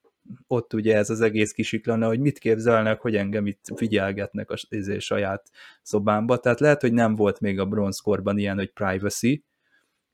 ott 0.47 0.72
ugye 0.72 0.97
ez 0.97 1.11
az 1.11 1.20
egész 1.20 1.53
kisiklana, 1.53 2.07
hogy 2.07 2.20
mit 2.20 2.39
képzelnek, 2.39 3.01
hogy 3.01 3.16
engem 3.16 3.47
itt 3.47 3.64
figyelgetnek 3.74 4.51
a 4.51 4.55
izé, 4.68 4.99
saját 4.99 5.51
szobámba. 5.83 6.39
Tehát 6.39 6.61
lehet, 6.61 6.81
hogy 6.81 6.93
nem 6.93 7.14
volt 7.14 7.41
még 7.41 7.59
a 7.59 7.66
bronzkorban 7.66 8.39
ilyen, 8.39 8.57
hogy 8.57 8.72
privacy, 8.72 9.45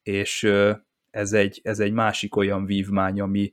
és 0.02 0.52
ez 1.14 1.32
egy, 1.32 1.60
ez 1.62 1.78
egy 1.78 1.92
másik 1.92 2.36
olyan 2.36 2.64
vívmány, 2.64 3.20
ami 3.20 3.52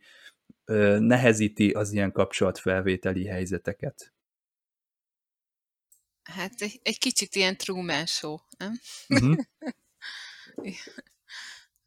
nehezíti 0.99 1.69
az 1.69 1.91
ilyen 1.91 2.11
kapcsolatfelvételi 2.11 3.25
helyzeteket. 3.25 4.13
Hát 6.23 6.61
egy, 6.61 6.79
egy 6.83 6.97
kicsit 6.97 7.35
ilyen 7.35 7.57
Truman 7.57 8.05
show, 8.05 8.37
nem? 8.57 8.79
Uh-huh. 9.07 9.37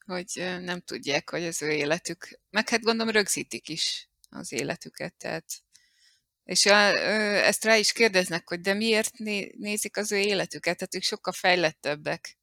hogy 0.06 0.58
nem 0.60 0.80
tudják, 0.80 1.30
hogy 1.30 1.44
az 1.44 1.62
ő 1.62 1.70
életük, 1.70 2.38
meg 2.50 2.68
hát 2.68 2.82
gondolom 2.82 3.12
rögzítik 3.12 3.68
is 3.68 4.08
az 4.28 4.52
életüket, 4.52 5.14
tehát 5.14 5.44
és 6.44 6.66
a, 6.66 6.72
ezt 7.44 7.64
rá 7.64 7.76
is 7.76 7.92
kérdeznek, 7.92 8.48
hogy 8.48 8.60
de 8.60 8.74
miért 8.74 9.18
nézik 9.56 9.96
az 9.96 10.12
ő 10.12 10.16
életüket, 10.16 10.76
tehát 10.76 10.94
ők 10.94 11.02
sokkal 11.02 11.32
fejlettebbek. 11.32 12.38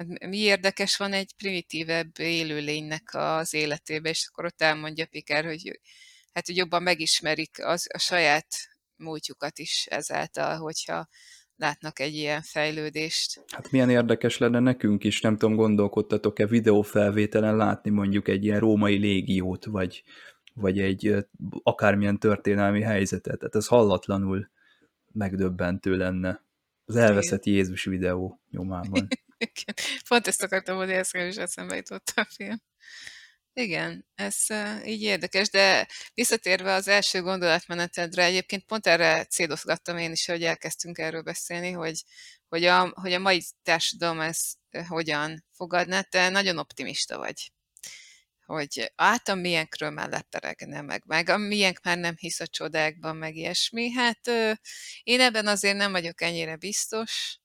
Hát 0.00 0.28
mi 0.28 0.36
érdekes 0.36 0.96
van 0.96 1.12
egy 1.12 1.32
primitívebb 1.36 2.18
élőlénynek 2.18 3.10
az 3.12 3.54
életébe, 3.54 4.08
és 4.08 4.28
akkor 4.30 4.44
ott 4.44 4.60
elmondja 4.60 5.06
Piker, 5.06 5.44
hogy 5.44 5.80
hát 6.32 6.46
hogy 6.46 6.56
jobban 6.56 6.82
megismerik 6.82 7.64
az, 7.64 7.86
a 7.94 7.98
saját 7.98 8.46
múltjukat 8.96 9.58
is 9.58 9.86
ezáltal, 9.90 10.56
hogyha 10.56 11.08
látnak 11.56 11.98
egy 11.98 12.14
ilyen 12.14 12.42
fejlődést. 12.42 13.44
Hát 13.46 13.70
milyen 13.70 13.90
érdekes 13.90 14.38
lenne 14.38 14.58
nekünk 14.58 15.04
is, 15.04 15.20
nem 15.20 15.36
tudom, 15.36 15.56
gondolkodtatok-e 15.56 16.46
videófelvételen 16.46 17.56
látni 17.56 17.90
mondjuk 17.90 18.28
egy 18.28 18.44
ilyen 18.44 18.60
római 18.60 18.96
légiót, 18.96 19.64
vagy, 19.64 20.02
vagy 20.54 20.80
egy 20.80 21.14
akármilyen 21.62 22.18
történelmi 22.18 22.82
helyzetet. 22.82 23.38
Tehát 23.38 23.54
ez 23.54 23.66
hallatlanul 23.66 24.50
megdöbbentő 25.12 25.96
lenne. 25.96 26.44
Az 26.84 26.96
elveszett. 26.96 27.44
Jézus 27.44 27.84
videó 27.84 28.40
nyomában. 28.50 29.08
Pont 30.08 30.26
ezt 30.26 30.42
akartam 30.42 30.76
hogy 30.76 30.90
ezt 30.90 31.14
is 31.14 31.36
eszembe 31.36 31.76
jutott 31.76 32.12
a 32.14 32.24
film. 32.36 32.62
Igen, 33.52 34.06
ez 34.14 34.36
uh, 34.48 34.88
így 34.88 35.02
érdekes, 35.02 35.48
de 35.50 35.88
visszatérve 36.14 36.72
az 36.72 36.88
első 36.88 37.22
gondolatmenetedre, 37.22 38.24
egyébként 38.24 38.64
pont 38.64 38.86
erre 38.86 39.24
cédozgattam 39.24 39.98
én 39.98 40.12
is, 40.12 40.26
hogy 40.26 40.44
elkezdtünk 40.44 40.98
erről 40.98 41.22
beszélni, 41.22 41.70
hogy, 41.70 42.02
hogy, 42.48 42.64
a, 42.64 42.92
hogy 42.94 43.12
a 43.12 43.18
mai 43.18 43.42
társadalom 43.62 44.20
ezt 44.20 44.56
hogyan 44.88 45.44
fogadná, 45.52 46.00
te 46.00 46.28
nagyon 46.28 46.58
optimista 46.58 47.18
vagy 47.18 47.52
hogy 48.50 48.92
által 48.96 49.34
milyenkről 49.34 49.90
már 49.90 50.08
leperegne 50.08 50.80
meg, 50.80 51.02
meg 51.06 51.28
a 51.28 51.36
miénk 51.36 51.80
már 51.82 51.98
nem 51.98 52.14
hisz 52.16 52.40
a 52.40 52.46
csodákban, 52.46 53.16
meg 53.16 53.34
ilyesmi. 53.34 53.90
Hát 53.90 54.26
én 55.02 55.20
ebben 55.20 55.46
azért 55.46 55.76
nem 55.76 55.92
vagyok 55.92 56.20
ennyire 56.20 56.56
biztos, 56.56 57.38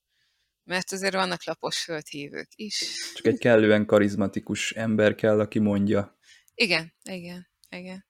mert 0.66 0.92
azért 0.92 1.14
vannak 1.14 1.46
lapos 1.46 1.84
földhívők 1.84 2.50
is. 2.56 2.84
Csak 3.16 3.26
egy 3.26 3.38
kellően 3.38 3.86
karizmatikus 3.86 4.72
ember 4.72 5.16
kell, 5.16 5.40
aki 5.40 5.60
mondja. 5.60 6.18
Igen, 6.56 6.94
igen, 7.04 7.50
igen. 7.70 8.06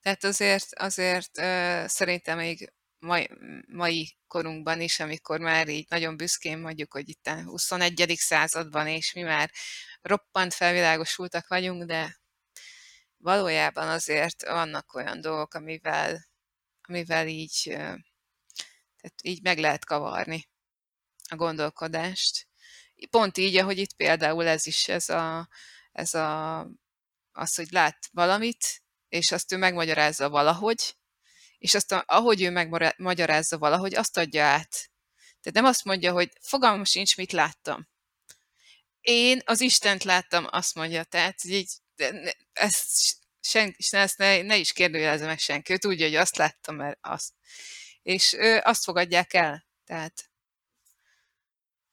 Tehát 0.00 0.24
azért, 0.24 0.74
azért 0.74 1.38
uh, 1.38 1.86
szerintem 1.86 2.38
még 2.38 2.72
mai, 2.98 3.28
mai 3.66 4.16
korunkban 4.26 4.80
is, 4.80 5.00
amikor 5.00 5.40
már 5.40 5.68
így 5.68 5.86
nagyon 5.88 6.16
büszkén 6.16 6.58
mondjuk, 6.58 6.92
hogy 6.92 7.08
itt 7.08 7.26
a 7.26 7.42
21. 7.42 8.14
században, 8.16 8.86
és 8.86 9.12
mi 9.12 9.22
már 9.22 9.50
roppant 10.00 10.54
felvilágosultak 10.54 11.48
vagyunk, 11.48 11.84
de 11.84 12.20
valójában 13.16 13.88
azért 13.88 14.46
vannak 14.46 14.94
olyan 14.94 15.20
dolgok, 15.20 15.54
amivel, 15.54 16.28
amivel 16.82 17.26
így, 17.26 17.60
tehát 17.64 19.20
így 19.22 19.42
meg 19.42 19.58
lehet 19.58 19.84
kavarni 19.84 20.48
a 21.30 21.36
gondolkodást. 21.36 22.46
Pont 23.10 23.38
így, 23.38 23.56
ahogy 23.56 23.78
itt 23.78 23.92
például 23.92 24.46
ez 24.46 24.66
is, 24.66 24.88
ez 24.88 25.08
a, 25.08 25.48
ez 25.92 26.14
a 26.14 26.60
az, 27.32 27.54
hogy 27.54 27.70
lát 27.70 28.08
valamit, 28.12 28.82
és 29.08 29.32
azt 29.32 29.52
ő 29.52 29.56
megmagyarázza 29.56 30.28
valahogy, 30.28 30.96
és 31.58 31.74
azt, 31.74 31.92
ahogy 31.92 32.42
ő 32.42 32.50
megmagyarázza 32.50 33.58
valahogy, 33.58 33.94
azt 33.94 34.16
adja 34.16 34.44
át. 34.44 34.90
Tehát 35.40 35.52
nem 35.52 35.64
azt 35.64 35.84
mondja, 35.84 36.12
hogy 36.12 36.30
fogalmam 36.40 36.84
sincs, 36.84 37.16
mit 37.16 37.32
láttam. 37.32 37.88
Én 39.00 39.40
az 39.44 39.60
Istent 39.60 40.04
láttam, 40.04 40.46
azt 40.50 40.74
mondja. 40.74 41.04
Tehát 41.04 41.44
így, 41.44 41.70
ezt, 42.52 43.16
senki, 43.40 43.84
ezt 43.90 44.18
ne, 44.18 44.42
ne 44.42 44.56
is 44.56 44.72
kérdőjelezze 44.72 45.26
meg 45.26 45.38
senki. 45.38 45.72
Ő 45.72 45.76
tudja, 45.76 46.06
hogy 46.06 46.14
azt 46.14 46.36
láttam, 46.36 46.76
mert 46.76 46.98
azt. 47.00 47.32
És 48.02 48.32
ő, 48.32 48.60
azt 48.64 48.84
fogadják 48.84 49.34
el. 49.34 49.66
Tehát 49.84 50.27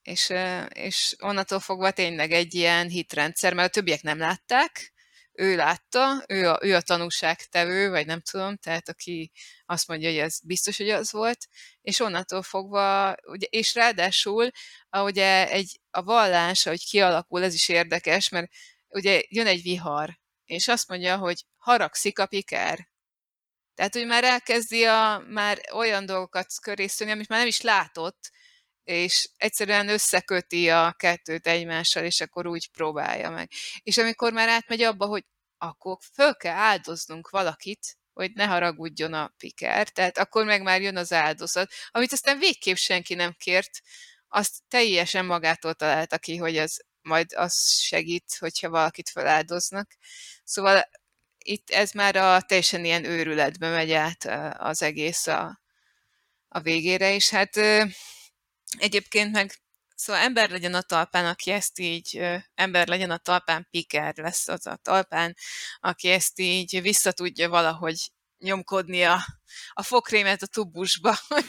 és, 0.05 0.33
és 0.69 1.15
onnantól 1.19 1.59
fogva 1.59 1.91
tényleg 1.91 2.31
egy 2.31 2.53
ilyen 2.53 2.87
hitrendszer, 2.89 3.53
mert 3.53 3.67
a 3.67 3.71
többiek 3.71 4.01
nem 4.01 4.17
látták, 4.17 4.93
ő 5.31 5.55
látta, 5.55 6.23
ő 6.27 6.49
a, 6.49 6.59
ő 6.61 6.75
a 6.75 6.81
tanúságtevő, 6.81 7.89
vagy 7.89 8.05
nem 8.05 8.21
tudom, 8.21 8.57
tehát 8.57 8.89
aki 8.89 9.31
azt 9.65 9.87
mondja, 9.87 10.09
hogy 10.09 10.17
ez 10.17 10.39
biztos, 10.43 10.77
hogy 10.77 10.89
az 10.89 11.11
volt, 11.11 11.47
és 11.81 11.99
onnantól 11.99 12.41
fogva, 12.41 13.15
ugye, 13.23 13.47
és 13.49 13.73
ráadásul, 13.73 14.51
ugye 14.91 15.49
egy, 15.49 15.79
a 15.91 16.03
vallás, 16.03 16.65
ahogy 16.65 16.85
kialakul, 16.85 17.43
ez 17.43 17.53
is 17.53 17.69
érdekes, 17.69 18.29
mert 18.29 18.51
ugye 18.87 19.21
jön 19.27 19.47
egy 19.47 19.61
vihar, 19.61 20.19
és 20.45 20.67
azt 20.67 20.87
mondja, 20.87 21.17
hogy 21.17 21.45
haragszik 21.57 22.19
a 22.19 22.25
piker. 22.25 22.89
Tehát, 23.75 23.93
hogy 23.93 24.05
már 24.05 24.23
elkezdi 24.23 24.83
a, 24.83 25.23
már 25.29 25.61
olyan 25.73 26.05
dolgokat 26.05 26.47
körészteni, 26.61 27.11
amit 27.11 27.27
már 27.27 27.39
nem 27.39 27.47
is 27.47 27.61
látott, 27.61 28.31
és 28.85 29.29
egyszerűen 29.37 29.89
összeköti 29.89 30.69
a 30.69 30.91
kettőt 30.91 31.47
egymással, 31.47 32.03
és 32.03 32.21
akkor 32.21 32.47
úgy 32.47 32.71
próbálja 32.71 33.29
meg. 33.29 33.51
És 33.83 33.97
amikor 33.97 34.33
már 34.33 34.49
átmegy 34.49 34.81
abba, 34.81 35.05
hogy 35.05 35.25
akkor 35.57 35.97
föl 36.13 36.35
kell 36.35 36.55
áldoznunk 36.55 37.29
valakit, 37.29 37.97
hogy 38.13 38.31
ne 38.33 38.45
haragudjon 38.45 39.13
a 39.13 39.33
piker, 39.37 39.89
tehát 39.89 40.17
akkor 40.17 40.45
meg 40.45 40.61
már 40.61 40.81
jön 40.81 40.97
az 40.97 41.13
áldozat, 41.13 41.71
amit 41.91 42.11
aztán 42.11 42.39
végképp 42.39 42.75
senki 42.75 43.13
nem 43.13 43.31
kért, 43.37 43.81
azt 44.27 44.53
teljesen 44.67 45.25
magától 45.25 45.73
találta 45.73 46.17
ki, 46.17 46.37
hogy 46.37 46.57
ez 46.57 46.75
majd 47.01 47.33
az 47.33 47.69
segít, 47.79 48.35
hogyha 48.39 48.69
valakit 48.69 49.09
feláldoznak. 49.09 49.91
Szóval 50.43 50.89
itt 51.37 51.69
ez 51.69 51.91
már 51.91 52.15
a 52.15 52.41
teljesen 52.41 52.85
ilyen 52.85 53.05
őrületbe 53.05 53.69
megy 53.69 53.91
át 53.91 54.25
az 54.57 54.81
egész 54.81 55.27
a, 55.27 55.61
a 56.47 56.59
végére, 56.59 57.13
és 57.13 57.29
hát 57.29 57.59
Egyébként 58.77 59.31
meg 59.31 59.51
Szóval 59.95 60.21
ember 60.21 60.49
legyen 60.49 60.73
a 60.73 60.81
talpán, 60.81 61.25
aki 61.25 61.51
ezt 61.51 61.79
így, 61.79 62.21
ember 62.55 62.87
legyen 62.87 63.11
a 63.11 63.17
talpán, 63.17 63.67
piker 63.71 64.13
lesz 64.15 64.47
az 64.47 64.67
a 64.67 64.79
talpán, 64.81 65.35
aki 65.79 66.09
ezt 66.09 66.39
így 66.39 66.81
visszatudja 66.81 67.49
valahogy 67.49 68.11
nyomkodni 68.37 69.03
a, 69.03 69.17
a 69.73 69.83
fokrémet 69.83 70.41
a 70.41 70.47
tubusba, 70.47 71.13
hogy, 71.27 71.45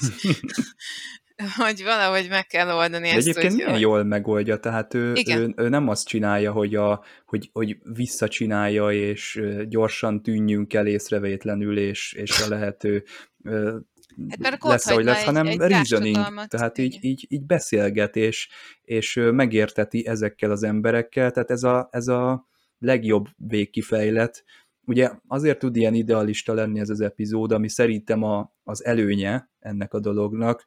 hogy 1.57 1.83
valahogy 1.83 2.29
meg 2.29 2.47
kell 2.47 2.71
oldani 2.71 3.09
De 3.09 3.17
ezt. 3.17 3.27
egyébként 3.27 3.53
hogy 3.53 3.65
milyen 3.65 3.79
jól 3.79 4.05
megoldja, 4.05 4.57
tehát 4.57 4.95
ő, 4.95 5.13
ő, 5.27 5.53
ő 5.57 5.69
nem 5.69 5.89
azt 5.89 6.07
csinálja, 6.07 6.53
hogy, 6.53 6.75
a, 6.75 7.05
hogy, 7.25 7.51
hogy 7.53 7.77
visszacsinálja, 7.83 8.91
és 8.91 9.41
gyorsan 9.69 10.23
tűnjünk 10.23 10.75
el 10.75 10.87
észrevétlenül, 10.87 11.79
és, 11.79 12.13
és 12.13 12.41
a 12.41 12.49
lehető 12.49 13.05
hát 14.29 14.39
mert 14.39 14.65
lesz, 14.65 14.87
ahogy 14.87 15.05
lesz, 15.05 15.21
egy, 15.21 15.25
hanem 15.25 15.47
egy 15.47 15.59
reasoning, 15.59 16.17
tehát 16.47 16.79
így, 16.79 16.99
így, 17.01 17.27
így 17.29 17.47
beszélget, 17.47 18.17
és, 18.17 18.49
és 18.83 19.21
megérteti 19.33 20.07
ezekkel 20.07 20.51
az 20.51 20.63
emberekkel, 20.63 21.31
tehát 21.31 21.51
ez 21.51 21.63
a, 21.63 21.89
ez 21.91 22.09
a 22.09 22.49
legjobb 22.79 23.27
végkifejlet. 23.37 24.45
Ugye 24.87 25.11
azért 25.27 25.59
tud 25.59 25.77
ilyen 25.77 25.95
idealista 25.95 26.55
lenni 26.55 26.81
ez 26.81 26.91
az 26.91 27.01
epizód, 27.01 27.53
ami 27.53 27.69
szerintem 27.69 28.23
a, 28.23 28.55
az 28.65 28.85
előnye 28.85 29.51
ennek 29.59 29.95
a 29.95 30.01
dolognak, 30.01 30.65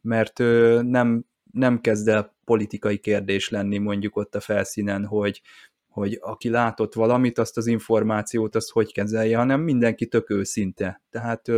mert 0.00 0.38
nem, 0.82 1.24
nem 1.52 1.80
kezd 1.80 2.08
el 2.08 2.36
politikai 2.44 2.98
kérdés 2.98 3.48
lenni 3.48 3.78
mondjuk 3.78 4.16
ott 4.16 4.34
a 4.34 4.40
felszínen, 4.40 5.06
hogy, 5.06 5.42
hogy 5.88 6.18
aki 6.20 6.48
látott 6.48 6.94
valamit, 6.94 7.38
azt 7.38 7.56
az 7.56 7.66
információt, 7.66 8.54
azt 8.54 8.70
hogy 8.70 8.92
kezelje, 8.92 9.36
hanem 9.36 9.60
mindenki 9.60 10.06
tök 10.06 10.30
őszinte. 10.30 11.02
Tehát 11.10 11.50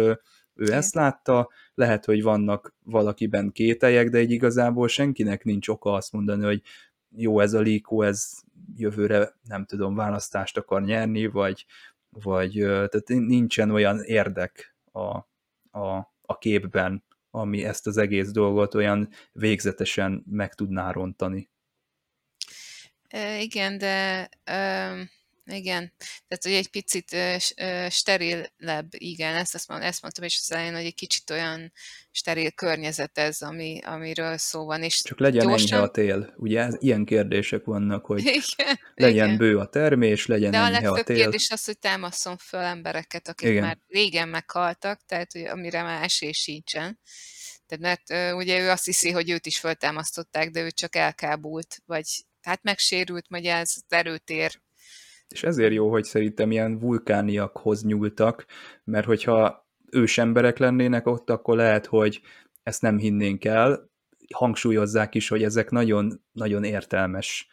ő 0.54 0.64
Igen. 0.64 0.76
ezt 0.76 0.94
látta, 0.94 1.50
lehet, 1.74 2.04
hogy 2.04 2.22
vannak 2.22 2.74
valakiben 2.84 3.52
kételjek, 3.52 4.08
de 4.08 4.18
egy 4.18 4.30
igazából 4.30 4.88
senkinek 4.88 5.44
nincs 5.44 5.68
oka 5.68 5.92
azt 5.92 6.12
mondani, 6.12 6.44
hogy 6.44 6.62
jó, 7.16 7.40
ez 7.40 7.52
a 7.52 7.60
Líkó, 7.60 8.02
ez 8.02 8.30
jövőre, 8.76 9.34
nem 9.42 9.64
tudom, 9.64 9.94
választást 9.94 10.56
akar 10.56 10.82
nyerni, 10.82 11.26
vagy, 11.26 11.66
vagy 12.08 12.52
tehát 12.64 13.08
nincsen 13.08 13.70
olyan 13.70 14.02
érdek 14.02 14.76
a, 14.92 15.16
a, 15.78 16.14
a 16.20 16.38
képben, 16.38 17.04
ami 17.30 17.64
ezt 17.64 17.86
az 17.86 17.96
egész 17.96 18.30
dolgot 18.30 18.74
olyan 18.74 19.08
végzetesen 19.32 20.24
meg 20.30 20.54
tudná 20.54 20.90
rontani. 20.90 21.50
Igen, 23.38 23.78
de 23.78 24.28
igen, 25.44 25.92
tehát 26.28 26.42
hogy 26.42 26.52
egy 26.52 26.68
picit 26.70 27.12
uh, 27.12 27.88
sterilebb, 27.88 28.88
igen, 28.90 29.34
ezt, 29.34 29.54
ezt, 29.54 29.68
mondtam, 29.68 29.90
ezt 29.90 30.02
mondtam 30.02 30.24
is 30.24 30.38
az 30.42 30.52
elején, 30.52 30.74
hogy 30.74 30.84
egy 30.84 30.94
kicsit 30.94 31.30
olyan 31.30 31.72
steril 32.10 32.50
környezet 32.50 33.18
ez, 33.18 33.40
ami, 33.40 33.80
amiről 33.84 34.36
szó 34.36 34.64
van. 34.64 34.82
És 34.82 35.02
Csak 35.02 35.20
legyen 35.20 35.46
gyorsan... 35.46 35.72
enyhe 35.72 35.82
a 35.82 35.90
tél, 35.90 36.34
ugye 36.36 36.68
ilyen 36.78 37.04
kérdések 37.04 37.64
vannak, 37.64 38.06
hogy 38.06 38.20
igen, 38.26 38.78
legyen 38.94 39.26
igen. 39.26 39.36
bő 39.36 39.58
a 39.58 39.66
termés, 39.66 40.26
legyen 40.26 40.50
De 40.50 40.58
enyhe 40.58 40.88
a, 40.88 40.92
a 40.92 41.02
tél. 41.02 41.16
kérdés 41.16 41.50
az, 41.50 41.64
hogy 41.64 41.78
támaszom 41.78 42.36
föl 42.36 42.60
embereket, 42.60 43.28
akik 43.28 43.48
igen. 43.48 43.62
már 43.62 43.78
régen 43.88 44.28
meghaltak, 44.28 45.00
tehát 45.06 45.32
hogy 45.32 45.44
amire 45.44 45.82
már 45.82 46.02
esély 46.02 46.32
sincsen. 46.32 47.00
Tehát 47.66 48.06
mert 48.08 48.34
ugye 48.34 48.60
ő 48.60 48.70
azt 48.70 48.84
hiszi, 48.84 49.10
hogy 49.10 49.30
őt 49.30 49.46
is 49.46 49.58
föltámasztották, 49.58 50.50
de 50.50 50.60
ő 50.60 50.70
csak 50.70 50.96
elkábult, 50.96 51.82
vagy 51.86 52.06
hát 52.42 52.62
megsérült, 52.62 53.26
vagy 53.28 53.46
ez 53.46 53.74
erőtér. 53.88 54.61
És 55.32 55.44
ezért 55.44 55.72
jó, 55.72 55.90
hogy 55.90 56.04
szerintem 56.04 56.50
ilyen 56.50 56.78
vulkániakhoz 56.78 57.84
nyúltak, 57.84 58.46
mert 58.84 59.06
hogyha 59.06 59.66
ős 59.90 60.18
emberek 60.18 60.58
lennének 60.58 61.06
ott, 61.06 61.30
akkor 61.30 61.56
lehet, 61.56 61.86
hogy 61.86 62.20
ezt 62.62 62.82
nem 62.82 62.98
hinnénk 62.98 63.44
el. 63.44 63.90
Hangsúlyozzák 64.34 65.14
is, 65.14 65.28
hogy 65.28 65.42
ezek 65.42 65.70
nagyon, 65.70 66.22
nagyon 66.32 66.64
értelmes 66.64 67.48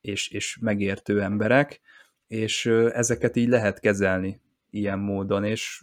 és, 0.00 0.28
és 0.28 0.58
megértő 0.60 1.22
emberek, 1.22 1.80
és 2.26 2.66
ezeket 2.92 3.36
így 3.36 3.48
lehet 3.48 3.80
kezelni 3.80 4.40
ilyen 4.70 4.98
módon, 4.98 5.44
és 5.44 5.82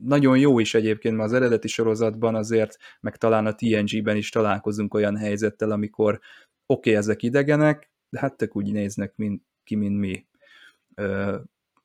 nagyon 0.00 0.38
jó 0.38 0.58
is 0.58 0.74
egyébként, 0.74 1.16
mert 1.16 1.28
az 1.28 1.34
eredeti 1.34 1.68
sorozatban 1.68 2.34
azért, 2.34 2.76
meg 3.00 3.16
talán 3.16 3.46
a 3.46 3.54
TNG-ben 3.54 4.16
is 4.16 4.30
találkozunk 4.30 4.94
olyan 4.94 5.16
helyzettel, 5.16 5.70
amikor 5.70 6.12
oké, 6.66 6.90
okay, 6.90 6.94
ezek 6.94 7.22
idegenek, 7.22 7.90
de 8.08 8.18
hát 8.18 8.36
tök 8.36 8.56
úgy 8.56 8.72
néznek 8.72 9.12
mint, 9.16 9.42
ki, 9.68 9.74
mint 9.74 9.98
mi. 9.98 10.26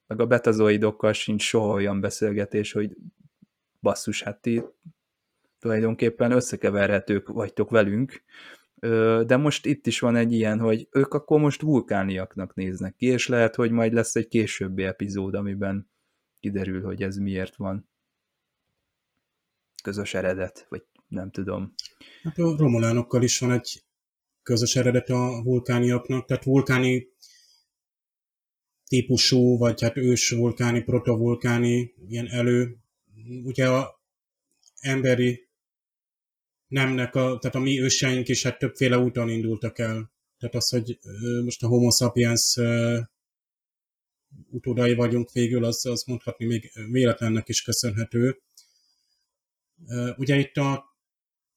Meg 0.07 0.19
a 0.19 0.25
betazoidokkal 0.25 1.13
sincs 1.13 1.43
soha 1.43 1.73
olyan 1.73 2.01
beszélgetés, 2.01 2.71
hogy 2.71 2.95
basszus, 3.81 4.23
hát 4.23 4.41
ti 4.41 4.63
tulajdonképpen 5.59 6.31
összekeverhetők 6.31 7.27
vagytok 7.27 7.69
velünk, 7.69 8.23
de 9.25 9.37
most 9.37 9.65
itt 9.65 9.87
is 9.87 9.99
van 9.99 10.15
egy 10.15 10.33
ilyen, 10.33 10.59
hogy 10.59 10.87
ők 10.91 11.13
akkor 11.13 11.39
most 11.39 11.61
vulkániaknak 11.61 12.53
néznek 12.53 12.95
ki, 12.95 13.05
és 13.05 13.27
lehet, 13.27 13.55
hogy 13.55 13.71
majd 13.71 13.93
lesz 13.93 14.15
egy 14.15 14.27
későbbi 14.27 14.83
epizód, 14.83 15.33
amiben 15.33 15.89
kiderül, 16.39 16.83
hogy 16.83 17.03
ez 17.03 17.17
miért 17.17 17.55
van. 17.55 17.89
Közös 19.83 20.13
eredet, 20.13 20.65
vagy 20.69 20.83
nem 21.07 21.31
tudom. 21.31 21.73
Hát 22.23 22.37
a 22.37 22.55
romulánokkal 22.57 23.23
is 23.23 23.39
van 23.39 23.51
egy 23.51 23.83
közös 24.43 24.75
eredet 24.75 25.09
a 25.09 25.41
vulkániaknak, 25.43 26.25
tehát 26.25 26.43
vulkáni 26.43 27.12
típusú, 28.93 29.57
vagy 29.57 29.81
hát 29.81 29.97
ős 29.97 30.29
vulkáni, 30.29 30.83
protovulkáni 30.83 31.93
ilyen 32.07 32.27
elő. 32.27 32.77
Ugye 33.43 33.69
a 33.69 34.01
emberi 34.79 35.49
nemnek, 36.67 37.15
a, 37.15 37.37
tehát 37.37 37.55
a 37.55 37.59
mi 37.59 37.81
őseink 37.81 38.27
is 38.27 38.43
hát 38.43 38.57
többféle 38.57 38.97
úton 38.97 39.29
indultak 39.29 39.79
el. 39.79 40.11
Tehát 40.37 40.55
az, 40.55 40.69
hogy 40.69 40.99
most 41.43 41.63
a 41.63 41.67
homo 41.67 41.91
sapiens 41.91 42.59
utódai 44.49 44.93
vagyunk 44.93 45.31
végül, 45.31 45.63
az, 45.63 45.85
az 45.85 46.03
mondhatni 46.03 46.45
még 46.45 46.71
véletlennek 46.91 47.49
is 47.49 47.61
köszönhető. 47.61 48.41
Ugye 50.17 50.35
itt 50.35 50.55
a 50.57 50.85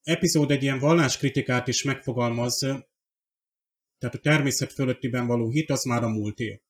epizód 0.03 0.51
egy 0.51 0.63
ilyen 0.63 0.79
valláskritikát 0.79 1.69
is 1.69 1.83
megfogalmaz, 1.83 2.59
tehát 3.99 4.15
a 4.15 4.19
természet 4.23 4.73
fölöttiben 4.73 5.27
való 5.27 5.51
hit 5.51 5.71
az 5.71 5.85
már 5.85 6.03
a 6.03 6.09
múlté. 6.09 6.61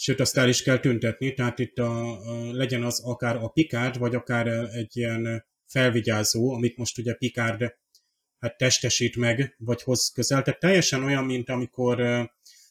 Sőt, 0.00 0.20
azt 0.20 0.36
el 0.36 0.48
is 0.48 0.62
kell 0.62 0.78
tüntetni, 0.78 1.34
tehát 1.34 1.58
itt 1.58 1.78
a, 1.78 2.10
a, 2.10 2.52
legyen 2.52 2.82
az 2.82 3.00
akár 3.00 3.36
a 3.36 3.48
Picard, 3.48 3.98
vagy 3.98 4.14
akár 4.14 4.46
egy 4.72 4.96
ilyen 4.96 5.46
felvigyázó, 5.66 6.52
amit 6.52 6.76
most 6.76 6.98
ugye 6.98 7.14
Picard 7.14 7.60
hát 8.38 8.56
testesít 8.56 9.16
meg, 9.16 9.54
vagy 9.58 9.82
hoz 9.82 10.12
közel. 10.14 10.42
Tehát 10.42 10.60
teljesen 10.60 11.04
olyan, 11.04 11.24
mint 11.24 11.48
amikor 11.48 11.96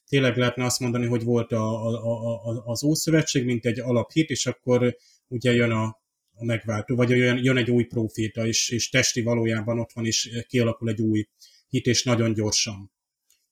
tényleg 0.05 0.37
lehetne 0.37 0.65
azt 0.65 0.79
mondani, 0.79 1.05
hogy 1.05 1.23
volt 1.23 1.51
a, 1.51 1.87
a, 1.87 2.45
a, 2.45 2.63
az 2.65 2.83
Ószövetség, 2.83 3.45
mint 3.45 3.65
egy 3.65 3.79
alaphit, 3.79 4.29
és 4.29 4.45
akkor 4.45 4.97
ugye 5.27 5.51
jön 5.51 5.71
a, 5.71 5.85
a 6.33 6.45
megváltó, 6.45 6.95
vagy 6.95 7.09
jön, 7.09 7.43
jön 7.43 7.57
egy 7.57 7.71
új 7.71 7.83
proféta, 7.83 8.45
és, 8.47 8.69
és 8.69 8.89
testi 8.89 9.21
valójában 9.21 9.79
ott 9.79 9.91
van, 9.93 10.05
és 10.05 10.43
kialakul 10.47 10.89
egy 10.89 11.01
új 11.01 11.27
hit, 11.67 11.85
és 11.85 12.03
nagyon 12.03 12.33
gyorsan. 12.33 12.91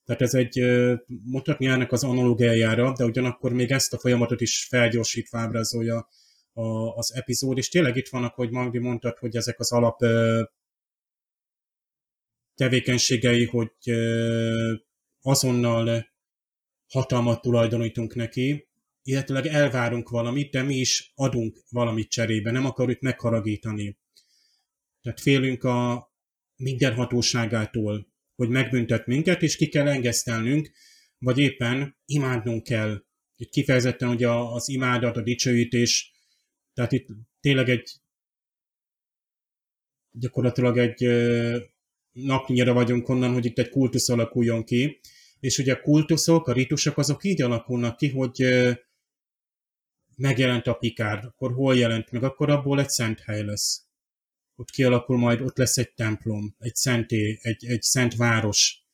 Tehát 0.06 0.22
ez 0.22 0.34
egy, 0.34 0.60
mutatni 1.06 1.66
ennek 1.66 1.92
az 1.92 2.04
analógiájára, 2.04 2.92
de 2.92 3.04
ugyanakkor 3.04 3.52
még 3.52 3.70
ezt 3.70 3.92
a 3.92 3.98
folyamatot 3.98 4.40
is 4.40 4.66
felgyorsítva 4.68 5.38
ábrázolja 5.38 6.08
az 6.94 7.14
epizód, 7.14 7.58
és 7.58 7.68
tényleg 7.68 7.96
itt 7.96 8.08
vannak, 8.08 8.34
hogy 8.34 8.50
Magdi 8.50 8.78
mondtad, 8.78 9.18
hogy 9.18 9.36
ezek 9.36 9.60
az 9.60 9.72
alap 9.72 10.00
tevékenységei, 12.54 13.44
hogy 13.44 13.72
azonnal 15.22 16.14
hatalmat 16.88 17.40
tulajdonítunk 17.40 18.14
neki, 18.14 18.68
illetőleg 19.02 19.46
elvárunk 19.46 20.08
valamit, 20.08 20.50
de 20.50 20.62
mi 20.62 20.74
is 20.74 21.12
adunk 21.14 21.64
valamit 21.70 22.10
cserébe, 22.10 22.50
nem 22.50 22.64
akarjuk 22.64 23.00
megharagítani. 23.00 23.98
Tehát 25.02 25.20
félünk 25.20 25.64
a 25.64 26.10
mindenhatóságától, 26.56 28.14
hogy 28.36 28.48
megbüntet 28.48 29.06
minket, 29.06 29.42
és 29.42 29.56
ki 29.56 29.68
kell 29.68 29.88
engesztelnünk, 29.88 30.70
vagy 31.18 31.38
éppen 31.38 31.96
imádnunk 32.04 32.62
kell. 32.62 33.04
Itt 33.36 33.50
kifejezetten 33.50 34.08
hogy 34.08 34.22
az 34.24 34.68
imádat, 34.68 35.16
a 35.16 35.22
dicsőítés 35.22 36.14
tehát 36.76 36.92
itt 36.92 37.06
tényleg 37.40 37.68
egy 37.68 37.90
gyakorlatilag 40.10 40.78
egy 40.78 41.04
napnyira 42.12 42.72
vagyunk 42.72 43.08
onnan, 43.08 43.32
hogy 43.32 43.44
itt 43.44 43.58
egy 43.58 43.68
kultusz 43.68 44.08
alakuljon 44.08 44.64
ki, 44.64 45.00
és 45.40 45.58
ugye 45.58 45.72
a 45.72 45.80
kultuszok, 45.80 46.48
a 46.48 46.52
ritusok 46.52 46.98
azok 46.98 47.24
így 47.24 47.42
alakulnak 47.42 47.96
ki, 47.96 48.08
hogy 48.08 48.44
megjelent 50.14 50.66
a 50.66 50.74
pikár, 50.74 51.24
akkor 51.24 51.52
hol 51.52 51.76
jelent 51.76 52.10
meg, 52.10 52.22
akkor 52.22 52.50
abból 52.50 52.80
egy 52.80 52.88
szent 52.88 53.20
hely 53.20 53.44
lesz. 53.44 53.85
Ott 54.56 54.70
kialakul 54.70 55.18
majd, 55.18 55.40
ott 55.40 55.56
lesz 55.56 55.76
egy 55.76 55.92
templom, 55.92 56.54
egy 56.58 56.74
szenté, 56.74 57.38
egy, 57.42 57.66
egy 57.66 57.82
szent 57.82 58.14
város. 58.14 58.84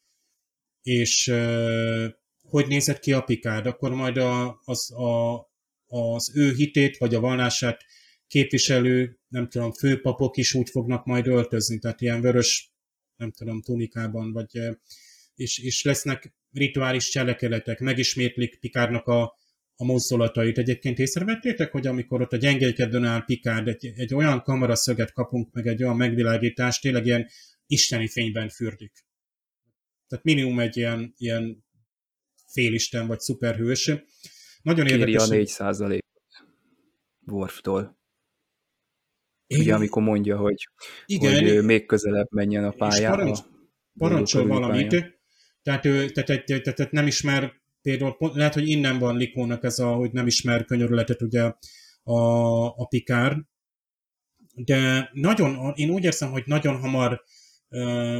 És 0.83 1.33
hogy 2.43 2.67
nézett 2.67 2.99
ki 2.99 3.13
a 3.13 3.21
pikár? 3.23 3.67
Akkor 3.67 3.91
majd 3.91 4.17
a, 4.17 4.61
az, 4.65 4.91
a, 4.91 5.41
az 5.87 6.37
ő 6.37 6.53
hitét 6.55 6.97
vagy 6.97 7.15
a 7.15 7.21
vallását 7.21 7.85
képviselő, 8.27 9.19
nem 9.29 9.49
tudom, 9.49 9.73
főpapok 9.73 10.37
is 10.37 10.55
úgy 10.55 10.71
fognak 10.71 11.05
majd 11.05 11.27
öltözni, 11.27 11.79
tehát 11.79 12.01
ilyen 12.01 12.21
vörös, 12.21 12.73
nem 13.17 13.31
tudom, 13.31 13.63
tunikában, 13.63 14.33
vagy, 14.33 14.59
és, 15.35 15.59
és 15.59 15.83
lesznek 15.83 16.35
rituális 16.53 17.09
cselekedetek, 17.09 17.79
megismétlik 17.79 18.59
Pikárnak 18.59 19.07
a, 19.07 19.39
a 19.83 19.85
mozdulatait. 19.85 20.59
Egyébként 20.59 20.99
észrevettétek, 20.99 21.72
hogy 21.72 21.87
amikor 21.87 22.20
ott 22.20 22.33
a 22.33 22.37
gyengékedőn 22.37 23.05
áll 23.05 23.24
Pikárd, 23.24 23.68
egy, 23.68 23.93
egy 23.97 24.14
olyan 24.14 24.43
kameraszöget 24.43 25.12
kapunk, 25.12 25.53
meg 25.53 25.66
egy 25.66 25.83
olyan 25.83 25.97
megvilágítást, 25.97 26.83
tényleg 26.83 27.07
ilyen 27.07 27.26
isteni 27.66 28.09
fényben 28.09 28.49
fürdik. 28.49 28.93
Tehát 30.07 30.24
minimum 30.24 30.59
egy 30.61 30.76
ilyen, 30.76 31.14
ilyen 31.16 31.64
félisten 32.53 33.07
vagy 33.07 33.20
szuperhős. 33.20 33.93
Nagyon 34.62 34.87
Kéri 34.87 34.99
érdekes. 34.99 35.28
a 35.28 35.30
4 35.30 35.47
százalék 35.47 36.05
Worftól. 37.26 38.01
Ugye, 39.49 39.74
amikor 39.74 40.03
mondja, 40.03 40.37
hogy, 40.37 40.68
Igen, 41.07 41.45
hogy 41.45 41.64
még 41.64 41.87
közelebb 41.87 42.28
menjen 42.30 42.64
a 42.64 42.70
pályába. 42.70 43.16
Parancs, 43.16 43.39
parancsol 43.99 44.47
valamit, 44.47 45.20
tehát, 45.62 45.85
ő, 45.85 46.09
tehát, 46.09 46.45
tehát, 46.45 46.74
tehát, 46.74 46.93
nem 46.93 47.07
ismer, 47.07 47.62
például 47.83 48.16
lehet, 48.18 48.55
hogy 48.55 48.68
innen 48.68 48.99
van 48.99 49.16
Likónak 49.16 49.64
ez 49.64 49.78
a, 49.78 49.93
hogy 49.93 50.12
nem 50.12 50.26
ismer 50.26 50.64
könyörületet 50.64 51.22
ugye 51.22 51.43
a, 52.03 52.66
a 52.66 52.87
Pikár, 52.87 53.37
de 54.55 55.11
nagyon, 55.12 55.72
én 55.74 55.91
úgy 55.91 56.05
érzem, 56.05 56.30
hogy 56.30 56.43
nagyon 56.47 56.80
hamar 56.80 57.22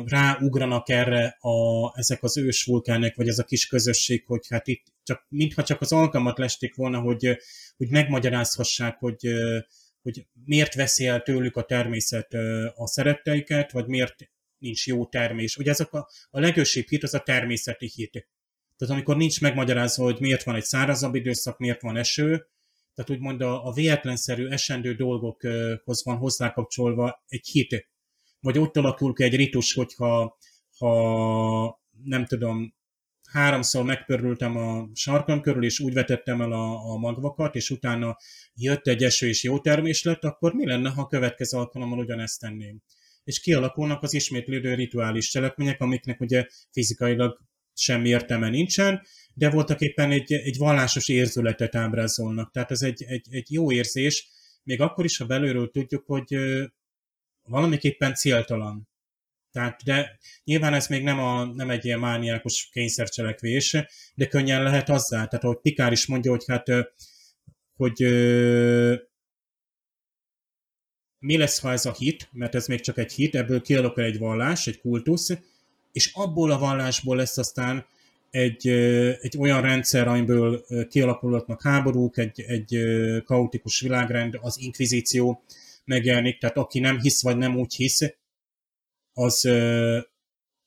ráugranak 0.05 0.89
erre 0.89 1.37
a, 1.41 1.91
ezek 1.99 2.23
az 2.23 2.37
ős 2.37 2.65
vulkánek, 2.65 3.17
vagy 3.17 3.29
ez 3.29 3.39
a 3.39 3.45
kis 3.45 3.67
közösség, 3.67 4.25
hogy 4.27 4.47
hát 4.49 4.67
itt 4.67 4.85
csak, 5.03 5.27
mintha 5.29 5.63
csak 5.63 5.81
az 5.81 5.93
alkalmat 5.93 6.39
lesték 6.39 6.75
volna, 6.75 7.01
hogy, 7.01 7.39
hogy 7.77 7.89
megmagyarázhassák, 7.89 8.99
hogy, 8.99 9.27
hogy 10.03 10.27
miért 10.45 10.75
veszi 10.75 11.07
el 11.07 11.23
tőlük 11.23 11.57
a 11.57 11.65
természet 11.65 12.35
a 12.75 12.87
szeretteiket, 12.87 13.73
vagy 13.73 13.87
miért 13.87 14.15
nincs 14.59 14.87
jó 14.87 15.07
termés. 15.07 15.57
Ugye 15.57 15.71
ezek 15.71 15.93
a, 15.93 16.09
a 16.31 16.41
legősibb 16.41 16.89
hit 16.89 17.03
az 17.03 17.15
a 17.15 17.21
természeti 17.21 17.91
hit. 17.95 18.29
Tehát 18.83 18.97
amikor 18.97 19.17
nincs 19.17 19.41
megmagyarázva, 19.41 20.05
hogy 20.05 20.21
miért 20.21 20.43
van 20.43 20.55
egy 20.55 20.65
szárazabb 20.65 21.15
időszak, 21.15 21.59
miért 21.59 21.81
van 21.81 21.97
eső, 21.97 22.47
tehát 22.95 23.11
úgymond 23.11 23.41
a, 23.41 23.67
a 23.67 23.73
véletlenszerű 23.73 24.47
esendő 24.47 24.95
dolgokhoz 24.95 26.05
van 26.05 26.17
hozzákapcsolva 26.17 27.23
egy 27.27 27.47
hit 27.47 27.91
vagy 28.41 28.59
ott 28.59 28.77
alakul 28.77 29.13
ki 29.13 29.23
egy 29.23 29.37
ritus, 29.37 29.75
hogyha 29.75 30.39
ha 30.79 31.81
nem 32.05 32.27
tudom, 32.27 32.75
háromszor 33.31 33.85
megpörültem 33.85 34.57
a 34.57 34.89
sarkam 34.95 35.41
körül, 35.41 35.65
és 35.65 35.81
úgy 35.81 35.93
vetettem 35.93 36.41
el 36.41 36.53
a, 36.53 36.91
a 36.91 36.97
magvakat, 36.97 37.55
és 37.55 37.71
utána 37.71 38.17
jött 38.55 38.87
egy 38.87 39.03
eső, 39.03 39.29
és 39.29 39.43
jó 39.43 39.59
termés 39.59 40.03
lett, 40.03 40.25
akkor 40.25 40.53
mi 40.53 40.67
lenne, 40.67 40.91
ha 40.91 41.01
a 41.01 41.07
következő 41.07 41.59
alkalommal 41.59 41.99
ugyanezt 41.99 42.41
tenném? 42.41 42.83
És 43.25 43.41
kialakulnak 43.41 44.03
az 44.03 44.15
ismétlődő 44.15 44.75
rituális 44.75 45.29
cselekmények, 45.29 45.81
amiknek 45.81 46.21
ugye 46.21 46.47
fizikailag 46.71 47.41
semmi 47.75 48.09
értelme 48.09 48.49
nincsen, 48.49 49.03
de 49.35 49.51
voltak 49.51 49.81
éppen 49.81 50.11
egy, 50.11 50.33
egy 50.33 50.57
vallásos 50.57 51.09
érzületet 51.09 51.75
ábrázolnak. 51.75 52.51
Tehát 52.51 52.71
ez 52.71 52.83
egy, 52.83 53.03
egy, 53.03 53.27
egy 53.31 53.53
jó 53.53 53.73
érzés, 53.73 54.29
még 54.63 54.81
akkor 54.81 55.05
is, 55.05 55.17
ha 55.17 55.27
belülről 55.27 55.71
tudjuk, 55.71 56.07
hogy 56.07 56.37
valamiképpen 57.43 58.15
céltalan. 58.15 58.89
Tehát, 59.51 59.83
de 59.85 60.19
nyilván 60.45 60.75
ez 60.75 60.87
még 60.87 61.03
nem, 61.03 61.19
a, 61.19 61.45
nem 61.45 61.71
egy 61.71 61.85
ilyen 61.85 61.99
mániákus 61.99 62.69
kényszercselekvés, 62.73 63.77
de 64.15 64.27
könnyen 64.27 64.63
lehet 64.63 64.89
azzá. 64.89 65.27
Tehát, 65.27 65.45
ahogy 65.45 65.61
Pikár 65.61 65.93
is 65.93 66.07
mondja, 66.07 66.31
hogy 66.31 66.45
hát, 66.47 66.67
hogy 67.73 68.01
mi 71.19 71.37
lesz, 71.37 71.61
ha 71.61 71.73
ez 71.73 71.87
a 71.87 71.93
hit, 71.93 72.29
mert 72.33 72.55
ez 72.55 72.67
még 72.67 72.81
csak 72.81 72.99
egy 72.99 73.13
hit, 73.13 73.35
ebből 73.35 73.61
kialakul 73.61 74.03
egy 74.03 74.19
vallás, 74.19 74.67
egy 74.67 74.81
kultusz, 74.81 75.31
és 75.93 76.11
abból 76.15 76.51
a 76.51 76.59
vallásból 76.59 77.17
lesz 77.17 77.39
aztán 77.39 77.87
egy, 78.31 78.69
egy 79.21 79.37
olyan 79.39 79.61
rendszer, 79.61 80.09
amiből 80.09 80.67
kialakulhatnak 80.89 81.63
háborúk, 81.63 82.19
egy, 82.19 82.41
egy 82.41 82.79
kaotikus 83.25 83.81
világrend, 83.81 84.39
az 84.41 84.59
inkvizíció 84.61 85.43
megjelenik, 85.85 86.39
tehát 86.39 86.57
aki 86.57 86.81
nem 86.81 87.01
hisz, 87.01 87.23
vagy 87.23 87.37
nem 87.37 87.57
úgy 87.57 87.75
hisz, 87.75 88.15
az 89.13 89.45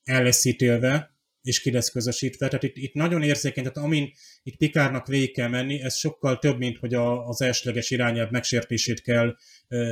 el 0.03 0.23
lesz 0.23 0.45
ítélve, 0.45 1.15
és 1.41 1.61
ki 1.61 1.71
lesz 1.71 1.89
közösítve. 1.89 2.47
Tehát 2.47 2.63
itt, 2.63 2.75
itt 2.75 2.93
nagyon 2.93 3.23
érzékeny, 3.23 3.63
tehát 3.63 3.87
amin 3.87 4.13
itt 4.43 4.57
Pikárnak 4.57 5.07
végig 5.07 5.33
kell 5.33 5.47
menni, 5.47 5.81
ez 5.81 5.95
sokkal 5.95 6.39
több, 6.39 6.57
mint 6.57 6.77
hogy 6.77 6.93
a, 6.93 7.27
az 7.27 7.41
elsőleges 7.41 7.89
irányelv 7.89 8.31
megsértését 8.31 9.01
kell 9.01 9.35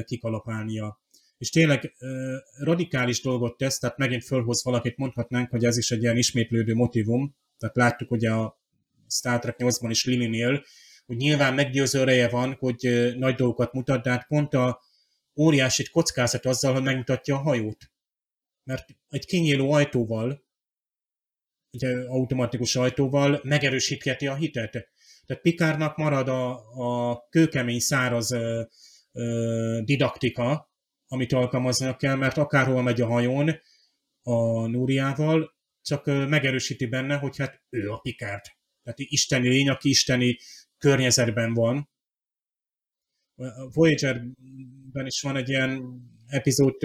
kikalapálnia. 0.06 1.03
És 1.44 1.50
tényleg 1.50 1.96
e, 2.00 2.08
radikális 2.58 3.22
dolgot 3.22 3.58
tesz, 3.58 3.80
tehát 3.80 3.98
megint 3.98 4.24
fölhoz 4.24 4.64
valakit, 4.64 4.98
mondhatnánk, 4.98 5.50
hogy 5.50 5.66
ez 5.66 5.78
is 5.78 5.92
egy 5.92 6.02
ilyen 6.02 6.18
ismétlődő 6.18 6.74
motivum, 6.74 7.36
tehát 7.58 7.76
láttuk 7.76 8.12
ugye 8.12 8.32
a 8.32 8.60
Star 9.10 9.40
Trek 9.40 9.56
8-ban 9.58 9.88
is 9.90 10.06
Lilinél, 10.06 10.64
hogy 11.06 11.18
nyilván 11.18 11.54
meggyőző 11.54 12.00
ereje 12.00 12.30
van, 12.30 12.56
hogy 12.60 13.14
nagy 13.18 13.36
dolgokat 13.36 13.74
mutat, 13.74 14.04
de 14.04 14.10
hát 14.10 14.28
pont 14.28 14.54
a 14.54 14.82
óriási 15.36 15.90
kockázat 15.90 16.46
azzal, 16.46 16.74
hogy 16.74 16.84
megmutatja 16.84 17.36
a 17.36 17.42
hajót. 17.42 17.92
Mert 18.64 18.86
egy 19.10 19.26
kinyíló 19.26 19.72
ajtóval, 19.72 20.44
egy 21.72 21.86
automatikus 22.08 22.76
ajtóval 22.76 23.40
megerősítheti 23.44 24.28
a 24.28 24.36
hitet. 24.36 24.72
Tehát 25.26 25.44
Pikárnak 25.44 25.98
marad 25.98 26.28
a, 26.28 26.52
a 27.12 27.28
kőkemény, 27.30 27.80
száraz 27.80 28.32
ö, 28.32 28.62
ö, 29.12 29.80
didaktika, 29.84 30.72
amit 31.14 31.34
alkalmaznak 31.34 31.98
kell, 31.98 32.16
mert 32.16 32.38
akárhol 32.38 32.82
megy 32.82 33.02
a 33.02 33.08
hajón 33.08 33.60
a 34.24 34.68
Núriával, 34.68 35.56
csak 35.82 36.06
megerősíti 36.06 36.86
benne, 36.86 37.16
hogy 37.16 37.38
hát 37.38 37.62
ő 37.70 37.90
a 37.90 38.00
Pikárd. 38.00 38.42
Tehát 38.84 39.00
isteni 39.00 39.48
lény, 39.48 39.70
aki 39.70 39.90
isteni 39.90 40.38
környezetben 40.78 41.54
van. 41.54 41.90
A 43.36 43.70
Voyager-ben 43.74 45.06
is 45.06 45.22
van 45.22 45.36
egy 45.36 45.50
ilyen 45.50 46.02
epizód, 46.28 46.76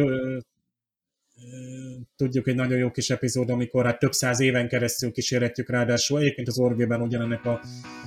tudjuk 2.16 2.48
egy 2.48 2.54
nagyon 2.54 2.78
jó 2.78 2.90
kis 2.90 3.10
epizód, 3.10 3.50
amikor 3.50 3.84
hát 3.84 3.98
több 3.98 4.12
száz 4.12 4.40
éven 4.40 4.68
keresztül 4.68 5.12
kísérletjük 5.12 5.70
ráadásul. 5.70 6.18
Egyébként 6.18 6.48
az 6.48 6.58
Orville-ben 6.58 7.00
ugyanennek 7.00 7.44
a 7.44 7.60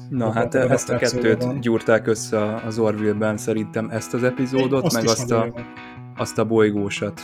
Na 0.10 0.26
a, 0.26 0.32
hát 0.32 0.54
a 0.54 0.72
ezt 0.72 0.90
a 0.90 0.98
kettőt 0.98 1.44
van. 1.44 1.60
gyúrták 1.60 2.08
össze 2.08 2.56
az 2.56 2.80
Orville-ben 2.80 3.38
szerintem 3.38 3.90
ezt 3.90 4.14
az 4.14 4.24
epizódot, 4.24 4.84
azt 4.84 4.96
meg 4.96 5.08
azt 5.08 5.32
a, 5.32 5.54
azt 6.16 6.38
a 6.38 6.46
bolygósat. 6.46 7.22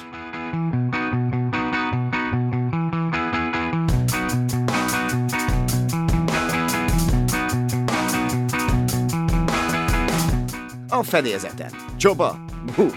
a 10.98 11.04
fedélzeten. 11.04 11.72
Csoba! 11.98 12.40
Hú, 12.76 12.88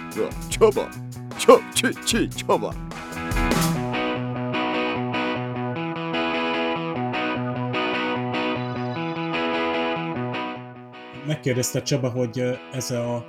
csoba! 0.49 0.88
Cso, 1.38 1.59
csi, 1.74 1.88
csi, 2.05 2.28
csoba! 2.28 2.74
Megkérdezte 11.26 11.82
Csaba, 11.82 12.09
hogy 12.11 12.43
ez 12.72 12.91
a 12.91 13.24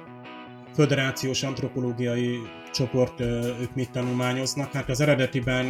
föderációs 0.74 1.43
antropológiai 1.43 2.39
csoport, 2.74 3.19
ők 3.59 3.76
mit 3.76 3.91
tanulmányoznak. 3.91 4.72
Hát 4.72 4.89
az 4.89 4.99
eredetiben 4.99 5.65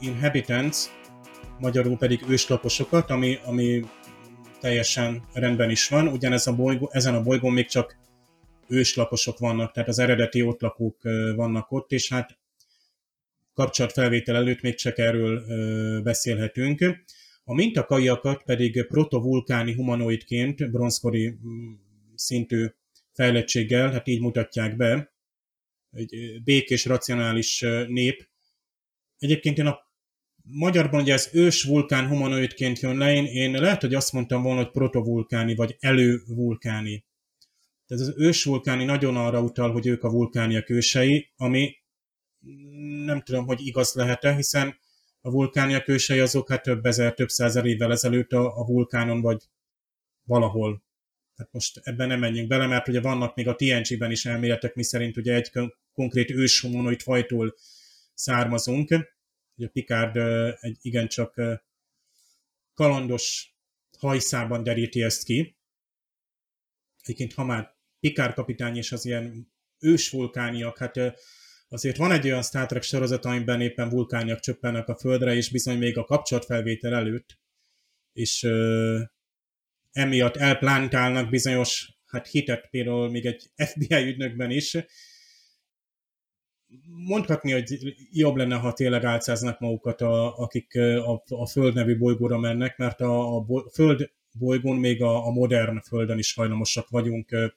inhabitants, 0.00 0.76
magyarul 1.58 1.96
pedig 1.96 2.24
őslaposokat, 2.28 3.10
ami, 3.10 3.38
ami 3.44 3.84
teljesen 4.60 5.22
rendben 5.32 5.70
is 5.70 5.88
van. 5.88 6.08
Ugyanez 6.08 6.46
a 6.46 6.54
bolygó, 6.54 6.90
ezen 6.92 7.14
a 7.14 7.22
bolygón 7.22 7.52
még 7.52 7.66
csak 7.66 7.98
őslakosok 8.68 9.38
vannak, 9.38 9.72
tehát 9.72 9.88
az 9.88 9.98
eredeti 9.98 10.42
ott 10.42 10.60
lakók 10.60 11.02
vannak 11.36 11.72
ott, 11.72 11.92
és 11.92 12.08
hát 12.08 12.38
kapcsolatfelvétel 13.54 14.36
előtt 14.36 14.60
még 14.60 14.74
csak 14.74 14.98
erről 14.98 15.42
beszélhetünk. 16.02 16.84
A 17.44 17.54
mintakaiakat 17.54 18.42
pedig 18.42 18.86
protovulkáni 18.86 19.74
humanoidként, 19.74 20.70
bronzkori 20.70 21.28
mm, 21.28 21.72
szintű 22.14 22.66
fejlettséggel, 23.12 23.90
hát 23.90 24.06
így 24.08 24.20
mutatják 24.20 24.76
be, 24.76 25.12
egy 25.90 26.42
békés, 26.44 26.84
racionális 26.84 27.60
nép. 27.86 28.28
Egyébként 29.18 29.58
én 29.58 29.66
a 29.66 29.78
magyarban 30.42 31.00
ugye 31.00 31.12
ez 31.12 31.28
ős 31.32 31.62
vulkán 31.62 32.08
humanoidként 32.08 32.80
jön 32.80 32.96
le, 32.96 33.14
én, 33.14 33.24
én 33.24 33.50
lehet, 33.50 33.80
hogy 33.80 33.94
azt 33.94 34.12
mondtam 34.12 34.42
volna, 34.42 34.62
hogy 34.62 34.70
protovulkáni, 34.70 35.54
vagy 35.54 35.76
elővulkáni. 35.80 37.04
Tehát 37.86 38.02
az 38.02 38.14
ősvulkáni 38.16 38.84
nagyon 38.84 39.16
arra 39.16 39.42
utal, 39.42 39.72
hogy 39.72 39.86
ők 39.86 40.02
a 40.02 40.10
vulkániak 40.10 40.70
ősei, 40.70 41.32
ami 41.36 41.76
nem 43.04 43.22
tudom, 43.22 43.46
hogy 43.46 43.66
igaz 43.66 43.92
lehet-e, 43.94 44.34
hiszen 44.34 44.78
a 45.20 45.30
vulkániak 45.30 45.88
ősei 45.88 46.18
azok 46.18 46.48
hát 46.48 46.62
több 46.62 46.86
ezer, 46.86 47.14
több 47.14 47.28
százer 47.28 47.64
évvel 47.64 47.92
ezelőtt 47.92 48.32
a, 48.32 48.58
a 48.58 48.64
vulkánon 48.64 49.20
vagy 49.20 49.42
valahol. 50.22 50.82
Tehát 51.42 51.56
most 51.56 51.80
ebben 51.82 52.08
nem 52.08 52.18
menjünk 52.18 52.48
bele, 52.48 52.66
mert 52.66 52.88
ugye 52.88 53.00
vannak 53.00 53.34
még 53.34 53.48
a 53.48 53.54
TNG-ben 53.54 54.10
is 54.10 54.26
elméletek, 54.26 54.74
mi 54.74 54.82
szerint 54.82 55.16
ugye 55.16 55.34
egy 55.34 55.50
konkrét 55.92 56.30
őshumanoid 56.30 57.00
fajtól 57.00 57.54
származunk. 58.14 58.88
Ugye 59.56 59.68
Picard 59.68 60.16
egy 60.60 60.78
igencsak 60.80 61.40
kalandos 62.74 63.54
hajszában 63.98 64.62
deríti 64.62 65.02
ezt 65.02 65.24
ki. 65.24 65.56
Egyébként, 67.02 67.32
ha 67.32 67.44
már 67.44 67.76
Pikár 68.00 68.34
kapitány 68.34 68.76
és 68.76 68.92
az 68.92 69.04
ilyen 69.04 69.52
ős 69.78 70.10
vulkániak, 70.10 70.78
hát 70.78 70.96
azért 71.68 71.96
van 71.96 72.12
egy 72.12 72.24
olyan 72.24 72.42
Star 72.42 72.66
Trek 72.66 72.82
sorozat, 72.82 73.24
amiben 73.24 73.60
éppen 73.60 73.88
vulkániak 73.88 74.40
csöppennek 74.40 74.88
a 74.88 74.96
földre, 74.96 75.34
és 75.34 75.50
bizony 75.50 75.78
még 75.78 75.98
a 75.98 76.04
kapcsolatfelvétel 76.04 76.94
előtt, 76.94 77.38
és 78.12 78.48
emiatt 79.92 80.36
elplántálnak 80.36 81.30
bizonyos 81.30 81.92
hát 82.06 82.28
hitet 82.28 82.68
például 82.70 83.10
még 83.10 83.26
egy 83.26 83.50
FBI 83.70 84.06
ügynökben 84.06 84.50
is. 84.50 84.76
Mondhatni, 86.86 87.52
hogy 87.52 87.94
jobb 88.10 88.36
lenne, 88.36 88.56
ha 88.56 88.72
tényleg 88.72 89.04
álcáznak 89.04 89.60
magukat, 89.60 90.00
a, 90.00 90.38
akik 90.38 90.76
a, 90.76 91.22
a 91.28 91.46
Föld 91.46 91.74
nevű 91.74 91.98
bolygóra 91.98 92.38
mennek, 92.38 92.76
mert 92.76 93.00
a, 93.00 93.36
a 93.36 93.44
Föld 93.72 94.10
bolygón 94.32 94.76
még 94.76 95.02
a, 95.02 95.26
a 95.26 95.30
modern 95.30 95.80
Földön 95.80 96.18
is 96.18 96.34
hajlamosak 96.34 96.88
vagyunk 96.88 97.52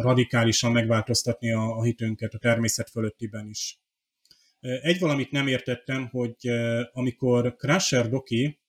radikálisan 0.00 0.72
megváltoztatni 0.72 1.52
a, 1.52 1.76
a 1.76 1.82
hitünket 1.82 2.34
a 2.34 2.38
természet 2.38 2.90
fölöttiben 2.90 3.48
is. 3.48 3.80
Egy 4.60 4.98
valamit 4.98 5.30
nem 5.30 5.46
értettem, 5.46 6.08
hogy 6.08 6.36
amikor 6.92 7.56
Crusher 7.56 8.08
Doki, 8.08 8.60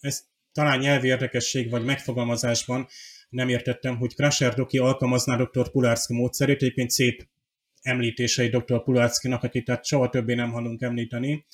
ez 0.00 0.27
talán 0.58 0.78
nyelvi 0.78 1.08
érdekesség 1.08 1.70
vagy 1.70 1.84
megfogalmazásban 1.84 2.86
nem 3.28 3.48
értettem, 3.48 3.96
hogy 3.96 4.14
Crusher 4.14 4.54
Doki 4.54 4.78
alkalmazná 4.78 5.36
dr. 5.36 5.70
Pulárszki 5.70 6.14
módszerét, 6.14 6.62
egyébként 6.62 6.90
szép 6.90 7.28
említései 7.82 8.48
dr. 8.48 8.82
Pulárszkinak, 8.82 9.42
akit 9.42 9.64
tehát 9.64 9.84
soha 9.84 10.08
többé 10.08 10.34
nem 10.34 10.50
hallunk 10.50 10.82
említeni, 10.82 11.46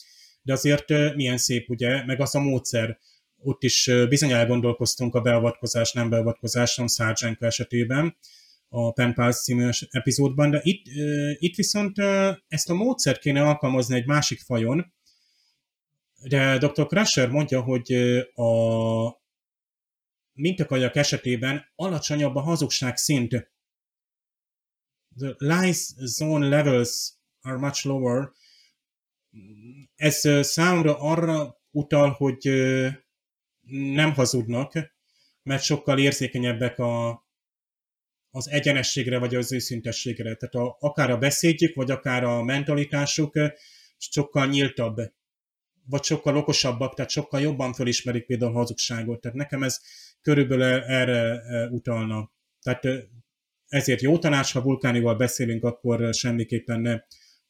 de 0.42 0.52
azért 0.52 1.14
milyen 1.14 1.36
szép, 1.36 1.70
ugye, 1.70 2.04
meg 2.04 2.20
az 2.20 2.34
a 2.34 2.40
módszer, 2.40 2.98
ott 3.38 3.62
is 3.62 3.90
bizony 4.08 4.30
elgondolkoztunk 4.30 5.14
a 5.14 5.20
beavatkozás, 5.20 5.92
nem 5.92 6.08
beavatkozáson 6.08 6.88
Sargenka 6.88 7.46
esetében, 7.46 8.16
a 8.68 8.92
Pen 8.92 9.14
Pals 9.14 9.42
című 9.42 9.68
epizódban, 9.90 10.50
de 10.50 10.60
itt, 10.62 10.84
itt 11.38 11.54
viszont 11.54 11.98
ezt 12.48 12.70
a 12.70 12.74
módszert 12.74 13.20
kéne 13.20 13.42
alkalmazni 13.42 13.96
egy 13.96 14.06
másik 14.06 14.40
fajon, 14.40 14.93
de 16.28 16.58
Dr. 16.58 16.86
Crusher 16.86 17.28
mondja, 17.28 17.60
hogy 17.60 17.92
a 18.34 19.22
mintakajak 20.32 20.96
esetében 20.96 21.72
alacsonyabb 21.74 22.34
a 22.34 22.40
hazugság 22.40 22.96
szint. 22.96 23.52
The 25.16 25.34
lies 25.38 25.94
zone 25.96 26.48
levels 26.48 27.12
are 27.40 27.56
much 27.56 27.86
lower. 27.86 28.30
Ez 29.94 30.46
számomra 30.46 30.98
arra 30.98 31.60
utal, 31.70 32.10
hogy 32.10 32.50
nem 33.94 34.14
hazudnak, 34.14 34.72
mert 35.42 35.62
sokkal 35.62 35.98
érzékenyebbek 35.98 36.78
a, 36.78 37.26
az 38.30 38.48
egyenességre, 38.48 39.18
vagy 39.18 39.34
az 39.34 39.52
őszintességre. 39.52 40.34
Tehát 40.34 40.54
a, 40.54 40.76
akár 40.80 41.10
a 41.10 41.18
beszédjük, 41.18 41.74
vagy 41.74 41.90
akár 41.90 42.24
a 42.24 42.42
mentalitásuk 42.42 43.38
sokkal 43.98 44.46
nyíltabb, 44.46 45.00
vagy 45.86 46.02
sokkal 46.02 46.36
okosabbak, 46.36 46.94
tehát 46.94 47.10
sokkal 47.10 47.40
jobban 47.40 47.72
felismerik 47.72 48.26
például 48.26 48.54
a 48.54 48.58
hazugságot. 48.58 49.20
Tehát 49.20 49.36
nekem 49.36 49.62
ez 49.62 49.80
körülbelül 50.20 50.64
erre 50.82 51.42
utalna. 51.70 52.32
Tehát 52.60 53.08
ezért 53.66 54.00
jó 54.00 54.18
tanács, 54.18 54.52
ha 54.52 54.62
vulkánival 54.62 55.16
beszélünk, 55.16 55.64
akkor 55.64 56.14
semmiképpen 56.14 56.80
ne 56.80 57.00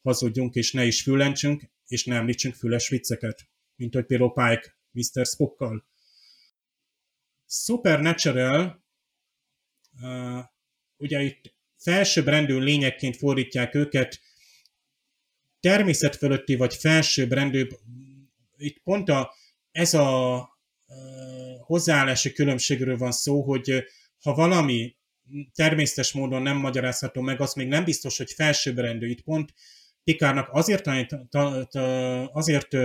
hazudjunk, 0.01 0.55
és 0.55 0.71
ne 0.71 0.85
is 0.85 1.01
füllentsünk, 1.01 1.63
és 1.87 2.05
ne 2.05 2.15
említsünk 2.15 2.55
füles 2.55 2.89
vicceket, 2.89 3.47
mint 3.75 3.93
hogy 3.93 4.05
például 4.05 4.33
Pike 4.33 4.75
Mr. 4.91 5.25
Spockkal. 5.25 5.85
Supernatural, 7.47 8.83
uh, 10.01 10.43
ugye 10.97 11.21
itt 11.21 11.55
felsőbbrendű 11.77 12.57
lényekként 12.57 13.15
fordítják 13.17 13.75
őket, 13.75 14.19
természet 15.59 16.15
fölötti 16.15 16.55
vagy 16.55 16.75
felsőbbrendű, 16.75 17.67
itt 18.57 18.81
pont 18.83 19.09
a, 19.09 19.33
ez 19.71 19.93
a 19.93 20.35
uh, 20.87 20.95
hozzáállási 21.65 22.31
különbségről 22.31 22.97
van 22.97 23.11
szó, 23.11 23.41
hogy 23.41 23.83
ha 24.19 24.33
valami 24.33 24.95
természetes 25.53 26.11
módon 26.11 26.41
nem 26.41 26.57
magyarázható 26.57 27.21
meg, 27.21 27.41
az 27.41 27.53
még 27.53 27.67
nem 27.67 27.83
biztos, 27.83 28.17
hogy 28.17 28.31
felsőbbrendű. 28.31 29.09
Itt 29.09 29.21
pont 29.21 29.53
Pikárnak 30.03 30.49
azért, 30.51 30.87
azért 32.31 32.77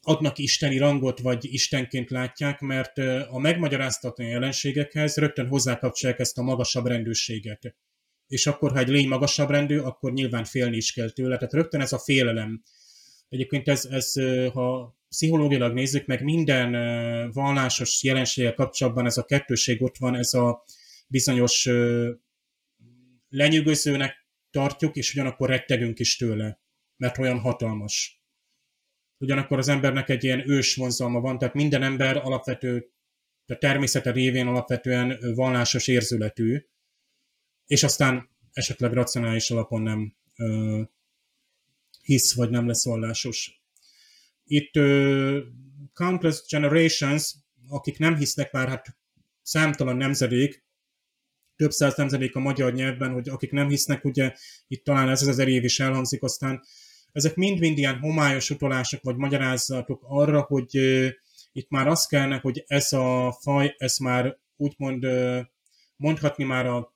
adnak 0.00 0.38
isteni 0.38 0.78
rangot, 0.78 1.20
vagy 1.20 1.44
istenként 1.52 2.10
látják, 2.10 2.60
mert 2.60 2.98
a 3.28 3.38
megmagyaráztatlan 3.38 4.28
jelenségekhez 4.28 5.16
rögtön 5.16 5.48
hozzákapcsolják 5.48 6.18
ezt 6.18 6.38
a 6.38 6.42
magasabb 6.42 6.86
rendőrséget. 6.86 7.76
És 8.26 8.46
akkor, 8.46 8.72
ha 8.72 8.78
egy 8.78 8.88
lény 8.88 9.08
magasabb 9.08 9.50
rendű, 9.50 9.78
akkor 9.78 10.12
nyilván 10.12 10.44
félni 10.44 10.76
is 10.76 10.92
kell 10.92 11.10
tőle. 11.10 11.36
Tehát 11.36 11.52
rögtön 11.52 11.80
ez 11.80 11.92
a 11.92 11.98
félelem. 11.98 12.62
Egyébként 13.28 13.68
ez, 13.68 13.84
ez 13.84 14.12
ha 14.52 14.96
pszichológilag 15.08 15.72
nézzük 15.72 16.06
meg, 16.06 16.22
minden 16.22 16.70
vallásos 17.32 18.02
jelenséggel 18.02 18.54
kapcsolatban 18.54 19.06
ez 19.06 19.16
a 19.16 19.24
kettőség 19.24 19.82
ott 19.82 19.96
van, 19.96 20.14
ez 20.14 20.34
a 20.34 20.64
bizonyos 21.06 21.68
lenyűgözőnek 23.28 24.26
tartjuk, 24.50 24.96
és 24.96 25.12
ugyanakkor 25.12 25.48
rettegünk 25.48 25.98
is 25.98 26.16
tőle, 26.16 26.60
mert 26.96 27.18
olyan 27.18 27.38
hatalmas. 27.38 28.20
Ugyanakkor 29.18 29.58
az 29.58 29.68
embernek 29.68 30.08
egy 30.08 30.24
ilyen 30.24 30.50
ős 30.50 30.74
vonzalma 30.74 31.20
van, 31.20 31.38
tehát 31.38 31.54
minden 31.54 31.82
ember 31.82 32.16
alapvető, 32.16 32.90
a 33.46 33.58
természete 33.58 34.10
révén 34.10 34.46
alapvetően 34.46 35.18
vallásos 35.34 35.88
érzületű, 35.88 36.66
és 37.66 37.82
aztán 37.82 38.30
esetleg 38.52 38.92
racionális 38.92 39.50
alapon 39.50 39.82
nem 39.82 40.16
hisz, 42.06 42.34
vagy 42.34 42.50
nem 42.50 42.66
lesz 42.66 42.84
vallásos. 42.84 43.62
Itt 44.44 44.76
ö, 44.76 45.40
countless 45.92 46.42
generations, 46.50 47.34
akik 47.68 47.98
nem 47.98 48.16
hisznek 48.16 48.52
már, 48.52 48.68
hát 48.68 48.96
számtalan 49.42 49.96
nemzedék, 49.96 50.64
több 51.56 51.70
száz 51.70 51.96
nemzedék 51.96 52.36
a 52.36 52.40
magyar 52.40 52.72
nyelvben, 52.72 53.12
hogy 53.12 53.28
akik 53.28 53.50
nem 53.52 53.68
hisznek, 53.68 54.04
ugye 54.04 54.32
itt 54.68 54.84
talán 54.84 55.08
ez 55.08 55.22
az 55.22 55.28
ezer 55.28 55.48
év 55.48 55.64
is 55.64 55.80
elhangzik, 55.80 56.22
aztán 56.22 56.62
ezek 57.12 57.34
mind-mind 57.34 57.78
ilyen 57.78 57.98
homályos 57.98 58.50
utolások 58.50 59.02
vagy 59.02 59.16
magyarázatok 59.16 60.04
arra, 60.08 60.40
hogy 60.40 60.78
uh, 60.78 61.08
itt 61.52 61.68
már 61.68 61.86
az 61.86 62.06
kellene, 62.06 62.38
hogy 62.38 62.64
ez 62.66 62.92
a 62.92 63.36
faj, 63.40 63.74
ez 63.78 63.96
már 63.96 64.38
úgymond 64.56 65.04
uh, 65.04 65.40
mondhatni 65.96 66.44
már 66.44 66.66
a 66.66 66.95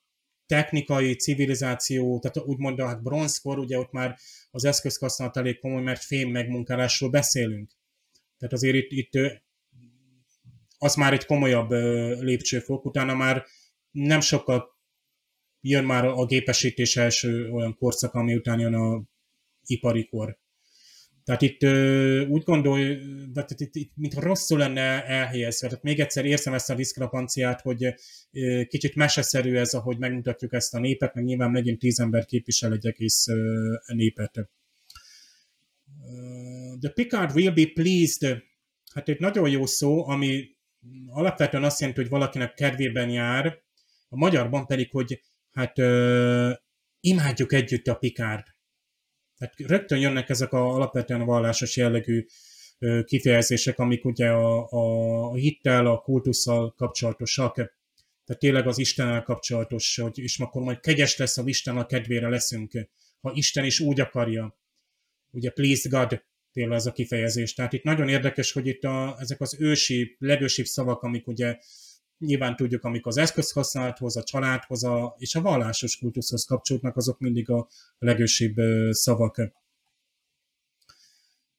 technikai 0.51 1.15
civilizáció, 1.15 2.19
tehát 2.19 2.49
úgymond 2.49 2.79
a 2.79 2.87
hát 2.87 3.03
bronzkor, 3.03 3.59
ugye 3.59 3.79
ott 3.79 3.93
már 3.93 4.19
az 4.51 4.65
eszközhasználat 4.65 5.37
elég 5.37 5.59
komoly, 5.59 5.83
mert 5.83 6.03
fém 6.03 6.31
megmunkálásról 6.31 7.11
beszélünk. 7.11 7.71
Tehát 8.39 8.55
azért 8.55 8.75
itt, 8.75 8.91
itt 8.91 9.43
az 10.79 10.95
már 10.95 11.13
egy 11.13 11.27
komolyabb 11.27 11.71
lépcsőfok, 12.21 12.85
utána 12.85 13.15
már 13.15 13.45
nem 13.91 14.21
sokkal 14.21 14.79
jön 15.61 15.85
már 15.85 16.05
a 16.05 16.25
gépesítés 16.25 16.97
első 16.97 17.51
olyan 17.51 17.77
korszak, 17.77 18.15
ami 18.15 18.35
után 18.35 18.59
jön 18.59 18.75
a 18.75 19.03
ipari 19.65 20.09
kor. 20.09 20.39
Tehát 21.25 21.43
itt 21.43 21.63
úgy 22.29 22.43
gondolj, 22.43 22.99
tehát 23.35 23.51
itt, 23.57 23.75
itt, 23.75 23.93
mintha 23.95 24.21
rosszul 24.21 24.59
lenne 24.59 25.05
elhelyezve. 25.05 25.69
Tehát 25.69 25.83
még 25.83 26.01
egyszer 26.01 26.25
érzem 26.25 26.55
ezt 26.55 26.71
a 26.71 26.75
diszkrepanciát, 26.75 27.61
hogy 27.61 27.95
kicsit 28.67 28.95
meseszerű 28.95 29.57
ez, 29.57 29.75
ahogy 29.75 29.99
megmutatjuk 29.99 30.53
ezt 30.53 30.75
a 30.75 30.79
népet, 30.79 31.15
meg 31.15 31.25
nyilván 31.25 31.51
megint 31.51 31.79
tíz 31.79 32.01
ember 32.01 32.25
képvisel 32.25 32.73
egy 32.73 32.87
egész 32.87 33.27
népet. 33.87 34.49
The 36.81 36.91
Picard 36.95 37.35
will 37.35 37.53
be 37.53 37.67
pleased. 37.75 38.43
Hát 38.95 39.09
egy 39.09 39.21
nagyon 39.21 39.51
jó 39.51 39.67
szó, 39.67 40.09
ami 40.09 40.57
alapvetően 41.07 41.65
azt 41.65 41.81
jelenti, 41.81 42.01
hogy 42.01 42.11
valakinek 42.11 42.55
kedvében 42.55 43.11
jár, 43.11 43.63
a 44.09 44.17
magyarban 44.17 44.67
pedig, 44.67 44.91
hogy 44.91 45.23
hát 45.51 45.79
ö, 45.79 46.53
imádjuk 47.01 47.53
együtt 47.53 47.87
a 47.87 47.95
Pikárd. 47.95 48.47
Tehát 49.41 49.55
rögtön 49.71 49.99
jönnek 49.99 50.29
ezek 50.29 50.53
a 50.53 50.75
alapvetően 50.75 51.25
vallásos 51.25 51.77
jellegű 51.77 52.27
kifejezések, 53.05 53.79
amik 53.79 54.05
ugye 54.05 54.29
a, 54.29 54.69
a 54.71 55.35
hittel, 55.35 55.87
a 55.87 55.99
kultusszal 55.99 56.75
kapcsolatosak. 56.77 57.55
Tehát 57.55 58.39
tényleg 58.39 58.67
az 58.67 58.79
Istennel 58.79 59.23
kapcsolatos, 59.23 59.97
hogy 59.97 60.19
és 60.19 60.39
akkor 60.39 60.63
majd 60.63 60.81
kegyes 60.81 61.17
lesz, 61.17 61.37
ha 61.37 61.43
Isten 61.47 61.77
a 61.77 61.87
kedvére 61.87 62.29
leszünk. 62.29 62.73
Ha 63.21 63.33
Isten 63.35 63.65
is 63.65 63.81
úgy 63.81 64.01
akarja. 64.01 64.59
Ugye 65.31 65.51
please 65.51 65.89
God, 65.89 66.23
például 66.53 66.77
ez 66.77 66.87
a 66.87 66.93
kifejezés. 66.93 67.55
Tehát 67.55 67.73
itt 67.73 67.83
nagyon 67.83 68.09
érdekes, 68.09 68.53
hogy 68.53 68.67
itt 68.67 68.85
a, 68.85 69.17
ezek 69.19 69.41
az 69.41 69.57
ősi, 69.61 70.17
legősibb 70.19 70.67
szavak, 70.67 71.03
amik 71.03 71.27
ugye 71.27 71.59
nyilván 72.21 72.57
tudjuk, 72.57 72.85
amik 72.85 73.07
az 73.07 73.17
eszközhasználathoz, 73.17 74.17
a 74.17 74.23
családhoz 74.23 74.85
a, 74.85 75.15
és 75.19 75.35
a 75.35 75.41
vallásos 75.41 75.99
kultuszhoz 75.99 76.45
kapcsolódnak, 76.45 76.97
azok 76.97 77.19
mindig 77.19 77.51
a 77.51 77.69
legősibb 77.99 78.57
szavak. 78.91 79.41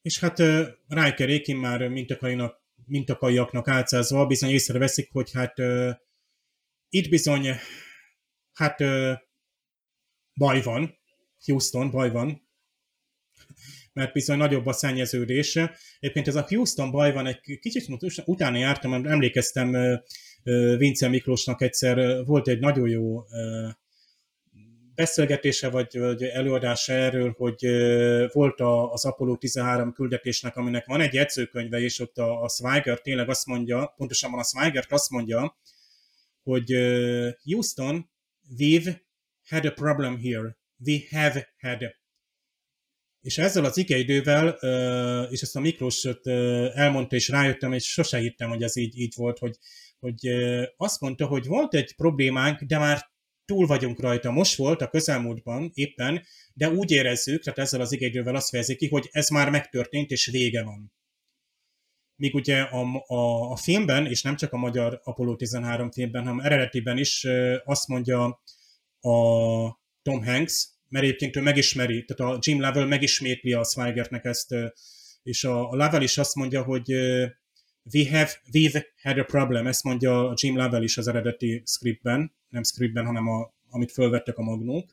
És 0.01 0.19
hát 0.19 0.39
Riker 0.87 1.55
már 1.55 1.87
mintakainak, 1.87 2.61
mintakaiaknak 2.85 3.67
álcázva 3.67 4.25
bizony 4.25 4.49
észreveszik, 4.49 5.09
hogy 5.11 5.31
hát 5.31 5.53
itt 6.89 7.09
bizony 7.09 7.47
hát 8.53 8.79
baj 10.33 10.61
van, 10.61 10.97
Houston, 11.45 11.91
baj 11.91 12.11
van, 12.11 12.49
mert 13.93 14.13
bizony 14.13 14.37
nagyobb 14.37 14.65
a 14.65 14.73
szennyeződés. 14.73 15.55
Egyébként 15.99 16.27
ez 16.27 16.35
a 16.35 16.45
Houston 16.47 16.91
baj 16.91 17.13
van, 17.13 17.27
egy 17.27 17.39
kicsit 17.41 17.87
utána 18.25 18.57
jártam, 18.57 18.93
emlékeztem 18.93 20.01
Vince 20.77 21.07
Miklósnak 21.07 21.61
egyszer 21.61 22.25
volt 22.25 22.47
egy 22.47 22.59
nagyon 22.59 22.89
jó 22.89 23.23
beszélgetése 24.95 25.69
vagy, 25.69 25.99
vagy 25.99 26.23
előadása 26.23 26.93
erről, 26.93 27.33
hogy 27.37 27.65
volt 28.31 28.59
az 28.91 29.05
Apollo 29.05 29.37
13 29.37 29.93
küldetésnek, 29.93 30.55
aminek 30.55 30.85
van 30.85 31.01
egy 31.01 31.13
jegyzőkönyve, 31.13 31.79
és 31.79 31.99
ott 31.99 32.17
a, 32.17 32.43
a 32.43 32.49
Swigert 32.49 33.03
tényleg 33.03 33.29
azt 33.29 33.45
mondja, 33.45 33.93
pontosabban 33.97 34.39
a 34.39 34.43
Swigert 34.43 34.91
azt 34.91 35.09
mondja, 35.09 35.57
hogy 36.43 36.71
Houston, 37.43 38.09
we've 38.57 39.01
had 39.49 39.65
a 39.65 39.71
problem 39.71 40.19
here. 40.19 40.57
We 40.85 40.99
have 41.09 41.53
had. 41.59 41.95
És 43.21 43.37
ezzel 43.37 43.65
az 43.65 43.77
igeidővel, 43.77 44.47
és 45.29 45.41
ezt 45.41 45.55
a 45.55 45.59
Miklós 45.59 46.05
elmondta, 46.73 47.15
és 47.15 47.29
rájöttem, 47.29 47.73
és 47.73 47.91
sose 47.91 48.17
hittem, 48.17 48.49
hogy 48.49 48.63
ez 48.63 48.75
így, 48.75 48.99
így 48.99 49.13
volt, 49.15 49.37
hogy 49.37 49.57
hogy 50.01 50.27
azt 50.77 50.99
mondta, 50.99 51.25
hogy 51.25 51.45
volt 51.45 51.73
egy 51.73 51.95
problémánk, 51.95 52.61
de 52.61 52.77
már 52.77 53.11
túl 53.45 53.65
vagyunk 53.67 53.99
rajta. 53.99 54.31
Most 54.31 54.55
volt 54.55 54.81
a 54.81 54.89
közelmúltban 54.89 55.71
éppen, 55.73 56.23
de 56.53 56.69
úgy 56.69 56.91
érezzük, 56.91 57.43
tehát 57.43 57.59
ezzel 57.59 57.81
az 57.81 57.91
igényővel 57.91 58.35
azt 58.35 58.49
fejezi 58.49 58.75
ki, 58.75 58.87
hogy 58.87 59.09
ez 59.11 59.29
már 59.29 59.49
megtörtént, 59.49 60.11
és 60.11 60.25
vége 60.25 60.63
van. 60.63 60.93
Míg 62.15 62.35
ugye 62.35 62.61
a, 62.61 63.03
a, 63.07 63.51
a 63.51 63.55
filmben, 63.55 64.05
és 64.05 64.21
nem 64.21 64.35
csak 64.35 64.53
a 64.53 64.57
magyar 64.57 65.01
Apollo 65.03 65.35
13 65.35 65.91
filmben, 65.91 66.23
hanem 66.23 66.39
eredetiben 66.39 66.97
is 66.97 67.27
azt 67.63 67.87
mondja 67.87 68.23
a 68.99 69.19
Tom 70.01 70.23
Hanks, 70.23 70.67
mert 70.87 71.05
egyébként 71.05 71.35
ő 71.35 71.41
megismeri, 71.41 72.05
tehát 72.05 72.33
a 72.33 72.39
Jim 72.41 72.59
Level 72.61 72.85
megismétli 72.85 73.53
a 73.53 73.63
Swigertnek 73.63 74.25
ezt, 74.25 74.55
és 75.23 75.43
a, 75.43 75.69
a 75.69 75.75
Level 75.75 76.01
is 76.01 76.17
azt 76.17 76.35
mondja, 76.35 76.63
hogy 76.63 76.91
we 77.93 78.09
have, 78.09 78.31
we've 78.53 78.85
had 79.01 79.17
a 79.17 79.23
problem, 79.23 79.67
ezt 79.67 79.83
mondja 79.83 80.33
Jim 80.35 80.57
Lovell 80.57 80.83
is 80.83 80.97
az 80.97 81.07
eredeti 81.07 81.63
scriptben, 81.65 82.35
nem 82.49 82.63
scriptben, 82.63 83.05
hanem 83.05 83.27
a, 83.27 83.53
amit 83.69 83.91
fölvettek 83.91 84.37
a 84.37 84.43
magnók. 84.43 84.89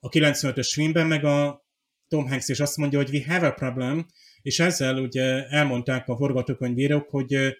A 0.00 0.08
95-ös 0.08 0.70
filmben 0.72 1.06
meg 1.06 1.24
a 1.24 1.66
Tom 2.08 2.28
Hanks 2.28 2.48
is 2.48 2.60
azt 2.60 2.76
mondja, 2.76 2.98
hogy 2.98 3.14
we 3.14 3.24
have 3.26 3.46
a 3.46 3.52
problem, 3.52 4.06
és 4.42 4.58
ezzel 4.60 4.98
ugye 4.98 5.46
elmondták 5.48 6.08
a 6.08 6.16
forgatókönyvírók, 6.16 7.10
hogy 7.10 7.56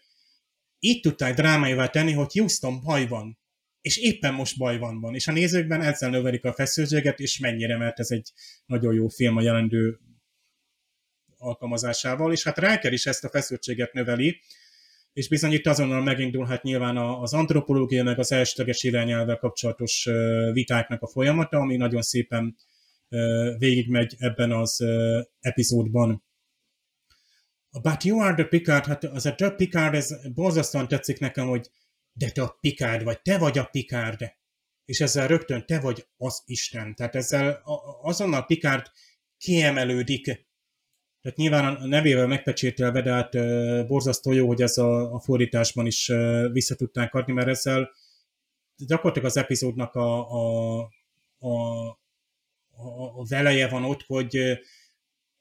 így 0.78 1.01
tudták 1.01 1.34
drámaivá 1.34 1.86
tenni, 1.86 2.12
hogy 2.12 2.32
Houston 2.32 2.80
baj 2.82 3.07
van. 3.07 3.38
és 3.80 3.97
éppen 3.97 4.34
most 4.34 4.59
baj 4.59 4.78
van 4.78 5.01
van, 5.01 5.14
és 5.14 5.28
a 5.28 5.32
nézőkben 5.32 5.80
ezzel 5.80 6.11
növelik 6.11 6.45
a 6.45 6.53
feszültséget, 6.53 7.20
és 7.20 7.38
mennyire, 7.38 7.76
mert 7.76 7.99
ez 7.99 8.11
egy 8.11 8.32
nagyon 8.66 8.95
jó 8.95 9.09
film 9.09 9.36
a 9.36 9.43
jelendő 9.43 10.01
alkalmazásával, 11.43 12.32
és 12.32 12.45
hát 12.45 12.59
Riker 12.59 12.93
is 12.93 13.07
ezt 13.07 13.24
a 13.24 13.28
feszültséget 13.28 13.93
növeli, 13.93 14.40
és 15.12 15.28
bizony 15.28 15.53
itt 15.53 15.66
azonnal 15.66 16.03
megindulhat 16.03 16.62
nyilván 16.62 16.97
az 16.97 17.34
antropológia, 17.34 18.05
meg 18.05 18.18
az 18.18 18.32
elsőleges 18.32 18.82
irányelvvel 18.82 19.36
kapcsolatos 19.36 20.09
vitáknak 20.53 21.03
a 21.03 21.09
folyamata, 21.09 21.59
ami 21.59 21.76
nagyon 21.76 22.03
szépen 22.03 22.57
végigmegy 23.59 24.14
ebben 24.18 24.53
az 24.53 24.84
epizódban. 25.40 26.24
But 27.82 28.05
you 28.05 28.20
are 28.20 28.34
the 28.34 28.45
Picard, 28.45 28.86
hát 28.86 29.05
az 29.05 29.26
a 29.26 29.34
The 29.34 29.51
Picard, 29.51 29.95
ez 29.95 30.32
borzasztóan 30.34 30.88
tetszik 30.88 31.18
nekem, 31.18 31.47
hogy 31.47 31.70
de 32.12 32.30
te 32.30 32.43
a 32.43 32.57
Picard 32.61 33.05
vagy, 33.05 33.22
te 33.22 33.38
vagy 33.38 33.59
a 33.59 33.64
Picard. 33.64 34.32
És 34.84 35.01
ezzel 35.01 35.26
rögtön 35.26 35.66
te 35.66 35.80
vagy 35.80 36.07
az 36.16 36.43
Isten. 36.47 36.95
Tehát 36.95 37.14
ezzel 37.14 37.62
azonnal 38.03 38.45
Picard 38.45 38.86
kiemelődik. 39.38 40.51
Tehát 41.23 41.39
nyilván 41.39 41.75
a 41.75 41.87
nevével 41.87 42.27
megpecsételve, 42.27 43.03
de 43.03 43.12
hát 43.12 43.31
borzasztó 43.87 44.33
jó, 44.33 44.47
hogy 44.47 44.62
ez 44.62 44.79
a, 44.79 45.14
a 45.14 45.20
fordításban 45.20 45.87
is 45.87 46.12
vissza 46.53 46.75
tudták 46.75 47.14
adni, 47.14 47.33
mert 47.33 47.49
ezzel 47.49 47.91
gyakorlatilag 48.77 49.29
az 49.29 49.37
epizódnak 49.37 49.95
a, 49.95 50.31
a, 50.31 50.79
a, 51.39 51.87
a, 52.70 53.18
a 53.18 53.25
veleje 53.29 53.68
van 53.68 53.85
ott, 53.85 54.03
hogy 54.07 54.61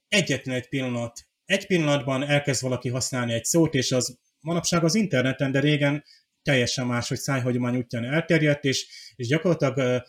egyetlen 0.07 0.55
egy 0.55 0.69
pillanat, 0.69 1.27
egy 1.45 1.67
pillanatban 1.67 2.23
elkezd 2.23 2.61
valaki 2.61 2.89
használni 2.89 3.33
egy 3.33 3.45
szót, 3.45 3.73
és 3.73 3.91
az 3.91 4.19
manapság 4.39 4.83
az 4.83 4.95
interneten, 4.95 5.51
de 5.51 5.59
régen 5.59 6.03
teljesen 6.41 6.87
más, 6.87 7.07
hogy 7.07 7.17
szájhagyomány 7.17 7.77
útján 7.77 8.05
elterjedt, 8.05 8.63
és, 8.63 8.87
és 9.15 9.27
gyakorlatilag 9.27 10.03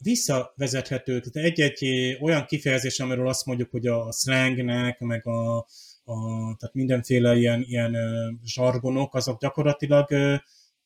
visszavezethető, 0.00 1.20
tehát 1.20 1.50
egy-egy 1.50 2.16
olyan 2.20 2.46
kifejezés, 2.46 3.00
amiről 3.00 3.28
azt 3.28 3.46
mondjuk, 3.46 3.70
hogy 3.70 3.86
a 3.86 4.12
slangnek, 4.12 4.98
meg 4.98 5.26
a, 5.26 5.56
a 6.04 6.16
tehát 6.58 6.74
mindenféle 6.74 7.36
ilyen, 7.36 7.62
ilyen 7.62 7.96
zsargonok, 8.44 9.14
azok 9.14 9.40
gyakorlatilag 9.40 10.08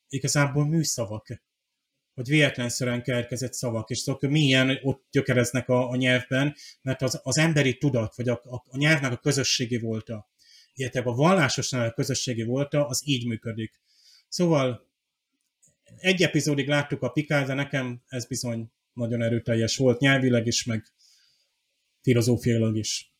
igazából 0.08 0.66
műszavak, 0.66 1.42
vagy 2.14 2.28
véletlenszerűen 2.28 3.02
keletkezett 3.02 3.52
szavak, 3.52 3.90
és 3.90 3.98
szóval 3.98 4.30
milyen 4.30 4.78
ott 4.82 5.04
gyökereznek 5.10 5.68
a, 5.68 5.90
a 5.90 5.96
nyelvben, 5.96 6.54
mert 6.82 7.02
az, 7.02 7.20
az 7.22 7.38
emberi 7.38 7.78
tudat, 7.78 8.16
vagy 8.16 8.28
a, 8.28 8.40
a, 8.44 8.54
a 8.54 8.76
nyelvnek 8.76 9.12
a 9.12 9.16
közösségi 9.16 9.78
volta, 9.78 10.30
illetve 10.74 11.00
a 11.00 11.14
vallásosnak 11.14 11.86
a 11.86 11.94
közösségi 11.94 12.42
volta, 12.42 12.86
az 12.86 13.02
így 13.04 13.26
működik. 13.26 13.80
Szóval 14.28 14.88
egy 15.96 16.22
epizódig 16.22 16.68
láttuk 16.68 17.02
a 17.02 17.08
Picard, 17.08 17.46
de 17.46 17.54
nekem 17.54 18.02
ez 18.06 18.26
bizony 18.26 18.70
nagyon 18.92 19.22
erőteljes 19.22 19.76
volt 19.76 19.98
nyelvileg 19.98 20.46
is, 20.46 20.64
meg 20.64 20.84
filozófiailag 22.02 22.76
is. 22.76 23.10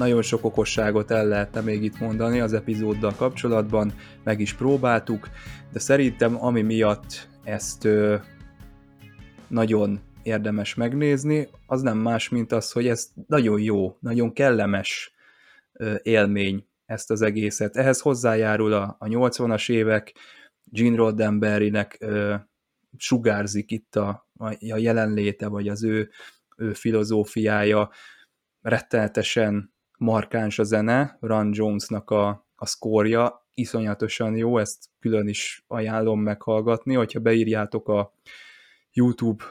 Nagyon 0.00 0.22
sok 0.22 0.44
okosságot 0.44 1.10
el 1.10 1.26
lehetne 1.26 1.60
még 1.60 1.82
itt 1.82 1.98
mondani 1.98 2.40
az 2.40 2.52
epizóddal 2.52 3.14
kapcsolatban, 3.14 3.94
meg 4.24 4.40
is 4.40 4.54
próbáltuk, 4.54 5.28
de 5.72 5.78
szerintem 5.78 6.44
ami 6.44 6.62
miatt 6.62 7.28
ezt 7.44 7.84
ö, 7.84 8.16
nagyon 9.48 10.00
érdemes 10.22 10.74
megnézni, 10.74 11.48
az 11.66 11.82
nem 11.82 11.98
más, 11.98 12.28
mint 12.28 12.52
az, 12.52 12.72
hogy 12.72 12.86
ez 12.86 13.10
nagyon 13.26 13.60
jó, 13.60 13.96
nagyon 14.00 14.32
kellemes 14.32 15.14
élmény 16.02 16.66
ezt 16.86 17.10
az 17.10 17.22
egészet. 17.22 17.76
Ehhez 17.76 18.00
hozzájárul 18.00 18.72
a, 18.72 18.96
a 18.98 19.06
80-as 19.06 19.70
évek, 19.70 20.14
Gene 20.64 20.96
Roddenberrynek 20.96 22.04
sugárzik 22.96 23.70
itt 23.70 23.96
a, 23.96 24.28
a 24.36 24.56
jelenléte, 24.58 25.48
vagy 25.48 25.68
az 25.68 25.84
ő, 25.84 26.10
ő 26.56 26.72
filozófiája, 26.72 27.90
rettenetesen 28.60 29.74
markáns 29.98 30.58
a 30.58 30.62
zene, 30.62 31.16
Ron 31.20 31.50
Jonesnak 31.52 32.10
a, 32.10 32.46
a 32.54 32.66
szkórja, 32.66 33.46
iszonyatosan 33.54 34.36
jó, 34.36 34.58
ezt 34.58 34.84
külön 35.00 35.28
is 35.28 35.64
ajánlom 35.66 36.20
meghallgatni, 36.20 36.94
hogyha 36.94 37.20
beírjátok 37.20 37.88
a 37.88 38.14
YouTube 38.92 39.44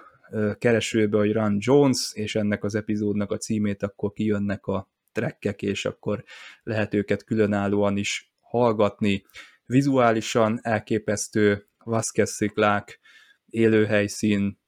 keresőbe, 0.57 1.17
hogy 1.17 1.31
Ron 1.33 1.57
Jones, 1.59 2.11
és 2.13 2.35
ennek 2.35 2.63
az 2.63 2.75
epizódnak 2.75 3.31
a 3.31 3.37
címét, 3.37 3.83
akkor 3.83 4.13
kijönnek 4.13 4.65
a 4.65 4.89
trekkek, 5.11 5.61
és 5.61 5.85
akkor 5.85 6.23
lehet 6.63 6.93
őket 6.93 7.23
különállóan 7.23 7.97
is 7.97 8.33
hallgatni. 8.39 9.25
Vizuálisan 9.65 10.59
elképesztő 10.61 11.67
Vasquez 11.83 12.31
sziklák, 12.31 12.99
élőhelyszín, 13.45 14.59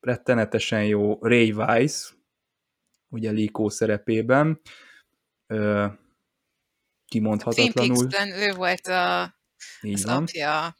rettenetesen 0.00 0.84
jó 0.84 1.18
Ray 1.20 1.52
Weiss, 1.52 2.12
ugye 3.08 3.30
Líkó 3.30 3.68
szerepében, 3.68 4.60
kimondhatatlanul. 7.06 8.06
Twin 8.06 8.32
ő 8.32 8.52
volt 8.52 8.86
a, 8.86 9.34
Így 9.82 9.92
az 9.92 10.04
van. 10.04 10.22
apja 10.22 10.76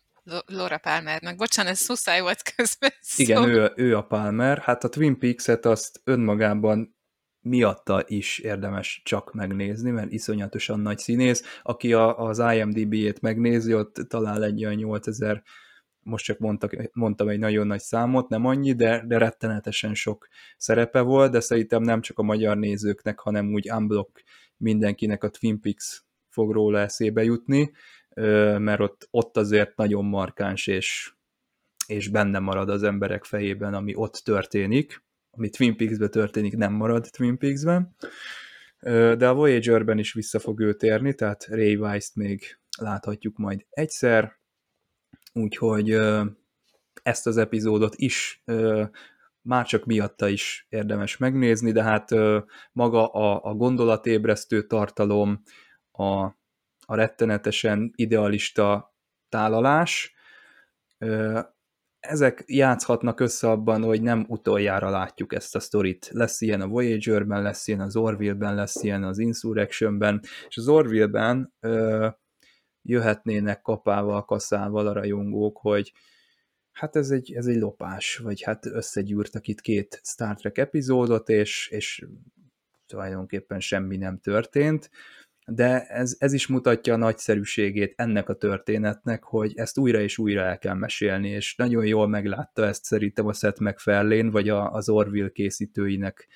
Laura 0.46 0.78
Palmernek. 0.78 1.36
Bocsánat, 1.36 1.72
ez 1.72 1.88
muszáj 1.88 2.20
volt 2.20 2.42
közben 2.42 2.90
szó. 3.00 3.22
Igen, 3.22 3.48
ő, 3.48 3.72
ő 3.76 3.96
a 3.96 4.02
Palmer. 4.02 4.58
Hát 4.58 4.84
a 4.84 4.88
Twin 4.88 5.18
Peaks-et 5.18 5.66
azt 5.66 6.00
önmagában 6.04 6.96
miatta 7.40 8.04
is 8.06 8.38
érdemes 8.38 9.02
csak 9.04 9.32
megnézni, 9.32 9.90
mert 9.90 10.12
iszonyatosan 10.12 10.80
nagy 10.80 10.98
színész. 10.98 11.42
Aki 11.62 11.92
a, 11.92 12.18
az 12.18 12.38
IMDb-ét 12.38 13.20
megnézi, 13.20 13.74
ott 13.74 13.94
talál 14.08 14.44
egy 14.44 14.64
olyan 14.64 14.76
8000 14.76 15.42
most 16.02 16.24
csak 16.24 16.38
mondtak, 16.38 16.90
mondtam 16.92 17.28
egy 17.28 17.38
nagyon 17.38 17.66
nagy 17.66 17.80
számot, 17.80 18.28
nem 18.28 18.46
annyi, 18.46 18.72
de, 18.72 19.04
de 19.06 19.18
rettenetesen 19.18 19.94
sok 19.94 20.28
szerepe 20.56 21.00
volt, 21.00 21.32
de 21.32 21.40
szerintem 21.40 21.82
nem 21.82 22.00
csak 22.00 22.18
a 22.18 22.22
magyar 22.22 22.56
nézőknek, 22.56 23.18
hanem 23.18 23.52
úgy 23.52 23.70
unblock 23.70 24.22
mindenkinek 24.56 25.24
a 25.24 25.28
Twin 25.28 25.60
Peaks 25.60 26.04
fog 26.28 26.52
róla 26.52 26.78
eszébe 26.78 27.22
jutni, 27.22 27.72
mert 28.58 28.80
ott, 28.80 29.08
ott 29.10 29.36
azért 29.36 29.76
nagyon 29.76 30.04
markáns, 30.04 30.66
és, 30.66 31.12
és 31.86 32.08
benne 32.08 32.38
marad 32.38 32.68
az 32.68 32.82
emberek 32.82 33.24
fejében, 33.24 33.74
ami 33.74 33.94
ott 33.94 34.14
történik, 34.14 35.04
ami 35.30 35.48
Twin 35.48 35.76
Peaks-ben 35.76 36.10
történik, 36.10 36.56
nem 36.56 36.72
marad 36.72 37.08
Twin 37.10 37.38
Peaks-ben, 37.38 37.96
de 39.18 39.28
a 39.28 39.34
Voyager-ben 39.34 39.98
is 39.98 40.12
vissza 40.12 40.38
fog 40.38 40.60
ő 40.60 40.74
térni, 40.74 41.14
tehát 41.14 41.44
Ray 41.44 41.76
Weiss-t 41.76 42.14
még 42.14 42.58
láthatjuk 42.78 43.36
majd 43.36 43.66
egyszer, 43.70 44.40
úgyhogy 45.32 45.90
ezt 47.02 47.26
az 47.26 47.36
epizódot 47.36 47.94
is 47.96 48.42
már 49.42 49.66
csak 49.66 49.84
miatta 49.84 50.28
is 50.28 50.66
érdemes 50.68 51.16
megnézni, 51.16 51.72
de 51.72 51.82
hát 51.82 52.10
maga 52.72 53.06
a, 53.06 53.50
a 53.50 53.54
gondolatébresztő 53.54 54.66
tartalom, 54.66 55.42
a, 55.92 56.40
a 56.86 56.94
rettenetesen 56.94 57.92
idealista 57.94 58.94
tálalás, 59.28 60.14
ezek 62.00 62.44
játszhatnak 62.46 63.20
össze 63.20 63.50
abban, 63.50 63.82
hogy 63.82 64.02
nem 64.02 64.24
utoljára 64.28 64.90
látjuk 64.90 65.34
ezt 65.34 65.54
a 65.54 65.60
sztorit. 65.60 66.08
Lesz 66.12 66.40
ilyen 66.40 66.60
a 66.60 66.68
Voyager-ben, 66.68 67.42
lesz 67.42 67.68
ilyen 67.68 67.80
az 67.80 67.96
Orville-ben, 67.96 68.54
lesz 68.54 68.82
ilyen 68.82 69.04
az 69.04 69.18
Insurrection-ben, 69.18 70.20
és 70.48 70.56
az 70.56 70.68
Orville-ben 70.68 71.52
ö, 71.60 72.08
jöhetnének 72.82 73.62
kapával, 73.62 74.24
kaszával 74.24 74.86
a 74.86 74.92
rajongók, 74.92 75.58
hogy 75.58 75.92
hát 76.72 76.96
ez 76.96 77.10
egy, 77.10 77.32
ez 77.32 77.46
egy 77.46 77.58
lopás, 77.58 78.16
vagy 78.16 78.42
hát 78.42 78.66
összegyűrtek 78.66 79.48
itt 79.48 79.60
két 79.60 80.00
Star 80.04 80.34
Trek 80.34 80.58
epizódot, 80.58 81.28
és, 81.28 81.68
és 81.68 82.06
tulajdonképpen 82.86 83.60
semmi 83.60 83.96
nem 83.96 84.18
történt, 84.18 84.90
de 85.54 85.86
ez, 85.86 86.16
ez 86.18 86.32
is 86.32 86.46
mutatja 86.46 86.94
a 86.94 86.96
nagyszerűségét 86.96 87.92
ennek 87.96 88.28
a 88.28 88.34
történetnek, 88.34 89.22
hogy 89.22 89.52
ezt 89.54 89.78
újra 89.78 90.00
és 90.00 90.18
újra 90.18 90.40
el 90.40 90.58
kell 90.58 90.74
mesélni, 90.74 91.28
és 91.28 91.54
nagyon 91.56 91.86
jól 91.86 92.08
meglátta 92.08 92.66
ezt 92.66 92.84
szerintem 92.84 93.26
a 93.26 93.32
Seth 93.32 93.60
MacFarlane, 93.60 94.30
vagy 94.30 94.48
a, 94.48 94.70
az 94.70 94.88
Orville 94.88 95.30
készítőinek 95.30 96.28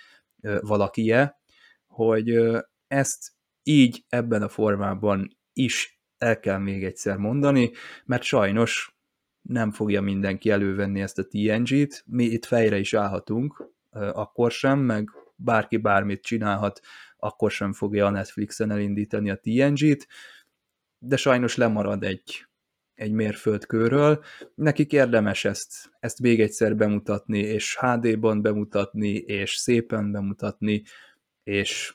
valakie, 0.60 1.40
hogy 1.86 2.38
ezt 2.86 3.32
így 3.62 4.04
ebben 4.08 4.42
a 4.42 4.48
formában 4.48 5.38
is 5.52 6.00
el 6.18 6.40
kell 6.40 6.58
még 6.58 6.84
egyszer 6.84 7.16
mondani, 7.16 7.70
mert 8.04 8.22
sajnos 8.22 8.96
nem 9.42 9.70
fogja 9.70 10.00
mindenki 10.00 10.50
elővenni 10.50 11.00
ezt 11.00 11.18
a 11.18 11.26
TNG-t, 11.26 12.02
mi 12.06 12.24
itt 12.24 12.44
fejre 12.44 12.78
is 12.78 12.94
állhatunk, 12.94 13.70
akkor 13.90 14.50
sem, 14.50 14.78
meg 14.78 15.10
bárki 15.36 15.76
bármit 15.76 16.22
csinálhat, 16.22 16.80
akkor 17.26 17.50
sem 17.50 17.72
fogja 17.72 18.06
a 18.06 18.10
Netflixen 18.10 18.70
elindítani 18.70 19.30
a 19.30 19.36
TNG-t, 19.36 20.06
de 20.98 21.16
sajnos 21.16 21.56
lemarad 21.56 22.02
egy 22.02 22.46
egy 22.96 23.12
mérföldkőről. 23.12 24.24
Nekik 24.54 24.92
érdemes 24.92 25.44
ezt, 25.44 25.90
ezt 26.00 26.20
még 26.20 26.40
egyszer 26.40 26.76
bemutatni, 26.76 27.38
és 27.38 27.78
HD-ban 27.80 28.42
bemutatni, 28.42 29.12
és 29.12 29.54
szépen 29.54 30.12
bemutatni, 30.12 30.82
és 31.42 31.94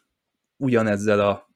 ugyanezzel 0.58 1.20
a 1.20 1.50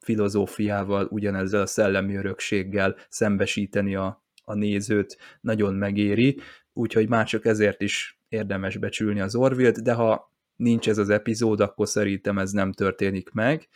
filozófiával, 0.00 1.06
ugyanezzel 1.10 1.60
a 1.60 1.66
szellemi 1.66 2.16
örökséggel 2.16 2.96
szembesíteni 3.08 3.94
a, 3.94 4.24
a 4.44 4.54
nézőt 4.54 5.18
nagyon 5.40 5.74
megéri, 5.74 6.40
úgyhogy 6.72 7.08
már 7.08 7.26
csak 7.26 7.44
ezért 7.44 7.80
is 7.80 8.18
érdemes 8.28 8.76
becsülni 8.76 9.20
az 9.20 9.34
Orville-t, 9.34 9.82
de 9.82 9.92
ha 9.92 10.33
nincs 10.56 10.88
ez 10.88 10.98
az 10.98 11.08
epizód, 11.08 11.60
akkor 11.60 11.88
szerintem 11.88 12.38
ez 12.38 12.50
nem 12.50 12.72
történik 12.72 13.30
meg. 13.30 13.68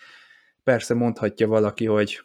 Persze 0.64 0.94
mondhatja 0.94 1.46
valaki, 1.46 1.86
hogy 1.86 2.20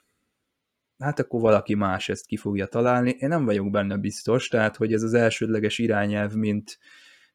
hát 0.97 1.19
akkor 1.19 1.41
valaki 1.41 1.75
más 1.75 2.09
ezt 2.09 2.25
ki 2.25 2.37
fogja 2.37 2.65
találni. 2.65 3.09
Én 3.09 3.29
nem 3.29 3.45
vagyok 3.45 3.71
benne 3.71 3.97
biztos, 3.97 4.47
tehát 4.47 4.75
hogy 4.75 4.93
ez 4.93 5.03
az 5.03 5.13
elsődleges 5.13 5.77
irányelv, 5.77 6.33
mint 6.33 6.79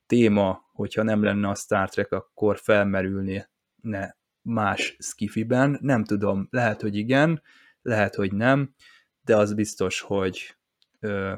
téma, 0.06 0.64
hogyha 0.72 1.02
nem 1.02 1.22
lenne 1.22 1.48
a 1.48 1.54
Star 1.54 1.88
Trek, 1.88 2.12
akkor 2.12 2.58
felmerülni 2.58 3.46
ne 3.80 4.10
más 4.42 4.96
skifiben. 4.98 5.78
Nem 5.80 6.04
tudom, 6.04 6.48
lehet, 6.50 6.80
hogy 6.80 6.96
igen, 6.96 7.42
lehet, 7.82 8.14
hogy 8.14 8.32
nem, 8.32 8.74
de 9.20 9.36
az 9.36 9.54
biztos, 9.54 10.00
hogy 10.00 10.56
ö, 11.00 11.34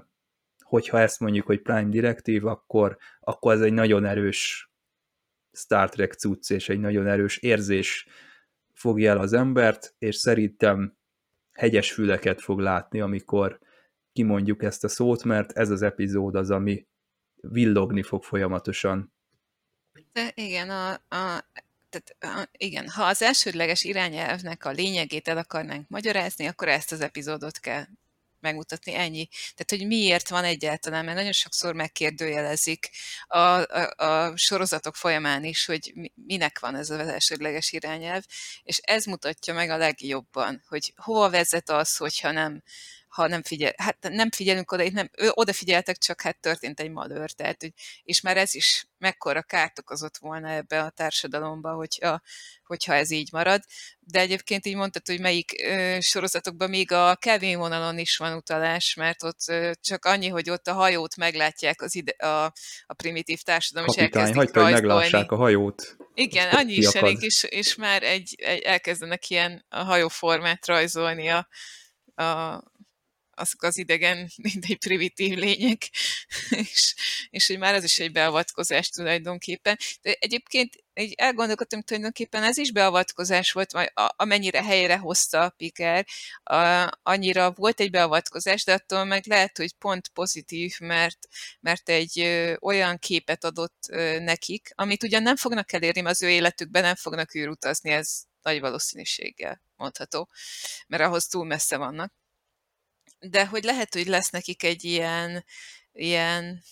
hogyha 0.61 1.01
ezt 1.01 1.21
mondjuk, 1.21 1.47
hogy 1.47 1.63
Prime 1.63 1.89
Directive, 1.89 2.51
akkor, 2.51 2.97
akkor 3.21 3.53
ez 3.53 3.61
egy 3.61 3.73
nagyon 3.73 4.05
erős 4.05 4.70
Star 5.53 5.89
Trek 5.89 6.13
cucc, 6.13 6.51
és 6.51 6.69
egy 6.69 6.81
nagyon 6.81 7.07
erős 7.07 7.37
érzés 7.37 8.07
fogja 8.73 9.11
el 9.11 9.19
az 9.19 9.33
embert, 9.33 9.95
és 9.99 10.17
szerintem 10.17 10.97
hegyes 11.53 11.93
füleket 11.93 12.41
fog 12.41 12.59
látni, 12.59 13.01
amikor 13.01 13.59
kimondjuk 14.13 14.63
ezt 14.63 14.85
a 14.85 14.89
szót, 14.89 15.25
mert 15.25 15.53
ez 15.53 15.71
az 15.71 15.83
epizód 15.83 16.35
az, 16.35 16.51
ami 16.51 16.87
villogni 17.41 18.03
fog 18.03 18.23
folyamatosan. 18.23 19.13
De 20.13 20.33
igen, 20.35 20.71
a, 20.71 20.93
a, 20.93 21.45
tehát, 21.89 22.17
a, 22.21 22.49
igen, 22.53 22.89
ha 22.89 23.05
az 23.05 23.23
elsődleges 23.23 23.85
irányelvnek 23.85 24.65
a 24.65 24.71
lényegét 24.71 25.29
el 25.29 25.37
akarnánk 25.37 25.89
magyarázni, 25.89 26.47
akkor 26.47 26.69
ezt 26.69 26.93
az 26.93 27.01
epizódot 27.01 27.59
kell 27.59 27.85
megmutatni, 28.41 28.95
ennyi. 28.95 29.29
Tehát, 29.55 29.67
hogy 29.69 29.87
miért 29.87 30.29
van 30.29 30.45
egyáltalán, 30.45 31.05
mert 31.05 31.17
nagyon 31.17 31.33
sokszor 31.33 31.75
megkérdőjelezik 31.75 32.91
a, 33.27 33.39
a, 33.39 33.95
a 33.97 34.37
sorozatok 34.37 34.97
folyamán 34.97 35.45
is, 35.45 35.65
hogy 35.65 35.93
minek 36.27 36.59
van 36.59 36.75
ez 36.75 36.91
az 36.91 37.09
elsődleges 37.09 37.73
irányelv, 37.73 38.25
és 38.63 38.79
ez 38.79 39.05
mutatja 39.05 39.55
meg 39.55 39.71
a 39.71 39.77
legjobban, 39.77 40.63
hogy 40.69 40.93
hova 40.97 41.31
vezet 41.31 41.71
az, 41.71 41.97
hogyha 41.97 42.31
nem 42.31 42.63
ha 43.11 43.27
nem 43.27 43.43
figyel, 43.43 43.73
hát 43.77 43.97
nem 44.11 44.31
figyelünk 44.31 44.73
oda, 44.73 44.83
itt 44.83 44.93
nem, 44.93 45.11
odafigyeltek, 45.31 45.99
csak 45.99 46.21
hát 46.21 46.41
történt 46.41 46.81
egy 46.81 46.91
malőr, 46.91 47.31
tehát, 47.31 47.61
hogy, 47.61 47.73
és 48.03 48.21
már 48.21 48.37
ez 48.37 48.55
is 48.55 48.87
mekkora 48.99 49.43
kárt 49.43 49.79
okozott 49.79 50.17
volna 50.17 50.49
ebbe 50.49 50.83
a 50.83 50.91
társadalomba, 50.91 51.73
hogyha, 51.73 52.21
hogyha 52.65 52.95
ez 52.95 53.11
így 53.11 53.29
marad. 53.33 53.63
De 53.99 54.21
egyébként 54.21 54.67
így 54.67 54.77
mondtad, 54.77 55.07
hogy 55.07 55.21
melyik 55.21 55.63
ö, 55.65 55.97
sorozatokban 56.01 56.69
még 56.69 56.93
a 56.93 57.17
Kelvin 57.17 57.59
vonalon 57.59 57.99
is 57.99 58.17
van 58.17 58.37
utalás, 58.37 58.95
mert 58.95 59.23
ott 59.23 59.41
ö, 59.47 59.71
csak 59.81 60.05
annyi, 60.05 60.29
hogy 60.29 60.51
ott 60.51 60.67
a 60.67 60.73
hajót 60.73 61.17
meglátják 61.17 61.83
az 61.83 61.95
ide, 61.95 62.13
a, 62.13 62.45
a 62.87 62.95
primitív 62.95 63.41
társadalom, 63.43 63.89
Kapitány, 63.89 64.23
és 64.23 64.29
elkezdik 64.29 64.63
hogy 64.63 64.73
meglássák 64.73 65.31
a 65.31 65.37
hajót. 65.37 65.97
Igen, 66.15 66.49
annyi 66.49 66.73
is 66.73 66.87
elég, 66.87 67.23
és, 67.23 67.43
és 67.43 67.75
már 67.75 68.03
egy, 68.03 68.35
egy, 68.39 68.61
elkezdenek 68.61 69.31
ilyen 69.31 69.65
a 69.69 69.83
hajóformát 69.83 70.67
rajzolni 70.67 71.29
a, 71.29 71.49
a, 72.15 72.63
azok 73.41 73.63
az 73.63 73.79
idegen, 73.79 74.31
egy 74.69 74.79
primitív 74.79 75.39
lények, 75.39 75.91
és, 76.51 76.95
és 77.31 77.47
hogy 77.47 77.59
már 77.59 77.75
ez 77.75 77.85
is 77.85 77.99
egy 77.99 78.13
beavatkozás 78.13 78.89
tulajdonképpen. 78.89 79.77
De 80.03 80.17
egyébként 80.19 80.77
így 80.95 81.13
elgondolkodtam, 81.17 81.83
tulajdonképpen 81.83 82.43
ez 82.43 82.57
is 82.57 82.73
beavatkozás 82.73 83.53
volt, 83.53 83.91
amennyire 83.95 84.63
helyre 84.63 84.97
hozta 84.97 85.43
a 85.43 85.51
Piker, 85.51 86.07
annyira 87.03 87.53
volt 87.53 87.81
egy 87.81 87.91
beavatkozás, 87.91 88.65
de 88.65 88.73
attól 88.73 89.05
meg 89.05 89.27
lehet, 89.27 89.57
hogy 89.57 89.73
pont 89.73 90.09
pozitív, 90.09 90.75
mert, 90.79 91.19
mert 91.61 91.89
egy 91.89 92.21
olyan 92.61 92.99
képet 92.99 93.45
adott 93.45 93.87
nekik, 94.19 94.71
amit 94.75 95.03
ugyan 95.03 95.23
nem 95.23 95.37
fognak 95.37 95.73
elérni, 95.73 96.05
az 96.05 96.23
ő 96.23 96.31
életükben 96.31 96.83
nem 96.83 96.95
fognak 96.95 97.35
űrutazni, 97.35 97.91
ez 97.91 98.23
nagy 98.43 98.61
valószínűséggel 98.61 99.63
mondható, 99.77 100.31
mert 100.87 101.03
ahhoz 101.03 101.27
túl 101.27 101.45
messze 101.45 101.77
vannak 101.77 102.13
de 103.21 103.47
hogy 103.47 103.65
lehet, 103.65 103.95
hogy 103.95 104.07
lesz 104.07 104.31
nekik 104.31 104.63
egy 104.63 104.85
ilyen, 104.85 105.45
ilyen 105.93 106.63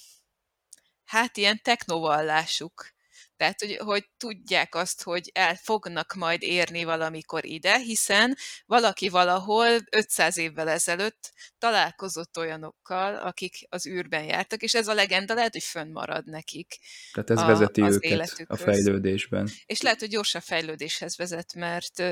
hát 1.04 1.36
ilyen 1.36 1.60
technovallásuk. 1.62 2.96
Tehát, 3.36 3.60
hogy, 3.60 3.76
hogy 3.76 4.08
tudják 4.16 4.74
azt, 4.74 5.02
hogy 5.02 5.30
el 5.34 5.54
fognak 5.54 6.14
majd 6.14 6.42
érni 6.42 6.84
valamikor 6.84 7.44
ide, 7.44 7.78
hiszen 7.78 8.36
valaki 8.66 9.08
valahol 9.08 9.78
500 9.90 10.36
évvel 10.36 10.68
ezelőtt 10.68 11.32
találkozott 11.58 12.38
olyanokkal, 12.38 13.14
akik 13.14 13.66
az 13.68 13.86
űrben 13.86 14.24
jártak, 14.24 14.62
és 14.62 14.74
ez 14.74 14.88
a 14.88 14.94
legenda 14.94 15.34
lehet, 15.34 15.52
hogy 15.52 15.62
fönnmarad 15.62 16.26
nekik. 16.26 16.78
Tehát 17.12 17.30
ez 17.30 17.38
a, 17.38 17.46
vezeti 17.46 17.80
az 17.80 17.94
őket 17.94 18.10
életükhöz. 18.10 18.60
a 18.60 18.64
fejlődésben. 18.64 19.48
És 19.66 19.80
lehet, 19.80 20.00
hogy 20.00 20.08
gyorsabb 20.08 20.42
fejlődéshez 20.42 21.16
vezet, 21.16 21.54
mert 21.54 22.02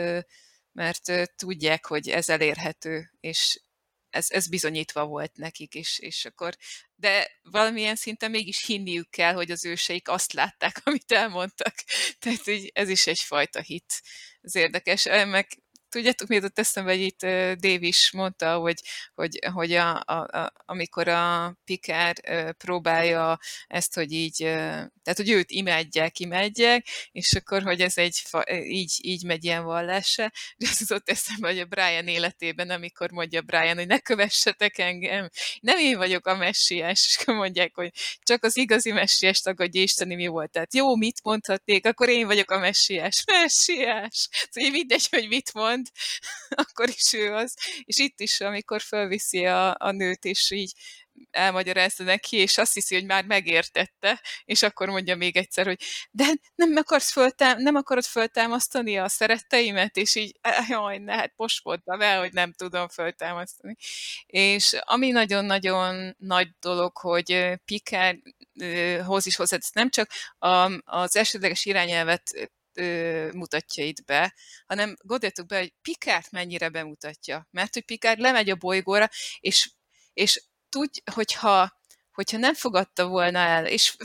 mert 0.73 1.37
tudják, 1.37 1.87
hogy 1.87 2.09
ez 2.09 2.29
elérhető, 2.29 3.11
és 3.21 3.61
ez, 4.17 4.27
ez 4.31 4.49
bizonyítva 4.49 5.05
volt 5.05 5.37
nekik 5.37 5.75
is, 5.75 5.99
és 5.99 6.25
akkor, 6.25 6.57
de 6.95 7.41
valamilyen 7.43 7.97
szinten 7.97 8.31
mégis 8.31 8.65
hinniük 8.67 9.11
kell, 9.11 9.33
hogy 9.35 9.51
az 9.51 9.65
őseik 9.65 10.09
azt 10.09 10.33
látták, 10.33 10.81
amit 10.85 11.13
elmondtak. 11.13 11.75
Tehát 12.19 12.45
hogy 12.45 12.71
ez 12.75 12.89
is 12.89 13.07
egyfajta 13.07 13.61
hit. 13.61 14.03
Ez 14.41 14.55
érdekes. 14.55 15.05
Meg 15.05 15.49
tudjátok, 15.97 16.29
mi 16.29 16.35
jutott 16.35 16.59
eszembe, 16.59 16.91
hogy 16.91 17.01
itt 17.01 17.21
Dave 17.61 17.87
is 17.87 18.11
mondta, 18.13 18.57
hogy, 18.57 18.81
hogy, 19.15 19.39
hogy 19.53 19.73
a, 19.73 20.03
a, 20.07 20.13
a, 20.13 20.53
amikor 20.67 21.09
a 21.09 21.57
Pikár 21.65 22.15
próbálja 22.53 23.39
ezt, 23.67 23.95
hogy 23.95 24.13
így, 24.13 24.37
tehát, 24.37 25.17
hogy 25.17 25.31
őt 25.31 25.51
imádják, 25.51 26.19
imádják, 26.19 26.87
és 27.13 27.33
akkor, 27.33 27.63
hogy 27.63 27.81
ez 27.81 27.99
egy, 27.99 28.23
így, 28.65 28.93
így 29.03 29.25
megy 29.25 29.45
ilyen 29.45 29.65
vallása, 29.65 30.33
de 30.57 30.67
az 30.71 30.81
jutott 30.81 31.09
eszembe, 31.09 31.49
hogy 31.49 31.59
a 31.59 31.65
Brian 31.65 32.07
életében, 32.09 32.71
amikor 32.71 33.11
mondja 33.11 33.43
Brian, 33.43 33.77
hogy 33.77 33.87
ne 33.87 33.99
kövessetek 33.99 34.79
engem, 34.79 35.29
nem 35.61 35.79
én 35.79 35.97
vagyok 35.97 36.27
a 36.27 36.37
messiás, 36.37 37.07
és 37.07 37.17
akkor 37.21 37.35
mondják, 37.35 37.75
hogy 37.75 37.91
csak 38.23 38.45
az 38.45 38.57
igazi 38.57 38.93
messiás 38.93 39.41
tagadja 39.41 39.83
Isteni 39.83 40.15
mi 40.15 40.27
volt. 40.27 40.51
Tehát 40.51 40.75
jó, 40.75 40.97
mit 40.97 41.23
mondhatnék, 41.23 41.87
akkor 41.87 42.09
én 42.09 42.27
vagyok 42.27 42.51
a 42.51 42.59
messiás. 42.59 43.25
Messiás! 43.27 44.29
Szóval 44.51 44.71
mindegy, 44.71 45.07
hogy 45.11 45.29
mit 45.29 45.55
mond, 45.55 45.86
akkor 46.63 46.89
is 46.89 47.13
ő 47.13 47.33
az. 47.33 47.55
És 47.85 47.99
itt 47.99 48.21
is, 48.21 48.41
amikor 48.41 48.81
fölviszi 48.81 49.47
a, 49.47 49.75
a 49.79 49.91
nőt, 49.91 50.25
és 50.25 50.51
így 50.51 50.73
elmagyarázza 51.31 52.05
neki, 52.05 52.37
és 52.37 52.59
azt 52.59 52.75
hiszi, 52.75 52.95
hogy 52.95 53.05
már 53.05 53.25
megértette, 53.25 54.21
és 54.45 54.63
akkor 54.63 54.89
mondja 54.89 55.17
még 55.17 55.37
egyszer, 55.37 55.67
hogy 55.67 55.81
de 56.11 56.25
nem, 56.55 56.77
akarsz 56.77 57.13
föltám, 57.13 57.59
nem 57.63 57.75
akarod 57.75 58.05
föltámasztani 58.05 58.99
a 58.99 59.09
szeretteimet, 59.09 59.97
és 59.97 60.15
így, 60.15 60.39
jaj, 60.69 60.99
ne, 60.99 61.15
hát 61.15 61.33
volt 61.63 61.83
be, 61.85 62.17
hogy 62.17 62.33
nem 62.33 62.53
tudom 62.53 62.89
föltámasztani. 62.89 63.77
És 64.27 64.77
ami 64.81 65.11
nagyon-nagyon 65.11 66.15
nagy 66.19 66.49
dolog, 66.61 66.97
hogy 66.97 67.53
Pikárhoz 67.65 69.27
is 69.27 69.37
hozzá, 69.37 69.59
nem 69.73 69.91
csak 69.91 70.11
az 70.85 71.17
elsődleges 71.17 71.65
irányelvet 71.65 72.51
ö, 72.77 73.29
mutatja 73.33 73.85
itt 73.85 74.05
be, 74.05 74.35
hanem 74.67 74.97
gondoljatok 75.03 75.47
be, 75.47 75.59
hogy 75.59 75.73
Pikárt 75.83 76.31
mennyire 76.31 76.69
bemutatja. 76.69 77.49
Mert 77.51 77.75
hogy 77.75 77.85
Pikár 77.85 78.19
lemegy 78.19 78.51
a 78.51 78.57
bolygóra, 78.57 79.11
és, 79.41 79.71
és 80.13 80.43
tudj, 80.69 81.01
hogyha 81.13 81.75
hogyha 82.13 82.39
nem 82.39 82.55
fogadta 82.55 83.07
volna 83.07 83.39
el, 83.39 83.67
és, 83.67 83.97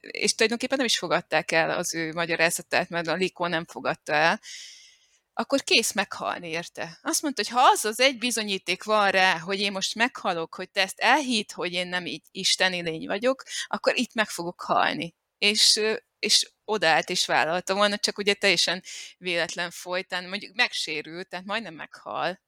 és 0.00 0.34
tulajdonképpen 0.34 0.76
nem 0.76 0.86
is 0.86 0.98
fogadták 0.98 1.52
el 1.52 1.70
az 1.70 1.94
ő 1.94 2.12
magyarázatát, 2.12 2.88
mert 2.88 3.06
a 3.06 3.14
Likó 3.14 3.46
nem 3.46 3.64
fogadta 3.64 4.12
el, 4.12 4.40
akkor 5.32 5.62
kész 5.62 5.92
meghalni 5.92 6.48
érte. 6.48 6.98
Azt 7.02 7.22
mondta, 7.22 7.42
hogy 7.42 7.52
ha 7.52 7.68
az 7.72 7.84
az 7.84 8.00
egy 8.00 8.18
bizonyíték 8.18 8.84
van 8.84 9.10
rá, 9.10 9.38
hogy 9.38 9.60
én 9.60 9.72
most 9.72 9.94
meghalok, 9.94 10.54
hogy 10.54 10.70
te 10.70 10.80
ezt 10.80 11.00
elhitt, 11.00 11.52
hogy 11.52 11.72
én 11.72 11.86
nem 11.86 12.06
így 12.06 12.22
isteni 12.30 12.82
lény 12.82 13.06
vagyok, 13.06 13.42
akkor 13.66 13.96
itt 13.96 14.14
meg 14.14 14.28
fogok 14.28 14.60
halni. 14.60 15.14
És, 15.38 15.80
és 16.24 16.52
odaállt 16.64 17.10
és 17.10 17.26
vállalta 17.26 17.74
volna, 17.74 17.98
csak 17.98 18.18
ugye 18.18 18.34
teljesen 18.34 18.82
véletlen 19.18 19.70
folytán, 19.70 20.28
mondjuk 20.28 20.54
megsérült, 20.54 21.28
tehát 21.28 21.46
majdnem 21.46 21.74
meghal. 21.74 22.40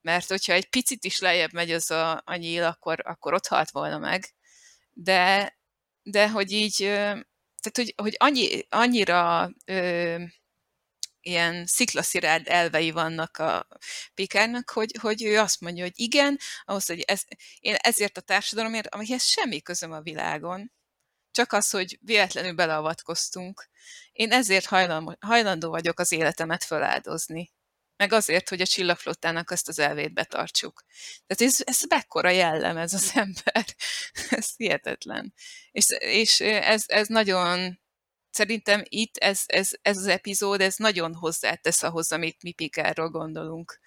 Mert 0.00 0.28
hogyha 0.28 0.52
egy 0.52 0.68
picit 0.68 1.04
is 1.04 1.18
lejjebb 1.18 1.52
megy 1.52 1.70
az 1.70 1.90
a, 1.90 2.22
a 2.24 2.34
nyíl, 2.34 2.64
akkor, 2.64 3.00
akkor 3.04 3.34
ott 3.34 3.46
halt 3.46 3.70
volna 3.70 3.98
meg. 3.98 4.34
De, 4.92 5.56
de 6.02 6.30
hogy 6.30 6.52
így, 6.52 6.76
tehát 6.76 7.74
hogy, 7.74 7.94
hogy 7.96 8.14
annyi, 8.18 8.66
annyira 8.68 9.50
ö, 9.64 10.22
ilyen 11.20 11.66
sziklaszirárd 11.66 12.48
elvei 12.48 12.90
vannak 12.90 13.38
a 13.38 13.66
Pikárnak, 14.14 14.70
hogy, 14.70 14.96
hogy 15.00 15.24
ő 15.24 15.38
azt 15.38 15.60
mondja, 15.60 15.82
hogy 15.82 15.92
igen, 16.00 16.38
ahhoz, 16.64 16.86
hogy 16.86 17.00
ez, 17.00 17.22
én 17.58 17.74
ezért 17.74 18.16
a 18.16 18.20
társadalomért, 18.20 18.94
amihez 18.94 19.24
semmi 19.24 19.60
közöm 19.60 19.92
a 19.92 20.00
világon, 20.00 20.72
csak 21.34 21.52
az, 21.52 21.70
hogy 21.70 21.98
véletlenül 22.00 22.52
beleavatkoztunk. 22.52 23.68
Én 24.12 24.32
ezért 24.32 24.66
hajlandó 25.20 25.68
vagyok 25.68 25.98
az 25.98 26.12
életemet 26.12 26.64
feláldozni. 26.64 27.52
Meg 27.96 28.12
azért, 28.12 28.48
hogy 28.48 28.60
a 28.60 28.66
csillagflottának 28.66 29.50
azt 29.50 29.68
az 29.68 29.78
elvét 29.78 30.12
betartsuk. 30.12 30.84
Tehát 31.26 31.52
ez, 31.52 31.60
ez 31.64 31.82
mekkora 31.88 32.30
jellem 32.30 32.76
ez 32.76 32.94
az 32.94 33.10
ember. 33.24 33.64
ez 34.30 34.56
hihetetlen. 34.56 35.34
És, 35.70 35.86
és 35.98 36.40
ez, 36.40 36.84
ez 36.86 37.08
nagyon 37.08 37.80
szerintem 38.30 38.82
itt 38.84 39.16
ez, 39.16 39.42
ez, 39.46 39.70
ez 39.82 39.96
az 39.96 40.06
epizód, 40.06 40.60
ez 40.60 40.76
nagyon 40.76 41.14
hozzátesz 41.14 41.82
ahhoz, 41.82 42.12
amit 42.12 42.42
mi 42.42 42.52
Pikárról 42.52 43.10
gondolunk. 43.10 43.80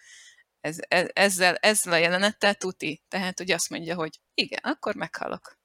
Ez, 0.61 0.77
ez, 0.87 1.07
ezzel, 1.13 1.55
ezzel 1.55 1.93
a 1.93 1.97
jelenettel 1.97 2.55
tuti. 2.55 3.03
Tehát, 3.07 3.37
hogy 3.37 3.51
azt 3.51 3.69
mondja, 3.69 3.95
hogy 3.95 4.19
igen, 4.33 4.59
akkor 4.63 4.95
meghalok. 4.95 5.56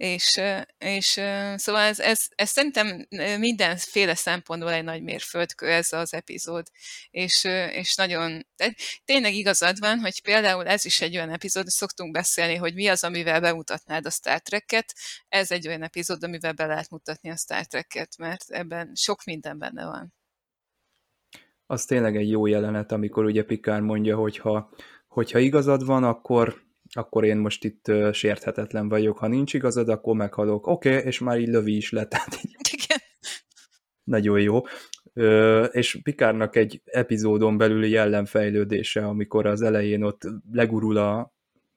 És, 0.00 0.40
és 0.78 1.06
szóval 1.56 1.80
ez, 1.80 1.98
ez, 2.00 2.26
ez 2.34 2.50
szerintem 2.50 3.06
mindenféle 3.38 4.14
szempontból 4.14 4.72
egy 4.72 4.84
nagy 4.84 5.02
mérföldkő 5.02 5.66
ez 5.66 5.92
az 5.92 6.14
epizód. 6.14 6.66
És, 7.10 7.44
és 7.70 7.94
nagyon, 7.94 8.46
tényleg 9.04 9.34
igazad 9.34 9.78
van, 9.78 9.98
hogy 9.98 10.22
például 10.22 10.66
ez 10.66 10.84
is 10.84 11.00
egy 11.00 11.16
olyan 11.16 11.30
epizód, 11.30 11.66
szoktunk 11.66 12.12
beszélni, 12.12 12.54
hogy 12.54 12.74
mi 12.74 12.88
az, 12.88 13.04
amivel 13.04 13.40
bemutatnád 13.40 14.06
a 14.06 14.10
Star 14.10 14.40
Trek-et. 14.40 14.94
Ez 15.28 15.50
egy 15.50 15.68
olyan 15.68 15.82
epizód, 15.82 16.24
amivel 16.24 16.52
be 16.52 16.66
lehet 16.66 16.90
mutatni 16.90 17.30
a 17.30 17.36
Star 17.36 17.66
Trek-et, 17.66 18.16
mert 18.18 18.50
ebben 18.50 18.94
sok 18.94 19.24
minden 19.24 19.58
benne 19.58 19.84
van. 19.84 20.14
Az 21.66 21.84
tényleg 21.84 22.16
egy 22.16 22.30
jó 22.30 22.46
jelenet, 22.46 22.92
amikor 22.92 23.24
ugye 23.24 23.44
Pikár 23.44 23.80
mondja, 23.80 24.16
hogy 24.16 24.38
ha, 24.38 24.70
hogyha 25.08 25.38
igazad 25.38 25.84
van, 25.84 26.04
akkor 26.04 26.68
akkor 26.90 27.24
én 27.24 27.36
most 27.36 27.64
itt 27.64 27.88
uh, 27.88 28.12
sérthetetlen 28.12 28.88
vagyok, 28.88 29.18
ha 29.18 29.26
nincs 29.26 29.54
igazad, 29.54 29.88
akkor 29.88 30.16
meghalok. 30.16 30.66
Oké, 30.66 30.88
okay, 30.88 31.06
és 31.06 31.18
már 31.18 31.38
így 31.38 31.48
lövi 31.48 31.76
is 31.76 31.90
le, 31.90 32.04
tehát 32.08 32.38
így 32.44 32.56
Igen. 32.82 32.98
nagyon 34.04 34.40
jó. 34.40 34.60
Uh, 35.14 35.68
és 35.70 36.00
Pikárnak 36.02 36.56
egy 36.56 36.82
epizódon 36.84 37.56
belüli 37.56 37.90
jellemfejlődése, 37.90 39.06
amikor 39.06 39.46
az 39.46 39.62
elején 39.62 40.02
ott 40.02 40.22
legurul 40.52 40.96
a, 40.96 41.18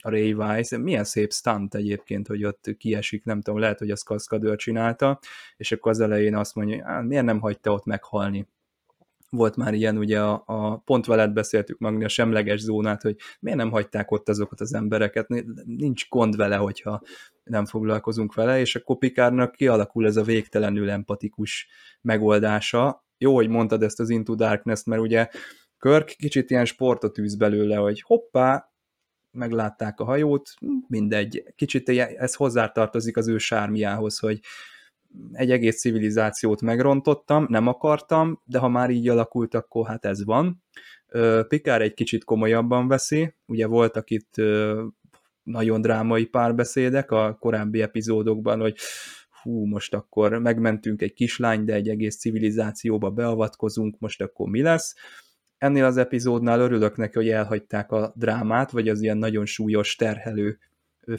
a 0.03 0.09
Ray 0.09 0.33
Weiss, 0.33 0.71
milyen 0.77 1.03
szép 1.03 1.31
stunt 1.31 1.75
egyébként, 1.75 2.27
hogy 2.27 2.45
ott 2.45 2.75
kiesik, 2.77 3.23
nem 3.23 3.41
tudom, 3.41 3.59
lehet, 3.59 3.79
hogy 3.79 3.91
az 3.91 4.01
kaszkadőr 4.01 4.55
csinálta, 4.55 5.19
és 5.57 5.71
akkor 5.71 5.91
az 5.91 5.99
elején 5.99 6.35
azt 6.35 6.55
mondja, 6.55 7.01
miért 7.01 7.25
nem 7.25 7.39
hagyta 7.39 7.71
ott 7.71 7.85
meghalni? 7.85 8.47
Volt 9.33 9.55
már 9.55 9.73
ilyen, 9.73 9.97
ugye 9.97 10.21
a, 10.21 10.43
a 10.45 10.77
pont 10.77 11.05
veled 11.05 11.31
beszéltük 11.31 11.79
Magni, 11.79 12.03
a 12.03 12.07
semleges 12.07 12.59
zónát, 12.59 13.01
hogy 13.01 13.15
miért 13.39 13.57
nem 13.57 13.71
hagyták 13.71 14.11
ott 14.11 14.29
azokat 14.29 14.61
az 14.61 14.73
embereket, 14.73 15.27
nincs 15.65 16.09
gond 16.09 16.35
vele, 16.35 16.55
hogyha 16.55 17.01
nem 17.43 17.65
foglalkozunk 17.65 18.33
vele, 18.33 18.59
és 18.59 18.75
a 18.75 18.81
kopikárnak 18.81 19.51
kialakul 19.51 20.05
ez 20.05 20.17
a 20.17 20.23
végtelenül 20.23 20.89
empatikus 20.89 21.67
megoldása. 22.01 23.05
Jó, 23.17 23.35
hogy 23.35 23.47
mondtad 23.47 23.83
ezt 23.83 23.99
az 23.99 24.09
Into 24.09 24.35
Darkness-t, 24.35 24.85
mert 24.85 25.01
ugye 25.01 25.27
Körk 25.77 26.05
kicsit 26.05 26.49
ilyen 26.49 26.65
sportot 26.65 27.17
űz 27.17 27.35
belőle, 27.35 27.75
hogy 27.75 28.01
hoppá, 28.01 28.71
meglátták 29.31 29.99
a 29.99 30.03
hajót, 30.03 30.49
mindegy. 30.87 31.43
Kicsit 31.55 31.89
ez 31.89 32.35
hozzátartozik 32.35 33.17
az 33.17 33.27
ő 33.27 33.37
sármiához, 33.37 34.19
hogy 34.19 34.39
egy 35.31 35.51
egész 35.51 35.79
civilizációt 35.79 36.61
megrontottam, 36.61 37.45
nem 37.49 37.67
akartam, 37.67 38.41
de 38.45 38.59
ha 38.59 38.67
már 38.67 38.89
így 38.89 39.09
alakult, 39.09 39.53
akkor 39.53 39.87
hát 39.87 40.05
ez 40.05 40.25
van. 40.25 40.63
Pikár 41.47 41.81
egy 41.81 41.93
kicsit 41.93 42.23
komolyabban 42.23 42.87
veszi, 42.87 43.35
ugye 43.45 43.67
voltak 43.67 44.09
itt 44.09 44.33
nagyon 45.43 45.81
drámai 45.81 46.25
párbeszédek 46.25 47.11
a 47.11 47.37
korábbi 47.39 47.81
epizódokban, 47.81 48.59
hogy 48.59 48.77
hú, 49.41 49.65
most 49.65 49.93
akkor 49.93 50.39
megmentünk 50.39 51.01
egy 51.01 51.13
kislány, 51.13 51.65
de 51.65 51.73
egy 51.73 51.89
egész 51.89 52.17
civilizációba 52.17 53.09
beavatkozunk, 53.09 53.99
most 53.99 54.21
akkor 54.21 54.49
mi 54.49 54.61
lesz? 54.61 54.95
Ennél 55.57 55.85
az 55.85 55.97
epizódnál 55.97 56.59
örülök 56.59 56.97
neki, 56.97 57.17
hogy 57.17 57.29
elhagyták 57.29 57.91
a 57.91 58.13
drámát, 58.15 58.71
vagy 58.71 58.89
az 58.89 59.01
ilyen 59.01 59.17
nagyon 59.17 59.45
súlyos, 59.45 59.95
terhelő 59.95 60.57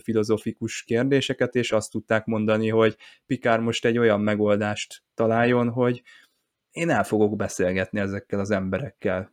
filozofikus 0.02 0.82
kérdéseket, 0.82 1.54
és 1.54 1.72
azt 1.72 1.90
tudták 1.90 2.24
mondani, 2.24 2.68
hogy 2.68 2.96
Pikár 3.26 3.60
most 3.60 3.84
egy 3.84 3.98
olyan 3.98 4.20
megoldást 4.20 5.02
találjon, 5.14 5.68
hogy 5.68 6.02
én 6.70 6.90
el 6.90 7.04
fogok 7.04 7.36
beszélgetni 7.36 8.00
ezekkel 8.00 8.40
az 8.40 8.50
emberekkel. 8.50 9.32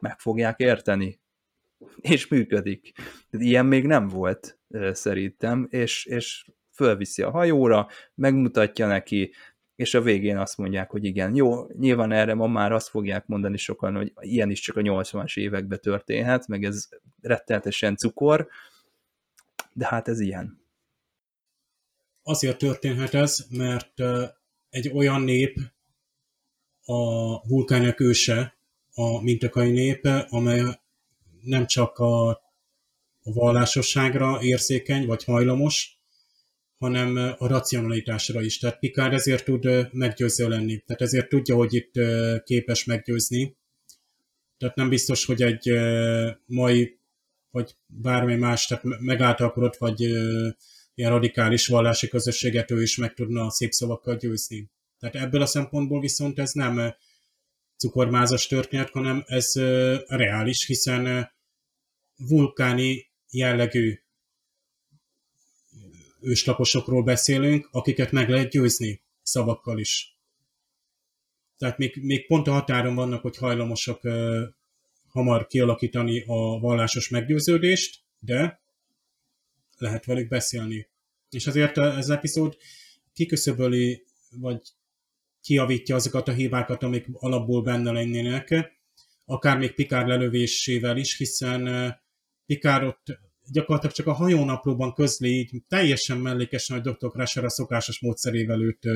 Meg 0.00 0.18
fogják 0.18 0.58
érteni. 0.58 1.20
És 2.00 2.28
működik. 2.28 2.92
Ilyen 3.30 3.66
még 3.66 3.86
nem 3.86 4.08
volt 4.08 4.58
szerintem, 4.92 5.66
és, 5.70 6.04
és 6.04 6.46
fölviszi 6.72 7.22
a 7.22 7.30
hajóra, 7.30 7.88
megmutatja 8.14 8.86
neki, 8.86 9.32
és 9.76 9.94
a 9.94 10.02
végén 10.02 10.36
azt 10.36 10.56
mondják, 10.56 10.90
hogy 10.90 11.04
igen, 11.04 11.34
jó, 11.34 11.66
nyilván 11.66 12.12
erre 12.12 12.34
ma 12.34 12.46
már 12.46 12.72
azt 12.72 12.88
fogják 12.88 13.26
mondani 13.26 13.56
sokan, 13.56 13.94
hogy 13.94 14.12
ilyen 14.20 14.50
is 14.50 14.60
csak 14.60 14.76
a 14.76 14.80
80-as 14.80 15.38
években 15.38 15.80
történhet, 15.80 16.46
meg 16.46 16.64
ez 16.64 16.88
rettenetesen 17.20 17.96
cukor, 17.96 18.48
de 19.74 19.86
hát 19.86 20.08
ez 20.08 20.20
ilyen. 20.20 20.62
Azért 22.22 22.58
történhet 22.58 23.14
ez, 23.14 23.46
mert 23.50 24.00
egy 24.70 24.88
olyan 24.88 25.20
nép, 25.20 25.58
a 26.84 27.40
vulkánok 27.48 28.00
őse, 28.00 28.56
a 28.94 29.22
mintakai 29.22 29.70
népe, 29.70 30.26
amely 30.30 30.62
nem 31.40 31.66
csak 31.66 31.98
a, 31.98 32.28
a 33.22 33.32
vallásosságra 33.32 34.42
érzékeny, 34.42 35.06
vagy 35.06 35.24
hajlamos, 35.24 35.98
hanem 36.78 37.34
a 37.38 37.46
racionalitásra 37.46 38.42
is. 38.42 38.58
Tehát 38.58 38.78
Picard 38.78 39.12
ezért 39.12 39.44
tud 39.44 39.92
meggyőző 39.92 40.48
lenni. 40.48 40.78
Tehát 40.78 41.02
ezért 41.02 41.28
tudja, 41.28 41.54
hogy 41.54 41.74
itt 41.74 41.92
képes 42.44 42.84
meggyőzni. 42.84 43.56
Tehát 44.58 44.76
nem 44.76 44.88
biztos, 44.88 45.24
hogy 45.24 45.42
egy 45.42 45.72
mai 46.46 46.98
vagy 47.54 47.76
bármi 47.86 48.36
más, 48.36 48.66
tehát 48.66 48.84
megáltalkodott, 48.84 49.76
vagy 49.76 50.04
ö, 50.04 50.48
ilyen 50.94 51.10
radikális 51.10 51.66
vallási 51.66 52.08
közösséget 52.08 52.70
ő 52.70 52.82
is 52.82 52.96
meg 52.96 53.14
tudna 53.14 53.50
szép 53.50 53.72
szavakkal 53.72 54.16
győzni. 54.16 54.70
Tehát 54.98 55.14
ebből 55.14 55.42
a 55.42 55.46
szempontból 55.46 56.00
viszont 56.00 56.38
ez 56.38 56.52
nem 56.52 56.94
cukormázas 57.76 58.46
történet, 58.46 58.90
hanem 58.90 59.22
ez 59.26 59.56
ö, 59.56 59.96
reális, 60.06 60.66
hiszen 60.66 61.06
ö, 61.06 61.20
vulkáni 62.16 63.10
jellegű 63.30 63.98
őslakosokról 66.20 67.02
beszélünk, 67.02 67.68
akiket 67.70 68.12
meg 68.12 68.28
lehet 68.28 68.50
győzni 68.50 69.02
szavakkal 69.22 69.78
is. 69.78 70.18
Tehát 71.58 71.78
még, 71.78 71.96
még 72.02 72.26
pont 72.26 72.46
a 72.46 72.52
határon 72.52 72.94
vannak, 72.94 73.22
hogy 73.22 73.36
hajlamosak 73.36 74.00
hamar 75.14 75.46
kialakítani 75.46 76.20
a 76.26 76.58
vallásos 76.58 77.08
meggyőződést, 77.08 78.02
de 78.18 78.60
lehet 79.78 80.04
velük 80.04 80.28
beszélni. 80.28 80.88
És 81.30 81.46
azért 81.46 81.78
ez 81.78 82.08
epizód 82.08 82.56
kiköszöböli, 83.12 84.04
vagy 84.30 84.60
kiavítja 85.40 85.94
azokat 85.94 86.28
a 86.28 86.32
hibákat, 86.32 86.82
amik 86.82 87.06
alapból 87.12 87.62
benne 87.62 87.92
lennének, 87.92 88.72
akár 89.24 89.58
még 89.58 89.74
Pikár 89.74 90.06
lelövésével 90.06 90.96
is, 90.96 91.16
hiszen 91.16 91.94
Pikár 92.46 92.84
ott 92.84 93.18
gyakorlatilag 93.52 93.94
csak 93.94 94.06
a 94.06 94.12
hajónaplóban 94.12 94.94
közli, 94.94 95.28
így 95.28 95.62
teljesen 95.68 96.18
mellékesen, 96.18 96.80
hogy 96.80 96.92
Dr. 96.92 97.10
Crusher 97.10 97.44
a 97.44 97.50
szokásos 97.50 98.00
módszerével 98.00 98.62
őt 98.62 98.88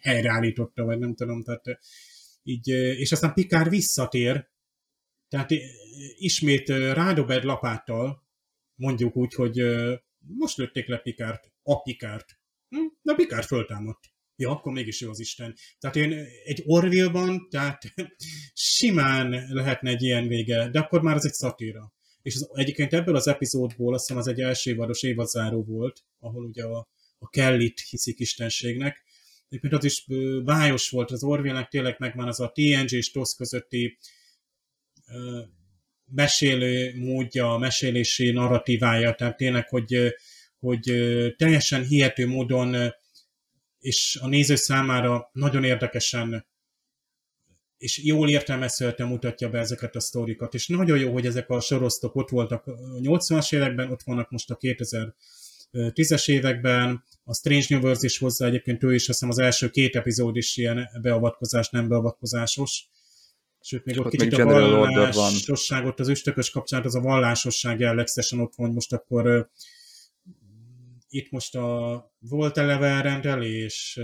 helyreállította, 0.00 0.84
vagy 0.84 0.98
nem 0.98 1.14
tudom, 1.14 1.42
tehát 1.42 1.64
így, 2.42 2.68
és 2.68 3.12
aztán 3.12 3.34
Pikár 3.34 3.68
visszatér, 3.68 4.52
tehát 5.34 5.50
ismét 6.16 6.68
rádob 6.68 7.30
egy 7.30 7.42
lapáttal, 7.42 8.22
mondjuk 8.74 9.16
úgy, 9.16 9.34
hogy 9.34 9.62
most 10.18 10.56
lőtték 10.56 10.86
le 10.86 10.98
Pikárt, 10.98 11.52
a 11.62 11.82
Pikárt. 11.82 12.38
Hm? 12.68 12.78
Na 13.02 13.14
Pikárt 13.14 13.46
föltámadt. 13.46 14.12
Ja, 14.36 14.50
akkor 14.50 14.72
mégis 14.72 15.00
ő 15.00 15.08
az 15.08 15.20
Isten. 15.20 15.54
Tehát 15.78 15.96
én 15.96 16.12
egy 16.44 16.62
Orville-ban, 16.66 17.48
tehát 17.50 17.82
simán 18.76 19.46
lehetne 19.48 19.90
egy 19.90 20.02
ilyen 20.02 20.28
vége, 20.28 20.68
de 20.68 20.78
akkor 20.78 21.02
már 21.02 21.16
ez 21.16 21.24
egy 21.24 21.32
szatíra. 21.32 21.92
És 22.22 22.34
az, 22.34 22.48
egyébként 22.52 22.92
ebből 22.92 23.16
az 23.16 23.28
epizódból, 23.28 23.94
azt 23.94 24.06
hiszem 24.06 24.22
az 24.22 24.28
egy 24.28 24.40
első 24.40 24.70
évados 24.70 25.02
évadzáró 25.02 25.64
volt, 25.64 26.04
ahol 26.18 26.44
ugye 26.44 26.64
a, 26.64 26.88
a 27.18 27.28
Kellit 27.28 27.80
hiszik 27.80 28.20
istenségnek, 28.20 29.04
egyébként 29.48 29.72
az 29.72 29.84
is 29.84 30.06
bájos 30.44 30.90
volt 30.90 31.10
az 31.10 31.24
Orville-nek, 31.24 31.68
tényleg 31.68 31.96
megvan 31.98 32.28
az 32.28 32.40
a 32.40 32.52
TNG 32.52 32.92
és 32.92 33.10
TOS 33.10 33.34
közötti 33.36 33.98
mesélő 36.04 36.92
módja, 36.96 37.56
mesélési 37.56 38.30
narratívája, 38.30 39.14
tehát 39.14 39.36
tényleg, 39.36 39.68
hogy, 39.68 40.14
hogy 40.58 40.82
teljesen 41.36 41.82
hihető 41.82 42.26
módon 42.26 42.92
és 43.78 44.18
a 44.22 44.28
néző 44.28 44.54
számára 44.54 45.30
nagyon 45.32 45.64
érdekesen 45.64 46.46
és 47.84 48.04
jól 48.04 48.30
értelmezhetően 48.30 49.08
mutatja 49.08 49.50
be 49.50 49.58
ezeket 49.58 49.96
a 49.96 50.00
sztorikat, 50.00 50.54
és 50.54 50.66
nagyon 50.68 50.98
jó, 50.98 51.12
hogy 51.12 51.26
ezek 51.26 51.50
a 51.50 51.60
sorosztok 51.60 52.16
ott 52.16 52.28
voltak 52.28 52.66
a 52.66 52.72
80-as 53.00 53.54
években, 53.54 53.90
ott 53.90 54.02
vannak 54.02 54.30
most 54.30 54.50
a 54.50 54.56
2010-es 54.56 56.28
években, 56.28 57.04
a 57.24 57.34
Strange 57.34 57.66
Universe 57.70 58.04
is 58.04 58.18
hozzá, 58.18 58.46
egyébként 58.46 58.82
ő 58.82 58.94
is 58.94 59.08
azt 59.08 59.18
hiszem 59.18 59.28
az 59.28 59.38
első 59.38 59.70
két 59.70 59.96
epizód 59.96 60.36
is 60.36 60.56
ilyen 60.56 60.88
beavatkozás, 61.02 61.68
nem 61.68 61.88
beavatkozásos, 61.88 62.88
sőt 63.64 63.84
még 63.84 63.98
ott, 63.98 64.04
ott 64.04 64.10
kicsit 64.10 64.32
a 64.32 64.44
vallásosságot, 64.44 66.00
az 66.00 66.08
üstökös 66.08 66.50
kapcsán 66.50 66.84
az 66.84 66.94
a 66.94 67.00
vallásosság 67.00 67.80
jellegzetesen 67.80 68.40
ott 68.40 68.54
van, 68.54 68.72
most 68.72 68.92
akkor 68.92 69.50
itt 71.08 71.30
most 71.30 71.54
a 71.54 72.12
volt 72.18 72.58
eleve 72.58 73.00
rendelés, 73.00 74.00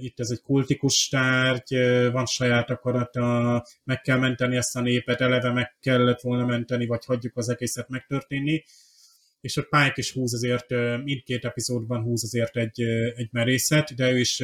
itt 0.00 0.20
ez 0.20 0.30
egy 0.30 0.40
kultikus 0.40 1.08
tárgy, 1.08 1.76
van 2.12 2.26
saját 2.26 2.70
akarata, 2.70 3.66
meg 3.84 4.00
kell 4.00 4.18
menteni 4.18 4.56
ezt 4.56 4.76
a 4.76 4.80
népet, 4.80 5.20
eleve 5.20 5.52
meg 5.52 5.76
kellett 5.80 6.20
volna 6.20 6.46
menteni, 6.46 6.86
vagy 6.86 7.04
hagyjuk 7.04 7.36
az 7.36 7.48
egészet 7.48 7.88
megtörténni. 7.88 8.64
És 9.40 9.56
ott 9.56 9.68
Pike 9.68 9.94
is 9.94 10.12
húz 10.12 10.34
azért, 10.34 10.70
mindkét 11.04 11.44
epizódban 11.44 12.02
húz 12.02 12.24
azért 12.24 12.56
egy, 12.56 12.80
egy 13.16 13.28
merészet, 13.32 13.94
de 13.94 14.10
ő 14.10 14.18
is 14.18 14.42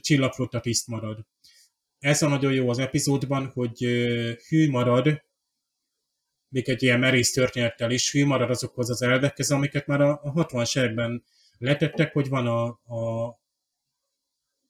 csillagflotta 0.00 0.60
tiszt 0.60 0.86
marad. 0.86 1.26
Ez 2.04 2.22
a 2.22 2.28
nagyon 2.28 2.52
jó 2.52 2.68
az 2.68 2.78
epizódban, 2.78 3.46
hogy 3.46 3.78
hű 4.48 4.70
marad 4.70 5.22
még 6.48 6.68
egy 6.68 6.82
ilyen 6.82 6.98
merész 6.98 7.32
történettel 7.32 7.90
is 7.90 8.12
hű 8.12 8.24
marad 8.24 8.50
azokhoz 8.50 8.90
az 8.90 9.02
elvekhez, 9.02 9.50
amiket 9.50 9.86
már 9.86 10.00
a 10.00 10.20
60-as 10.20 10.78
években 10.78 11.24
letettek, 11.58 12.12
hogy 12.12 12.28
van 12.28 12.46
a, 12.46 12.64
a, 12.94 13.26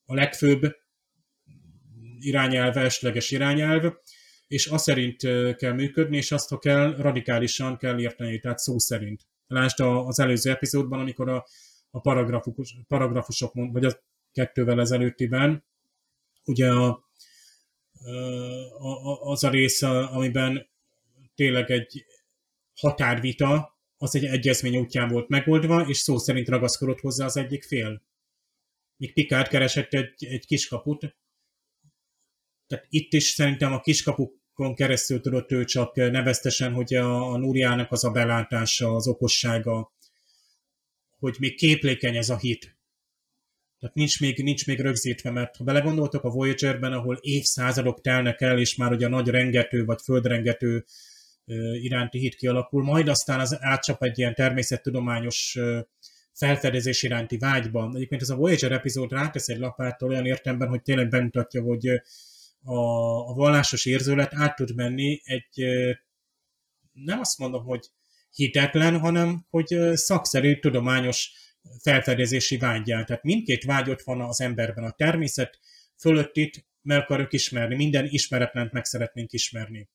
a 0.05 0.13
legfőbb 0.13 0.75
irányelv, 2.19 2.77
elsőleges 2.77 3.31
irányelv, 3.31 3.93
és 4.47 4.67
azt 4.67 4.83
szerint 4.83 5.21
kell 5.55 5.73
működni, 5.73 6.17
és 6.17 6.31
azt, 6.31 6.49
ha 6.49 6.57
kell, 6.57 6.95
radikálisan 6.95 7.77
kell 7.77 7.99
érteni, 7.99 8.39
tehát 8.39 8.59
szó 8.59 8.79
szerint. 8.79 9.21
Lásd 9.47 9.79
az 9.79 10.19
előző 10.19 10.49
epizódban, 10.51 10.99
amikor 10.99 11.29
a, 11.29 11.45
a 11.91 11.99
paragrafus, 11.99 12.75
paragrafusok, 12.87 13.53
vagy 13.53 13.85
a 13.85 14.03
kettővel 14.31 14.79
ezelőttiben, 14.79 15.63
ugye 16.45 16.71
a, 16.71 16.87
a, 16.87 17.04
az 19.19 19.43
a 19.43 19.49
rész, 19.49 19.81
amiben 19.81 20.67
tényleg 21.35 21.71
egy 21.71 22.05
határvita, 22.75 23.79
az 23.97 24.15
egy 24.15 24.25
egyezmény 24.25 24.77
útján 24.77 25.09
volt 25.09 25.27
megoldva, 25.27 25.87
és 25.87 25.97
szó 25.97 26.17
szerint 26.17 26.49
ragaszkodott 26.49 26.99
hozzá 26.99 27.25
az 27.25 27.37
egyik 27.37 27.63
fél. 27.63 28.01
Míg 28.97 29.13
Pikát 29.13 29.47
keresett 29.47 29.93
egy, 29.93 30.25
egy 30.25 30.45
kiskaput, 30.45 31.15
tehát 32.67 32.85
itt 32.89 33.13
is 33.13 33.23
szerintem 33.23 33.73
a 33.73 33.79
kiskapukon 33.79 34.75
keresztül 34.75 35.21
tudott 35.21 35.51
ő 35.51 35.63
csak 35.63 35.95
neveztesen, 35.95 36.73
hogy 36.73 36.93
a, 36.93 37.31
a 37.31 37.37
Núriának 37.37 37.91
az 37.91 38.03
a 38.03 38.11
belátása, 38.11 38.95
az 38.95 39.07
okossága, 39.07 39.93
hogy 41.19 41.35
még 41.39 41.55
képlékeny 41.55 42.15
ez 42.15 42.29
a 42.29 42.37
hit. 42.37 42.74
Tehát 43.85 43.99
nincs 43.99 44.19
még, 44.19 44.43
nincs 44.43 44.67
még 44.67 44.79
rögzítve, 44.79 45.31
mert 45.31 45.55
ha 45.55 45.63
belegondoltok 45.63 46.23
a 46.23 46.29
Voyager-ben, 46.29 46.93
ahol 46.93 47.17
évszázadok 47.21 48.01
telnek 48.01 48.41
el, 48.41 48.59
és 48.59 48.75
már 48.75 48.91
ugye 48.91 49.05
a 49.05 49.09
nagy 49.09 49.27
rengető 49.27 49.85
vagy 49.85 50.01
földrengető 50.03 50.85
iránti 51.81 52.19
hit 52.19 52.35
kialakul, 52.35 52.83
majd 52.83 53.07
aztán 53.07 53.39
az 53.39 53.57
átcsap 53.59 54.03
egy 54.03 54.17
ilyen 54.19 54.33
természettudományos 54.33 55.57
felfedezés 56.33 57.03
iránti 57.03 57.37
vágyba. 57.37 57.91
Egyébként 57.93 58.21
ez 58.21 58.29
a 58.29 58.35
Voyager 58.35 58.71
epizód 58.71 59.11
rátesz 59.11 59.49
egy 59.49 59.59
lapától 59.59 60.09
olyan 60.09 60.25
értemben, 60.25 60.67
hogy 60.67 60.81
tényleg 60.81 61.09
bemutatja, 61.09 61.61
hogy 61.61 61.87
a, 62.63 62.77
a 63.29 63.33
vallásos 63.33 63.85
érzőlet 63.85 64.33
át 64.33 64.55
tud 64.55 64.75
menni 64.75 65.21
egy, 65.23 65.65
nem 66.91 67.19
azt 67.19 67.37
mondom, 67.37 67.63
hogy 67.63 67.89
hitetlen, 68.31 68.99
hanem 68.99 69.45
hogy 69.49 69.77
szakszerű, 69.93 70.59
tudományos 70.59 71.31
felfedezési 71.81 72.57
vágyjál. 72.57 73.03
Tehát 73.03 73.23
mindkét 73.23 73.63
vágy 73.63 73.89
ott 73.89 74.01
van 74.01 74.21
az 74.21 74.41
emberben. 74.41 74.83
A 74.83 74.91
természet 74.91 75.59
fölött 75.97 76.35
itt 76.37 76.65
meg 76.81 76.99
akarjuk 76.99 77.33
ismerni, 77.33 77.75
minden 77.75 78.05
ismeretlent 78.05 78.71
meg 78.71 78.85
szeretnénk 78.85 79.31
ismerni 79.31 79.89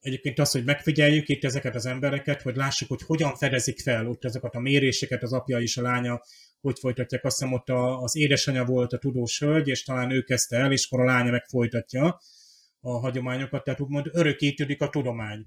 egyébként 0.00 0.38
az, 0.38 0.50
hogy 0.50 0.64
megfigyeljük 0.64 1.28
itt 1.28 1.44
ezeket 1.44 1.74
az 1.74 1.86
embereket, 1.86 2.42
hogy 2.42 2.56
lássuk, 2.56 2.88
hogy 2.88 3.02
hogyan 3.02 3.36
fedezik 3.36 3.80
fel 3.80 4.06
ott 4.06 4.24
ezeket 4.24 4.54
a 4.54 4.60
méréseket, 4.60 5.22
az 5.22 5.32
apja 5.32 5.60
és 5.60 5.76
a 5.76 5.82
lánya, 5.82 6.22
hogy 6.60 6.78
folytatják. 6.78 7.24
Azt 7.24 7.38
hiszem 7.38 7.52
ott 7.52 7.68
az 8.02 8.16
édesanyja 8.16 8.64
volt 8.64 8.92
a 8.92 8.98
tudós 8.98 9.38
hölgy, 9.38 9.68
és 9.68 9.82
talán 9.82 10.10
ő 10.10 10.22
kezdte 10.22 10.56
el, 10.56 10.72
és 10.72 10.86
akkor 10.86 11.00
a 11.00 11.04
lánya 11.04 11.30
meg 11.30 11.44
folytatja 11.44 12.20
a 12.80 12.90
hagyományokat, 12.90 13.64
tehát 13.64 13.80
úgymond 13.80 14.06
örökítődik 14.12 14.80
a 14.80 14.88
tudomány. 14.88 15.46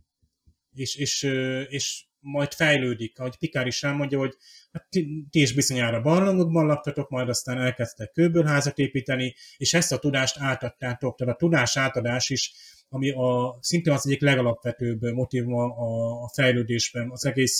És, 0.75 0.95
és, 0.95 1.23
és 1.67 2.05
majd 2.23 2.53
fejlődik. 2.53 3.19
Ahogy 3.19 3.37
Pikár 3.37 3.67
is 3.67 3.83
elmondja, 3.83 4.17
hogy 4.17 4.35
hát 4.71 4.87
ti, 4.89 5.27
ti 5.29 5.41
is 5.41 5.53
bizonyára 5.53 6.01
barlangokban 6.01 6.65
laktatok, 6.65 7.09
majd 7.09 7.29
aztán 7.29 7.57
elkezdtek 7.57 8.11
kőbőlházat 8.11 8.77
építeni, 8.77 9.35
és 9.57 9.73
ezt 9.73 9.91
a 9.91 9.99
tudást 9.99 10.37
átadtátok. 10.39 11.17
Tehát 11.17 11.33
a 11.33 11.37
tudás 11.37 11.77
átadás 11.77 12.29
is 12.29 12.53
ami 12.93 13.11
a, 13.11 13.57
szintén 13.61 13.93
az 13.93 14.07
egyik 14.07 14.21
legalapvetőbb 14.21 15.01
motivum 15.01 15.53
a, 15.53 16.23
a 16.23 16.29
fejlődésben, 16.33 17.09
az 17.11 17.25
egész 17.25 17.59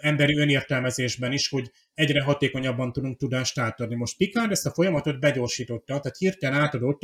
emberi 0.00 0.36
önértelmezésben 0.36 1.32
is, 1.32 1.48
hogy 1.48 1.70
egyre 1.94 2.22
hatékonyabban 2.22 2.92
tudunk 2.92 3.16
tudást 3.18 3.58
átadni. 3.58 3.94
Most 3.94 4.16
Picard 4.16 4.50
ezt 4.50 4.66
a 4.66 4.70
folyamatot 4.70 5.20
begyorsította, 5.20 6.00
tehát 6.00 6.16
hirtelen 6.16 6.60
átadott 6.60 7.00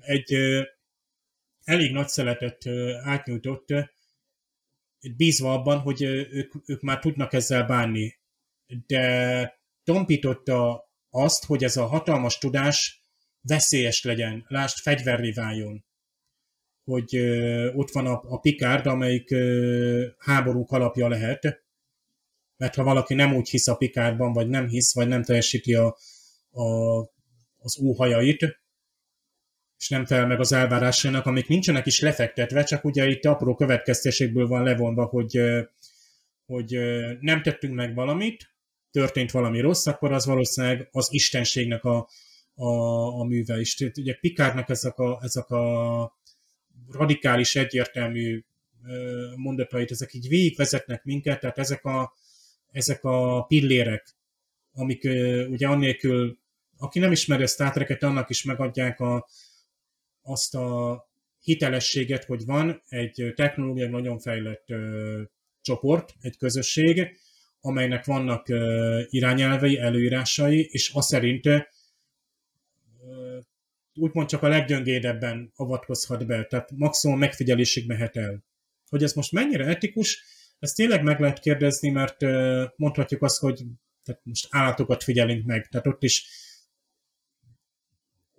egy 0.00 0.34
elég 1.64 1.92
nagy 1.92 2.08
szeletet 2.08 2.66
átnyújtott, 3.02 3.66
bízva 5.16 5.52
abban, 5.52 5.78
hogy 5.78 6.02
ők, 6.02 6.52
ők 6.66 6.80
már 6.80 6.98
tudnak 6.98 7.32
ezzel 7.32 7.66
bánni. 7.66 8.20
De 8.86 9.60
tompította 9.84 10.90
azt, 11.10 11.44
hogy 11.44 11.64
ez 11.64 11.76
a 11.76 11.86
hatalmas 11.86 12.38
tudás 12.38 13.02
veszélyes 13.40 14.04
legyen, 14.04 14.44
lásd, 14.48 14.76
fegyverré 14.76 15.30
váljon. 15.30 15.84
Hogy 16.84 17.16
ö, 17.16 17.72
ott 17.72 17.90
van 17.90 18.06
a, 18.06 18.22
a 18.24 18.40
Picard, 18.40 18.86
amelyik 18.86 19.30
ö, 19.30 20.06
háborúk 20.18 20.70
alapja 20.70 21.08
lehet, 21.08 21.62
mert 22.56 22.74
ha 22.74 22.82
valaki 22.82 23.14
nem 23.14 23.34
úgy 23.34 23.48
hisz 23.48 23.68
a 23.68 23.76
Picardban, 23.76 24.32
vagy 24.32 24.48
nem 24.48 24.68
hisz, 24.68 24.94
vagy 24.94 25.08
nem 25.08 25.22
teljesíti 25.22 25.74
a, 25.74 25.96
a, 26.50 26.98
az 27.58 27.78
óhajait, 27.80 28.61
és 29.82 29.88
nem 29.88 30.06
fel 30.06 30.26
meg 30.26 30.40
az 30.40 30.52
elvárásainak, 30.52 31.26
amik 31.26 31.48
nincsenek 31.48 31.86
is 31.86 32.00
lefektetve, 32.00 32.62
csak 32.62 32.84
ugye 32.84 33.08
itt 33.08 33.24
apró 33.24 33.54
következtésekből 33.54 34.46
van 34.46 34.62
levonva, 34.62 35.04
hogy, 35.04 35.40
hogy 36.46 36.78
nem 37.20 37.42
tettünk 37.42 37.74
meg 37.74 37.94
valamit, 37.94 38.50
történt 38.90 39.30
valami 39.30 39.60
rossz, 39.60 39.86
akkor 39.86 40.12
az 40.12 40.26
valószínűleg 40.26 40.88
az 40.90 41.08
istenségnek 41.12 41.84
a, 41.84 42.08
a, 42.54 42.68
a 43.20 43.24
műve 43.24 43.60
is. 43.60 43.74
Tehát 43.74 43.98
ugye 43.98 44.14
Pikárnak 44.14 44.68
ezek 44.68 44.98
a, 44.98 45.18
ezek 45.22 45.50
a 45.50 46.16
radikális, 46.90 47.56
egyértelmű 47.56 48.44
mondatait, 49.36 49.90
ezek 49.90 50.14
így 50.14 50.28
végigvezetnek 50.28 51.04
minket, 51.04 51.40
tehát 51.40 51.58
ezek 51.58 51.84
a, 51.84 52.12
ezek 52.70 53.04
a 53.04 53.42
pillérek, 53.42 54.16
amik 54.72 55.04
ugye 55.48 55.68
annélkül, 55.68 56.38
aki 56.78 56.98
nem 56.98 57.12
ismeri 57.12 57.42
a 57.42 57.46
Star 57.46 57.70
Trek-et, 57.72 58.02
annak 58.02 58.30
is 58.30 58.44
megadják 58.44 59.00
a, 59.00 59.26
azt 60.22 60.54
a 60.54 61.00
hitelességet, 61.40 62.24
hogy 62.24 62.44
van 62.44 62.82
egy 62.88 63.32
technológiai 63.34 63.88
nagyon 63.88 64.18
fejlett 64.18 64.70
ö, 64.70 65.22
csoport, 65.60 66.14
egy 66.20 66.36
közösség, 66.36 67.20
amelynek 67.60 68.04
vannak 68.04 68.48
ö, 68.48 69.02
irányelvei, 69.08 69.78
előírásai, 69.78 70.68
és 70.70 70.90
azt 70.94 71.08
szerint 71.08 71.48
úgymond 73.94 74.28
csak 74.28 74.42
a 74.42 74.48
leggyöngédebben 74.48 75.52
avatkozhat 75.56 76.26
be, 76.26 76.44
tehát 76.44 76.70
maximum 76.76 77.18
megfigyelésig 77.18 77.86
mehet 77.86 78.16
el. 78.16 78.44
Hogy 78.88 79.02
ez 79.02 79.12
most 79.12 79.32
mennyire 79.32 79.64
etikus, 79.64 80.24
ezt 80.58 80.76
tényleg 80.76 81.02
meg 81.02 81.20
lehet 81.20 81.40
kérdezni, 81.40 81.90
mert 81.90 82.20
mondhatjuk 82.76 83.22
azt, 83.22 83.38
hogy 83.38 83.62
tehát 84.04 84.20
most 84.24 84.46
állatokat 84.50 85.02
figyelünk 85.02 85.46
meg, 85.46 85.68
tehát 85.68 85.86
ott 85.86 86.02
is 86.02 86.26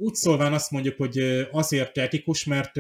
úgy 0.04 0.14
szólván 0.14 0.54
azt 0.54 0.72
mondjuk, 0.72 0.98
hogy 0.98 1.18
azért 1.52 1.98
etikus, 1.98 2.46
mert 2.46 2.76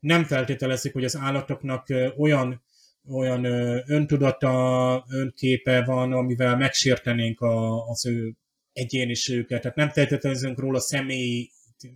nem 0.00 0.24
feltételezik, 0.24 0.92
hogy 0.92 1.04
az 1.04 1.16
állatoknak 1.16 1.86
olyan, 2.16 2.62
olyan 3.08 3.44
öntudata, 3.86 5.04
önképe 5.10 5.84
van, 5.84 6.12
amivel 6.12 6.56
megsértenénk 6.56 7.40
a, 7.40 7.86
az 7.88 8.06
ő 8.06 8.34
egyéniségüket. 8.72 9.60
Tehát 9.60 9.76
nem 9.76 9.88
feltételezünk 9.88 10.58
róla 10.58 10.80
személyi 10.80 11.50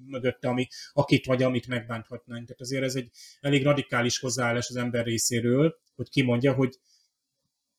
mögötte, 0.06 0.48
ami, 0.48 0.66
akit 0.92 1.26
vagy 1.26 1.42
amit 1.42 1.66
megbánthatnánk. 1.66 2.46
Tehát 2.46 2.60
azért 2.60 2.84
ez 2.84 2.94
egy 2.94 3.10
elég 3.40 3.62
radikális 3.62 4.18
hozzáállás 4.18 4.68
az 4.68 4.76
ember 4.76 5.04
részéről, 5.04 5.78
hogy 5.96 6.08
kimondja, 6.10 6.52
hogy 6.52 6.78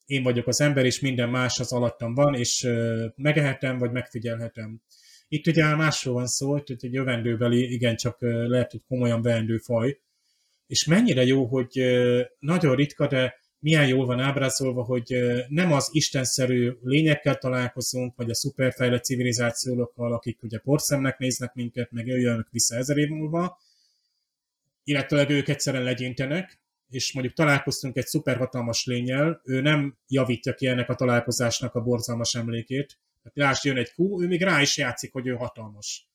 én 0.06 0.23
vagyok 0.23 0.48
az 0.48 0.61
ember, 0.61 0.85
és 0.85 0.99
minden 0.99 1.30
más 1.30 1.60
az 1.60 1.72
alattam 1.72 2.14
van, 2.14 2.35
és 2.35 2.68
megehetem, 3.15 3.77
vagy 3.77 3.91
megfigyelhetem. 3.91 4.81
Itt 5.33 5.47
ugye 5.47 5.75
másról 5.75 6.13
van 6.13 6.27
szó, 6.27 6.51
hogy 6.51 6.63
egy 6.79 6.93
jövendőbeli, 6.93 7.73
igencsak 7.73 8.17
lehet, 8.21 8.71
hogy 8.71 8.81
komolyan 8.87 9.21
veendő 9.21 9.57
faj, 9.57 9.99
és 10.67 10.85
mennyire 10.85 11.23
jó, 11.23 11.45
hogy 11.45 11.81
nagyon 12.39 12.75
ritka, 12.75 13.07
de 13.07 13.35
milyen 13.59 13.87
jól 13.87 14.05
van 14.05 14.19
ábrázolva, 14.19 14.83
hogy 14.83 15.15
nem 15.47 15.71
az 15.71 15.89
istenszerű 15.91 16.71
lényekkel 16.83 17.37
találkozunk, 17.37 18.15
vagy 18.15 18.29
a 18.29 18.33
szuperfejlett 18.33 19.03
civilizációkkal, 19.03 20.13
akik 20.13 20.43
ugye 20.43 20.57
porszemnek 20.57 21.17
néznek 21.17 21.53
minket, 21.53 21.91
meg 21.91 22.07
jöjjönnek 22.07 22.47
vissza 22.49 22.75
ezer 22.75 22.97
év 22.97 23.09
múlva, 23.09 23.57
illetve 24.83 25.29
ők 25.29 25.47
egyszerűen 25.47 25.83
legyintenek, 25.83 26.59
és 26.89 27.13
mondjuk 27.13 27.35
találkoztunk 27.35 27.97
egy 27.97 28.07
szuperhatalmas 28.07 28.85
lényel, 28.85 29.41
ő 29.43 29.61
nem 29.61 29.97
javítja 30.07 30.53
ki 30.53 30.67
ennek 30.67 30.89
a 30.89 30.95
találkozásnak 30.95 31.75
a 31.75 31.81
borzalmas 31.81 32.35
emlékét. 32.35 32.99
Tehát 33.23 33.49
lásd, 33.49 33.65
jön 33.65 33.77
egy 33.77 33.93
kú, 33.93 34.22
ő 34.23 34.27
még 34.27 34.41
rá 34.41 34.61
is 34.61 34.77
játszik, 34.77 35.11
hogy 35.11 35.27
ő 35.27 35.34
hatalmas. 35.34 36.10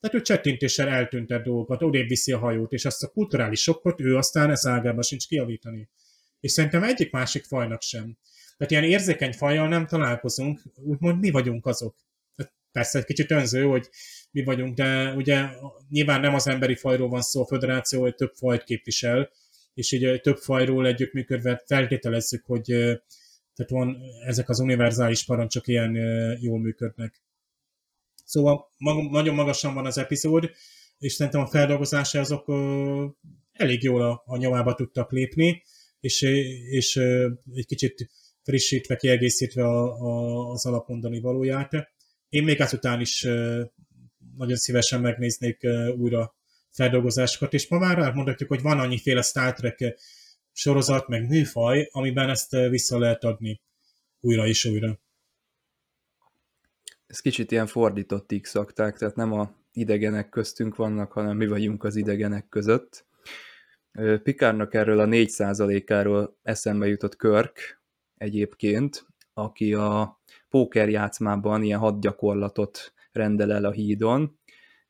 Tehát 0.00 0.16
ő 0.16 0.20
csettintéssel 0.22 0.88
eltüntett 0.88 1.44
dolgokat, 1.44 1.82
odébb 1.82 2.08
viszi 2.08 2.32
a 2.32 2.38
hajót, 2.38 2.72
és 2.72 2.84
azt 2.84 3.02
a 3.02 3.08
kulturális 3.08 3.62
sokkot 3.62 4.00
ő 4.00 4.16
aztán 4.16 4.50
ez 4.50 4.66
ágában 4.66 5.02
sincs 5.02 5.26
kiavítani. 5.26 5.88
És 6.40 6.52
szerintem 6.52 6.82
egyik 6.82 7.10
másik 7.10 7.44
fajnak 7.44 7.82
sem. 7.82 8.18
Tehát 8.56 8.72
ilyen 8.72 8.84
érzékeny 8.84 9.32
fajjal 9.32 9.68
nem 9.68 9.86
találkozunk, 9.86 10.62
úgymond 10.74 11.20
mi 11.20 11.30
vagyunk 11.30 11.66
azok. 11.66 11.96
Tehát 12.36 12.52
persze 12.72 12.98
egy 12.98 13.04
kicsit 13.04 13.30
önző, 13.30 13.62
hogy 13.62 13.88
mi 14.30 14.44
vagyunk, 14.44 14.74
de 14.74 15.14
ugye 15.14 15.48
nyilván 15.88 16.20
nem 16.20 16.34
az 16.34 16.46
emberi 16.46 16.74
fajról 16.74 17.08
van 17.08 17.22
szó, 17.22 17.42
a 17.42 17.46
föderáció 17.46 18.00
hogy 18.00 18.14
több 18.14 18.32
fajt 18.34 18.64
képvisel, 18.64 19.30
és 19.74 19.92
így 19.92 20.20
több 20.20 20.36
fajról 20.36 20.86
együttműködve 20.86 21.62
feltételezzük, 21.66 22.44
hogy 22.44 22.98
tehát 23.56 23.70
van, 23.70 23.96
ezek 24.26 24.48
az 24.48 24.58
univerzális 24.58 25.24
parancsok 25.24 25.66
ilyen 25.66 25.94
jól 26.40 26.58
működnek. 26.58 27.22
Szóval 28.24 28.70
mag, 28.78 29.10
nagyon 29.10 29.34
magasan 29.34 29.74
van 29.74 29.86
az 29.86 29.98
epizód, 29.98 30.50
és 30.98 31.12
szerintem 31.12 31.40
a 31.40 31.46
feldolgozása 31.46 32.20
azok 32.20 32.48
elég 33.52 33.82
jól 33.82 34.02
a, 34.02 34.22
a 34.26 34.36
nyomába 34.36 34.74
tudtak 34.74 35.12
lépni, 35.12 35.62
és, 36.00 36.22
és 36.70 36.96
egy 37.54 37.66
kicsit 37.66 38.10
frissítve, 38.42 38.96
kiegészítve 38.96 39.64
a, 39.64 40.00
a, 40.00 40.50
az 40.50 40.66
alapmondani 40.66 41.20
valóját. 41.20 41.70
Én 42.28 42.44
még 42.44 42.60
ezután 42.60 43.00
is 43.00 43.22
nagyon 44.36 44.56
szívesen 44.56 45.00
megnéznék 45.00 45.66
újra 45.96 46.34
feldolgozásokat, 46.70 47.54
és 47.54 47.68
ma 47.68 47.78
már 47.78 48.12
mondhatjuk, 48.12 48.48
hogy 48.48 48.62
van 48.62 48.78
annyiféle 48.78 49.22
Star 49.22 49.52
Trek 49.52 49.98
sorozat, 50.56 51.08
meg 51.08 51.28
műfaj, 51.28 51.88
amiben 51.92 52.28
ezt 52.28 52.50
vissza 52.50 52.98
lehet 52.98 53.24
adni 53.24 53.60
újra 54.20 54.46
és 54.46 54.64
újra. 54.64 54.98
Ez 57.06 57.20
kicsit 57.20 57.50
ilyen 57.50 57.66
fordított 57.66 58.34
x 58.40 58.52
tehát 58.74 59.14
nem 59.14 59.32
a 59.32 59.54
idegenek 59.72 60.28
köztünk 60.28 60.76
vannak, 60.76 61.12
hanem 61.12 61.36
mi 61.36 61.46
vagyunk 61.46 61.84
az 61.84 61.96
idegenek 61.96 62.48
között. 62.48 63.06
Pikárnak 64.22 64.74
erről 64.74 64.98
a 64.98 65.06
4%-áról 65.06 66.38
eszembe 66.42 66.86
jutott 66.86 67.16
Körk 67.16 67.82
egyébként, 68.16 69.06
aki 69.32 69.74
a 69.74 70.20
póker 70.48 70.88
játszmában 70.88 71.62
ilyen 71.62 71.78
hadgyakorlatot 71.78 72.92
rendel 73.12 73.52
el 73.52 73.64
a 73.64 73.72
hídon, 73.72 74.38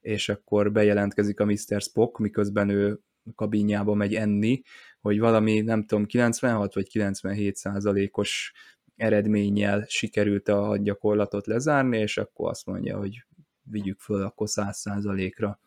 és 0.01 0.28
akkor 0.28 0.72
bejelentkezik 0.72 1.40
a 1.40 1.44
Mr. 1.44 1.80
Spock, 1.80 2.18
miközben 2.18 2.68
ő 2.68 3.01
kabinjába 3.34 3.94
megy 3.94 4.14
enni, 4.14 4.62
hogy 5.07 5.19
valami, 5.19 5.61
nem 5.61 5.85
tudom, 5.85 6.07
96 6.07 6.74
vagy 6.74 6.89
97 6.89 7.57
százalékos 7.57 8.53
eredménnyel 8.97 9.85
sikerült 9.89 10.49
a 10.49 10.65
hadgyakorlatot 10.65 11.47
lezárni, 11.47 11.99
és 11.99 12.19
akkor 12.19 12.51
azt 12.51 12.66
mondja, 12.66 12.99
hogy 12.99 13.24
vigyük 13.62 14.01
föl 14.01 14.23
akkor 14.23 14.49
100 14.49 14.77
százalékra. 14.78 15.61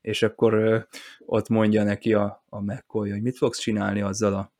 És 0.00 0.22
akkor 0.22 0.86
ott 1.18 1.48
mondja 1.48 1.82
neki 1.84 2.14
a, 2.14 2.44
a 2.48 2.60
McCoy, 2.60 3.10
hogy 3.10 3.22
mit 3.22 3.36
fogsz 3.36 3.58
csinálni 3.58 4.00
azzal 4.00 4.34
a 4.34 4.52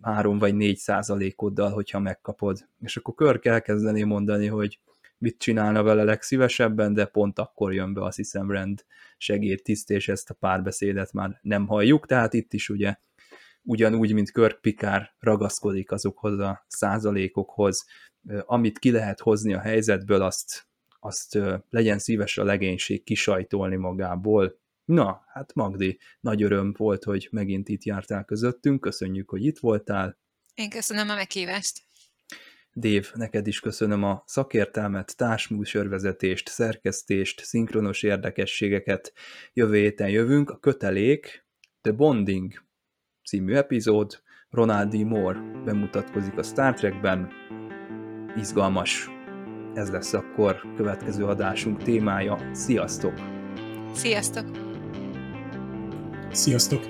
3 0.00 0.38
vagy 0.38 0.54
4 0.54 0.76
százalékoddal, 0.76 1.70
hogyha 1.70 1.98
megkapod. 1.98 2.68
És 2.80 2.96
akkor 2.96 3.14
Körk 3.14 3.44
elkezdeni 3.44 4.02
mondani, 4.02 4.46
hogy 4.46 4.80
mit 5.18 5.38
csinálna 5.38 5.82
vele 5.82 6.02
legszívesebben, 6.02 6.94
de 6.94 7.04
pont 7.04 7.38
akkor 7.38 7.74
jön 7.74 7.94
be 7.94 8.04
azt 8.04 8.16
hiszem 8.16 8.50
rend 8.50 8.84
segédtiszt, 9.16 9.90
és 9.90 10.08
ezt 10.08 10.30
a 10.30 10.34
párbeszédet 10.34 11.12
már 11.12 11.38
nem 11.42 11.66
halljuk, 11.66 12.06
tehát 12.06 12.34
itt 12.34 12.52
is 12.52 12.68
ugye 12.68 12.96
ugyanúgy, 13.62 14.12
mint 14.12 14.32
Kirk 14.32 14.60
Pikár 14.60 15.14
ragaszkodik 15.18 15.90
azokhoz 15.90 16.38
a 16.38 16.64
százalékokhoz, 16.68 17.86
amit 18.44 18.78
ki 18.78 18.90
lehet 18.90 19.20
hozni 19.20 19.54
a 19.54 19.60
helyzetből, 19.60 20.22
azt, 20.22 20.68
azt 21.00 21.38
legyen 21.70 21.98
szíves 21.98 22.38
a 22.38 22.44
legénység 22.44 23.04
kisajtolni 23.04 23.76
magából. 23.76 24.58
Na, 24.84 25.24
hát 25.26 25.54
Magdi, 25.54 25.98
nagy 26.20 26.42
öröm 26.42 26.74
volt, 26.76 27.04
hogy 27.04 27.28
megint 27.30 27.68
itt 27.68 27.82
jártál 27.82 28.24
közöttünk, 28.24 28.80
köszönjük, 28.80 29.30
hogy 29.30 29.44
itt 29.44 29.58
voltál. 29.58 30.18
Én 30.54 30.70
köszönöm 30.70 31.08
a 31.08 31.14
meghívást. 31.14 31.82
Dév, 32.72 33.10
neked 33.14 33.46
is 33.46 33.60
köszönöm 33.60 34.04
a 34.04 34.22
szakértelmet, 34.26 35.16
társműsorvezetést, 35.16 36.48
szerkesztést, 36.48 37.44
szinkronos 37.44 38.02
érdekességeket. 38.02 39.12
Jövő 39.52 39.76
héten 39.76 40.08
jövünk, 40.08 40.50
a 40.50 40.58
kötelék, 40.58 41.46
The 41.80 41.92
Bonding 41.92 42.52
című 43.24 43.54
epizód, 43.54 44.22
Ronald 44.50 44.88
D. 44.88 45.06
Moore 45.06 45.38
bemutatkozik 45.64 46.38
a 46.38 46.42
Star 46.42 46.74
Trekben, 46.74 47.28
izgalmas. 48.36 49.10
Ez 49.74 49.90
lesz 49.90 50.12
akkor 50.12 50.60
következő 50.76 51.24
adásunk 51.24 51.82
témája. 51.82 52.38
Sziasztok! 52.52 53.14
Sziasztok! 53.92 54.44
Sziasztok! 56.30 56.82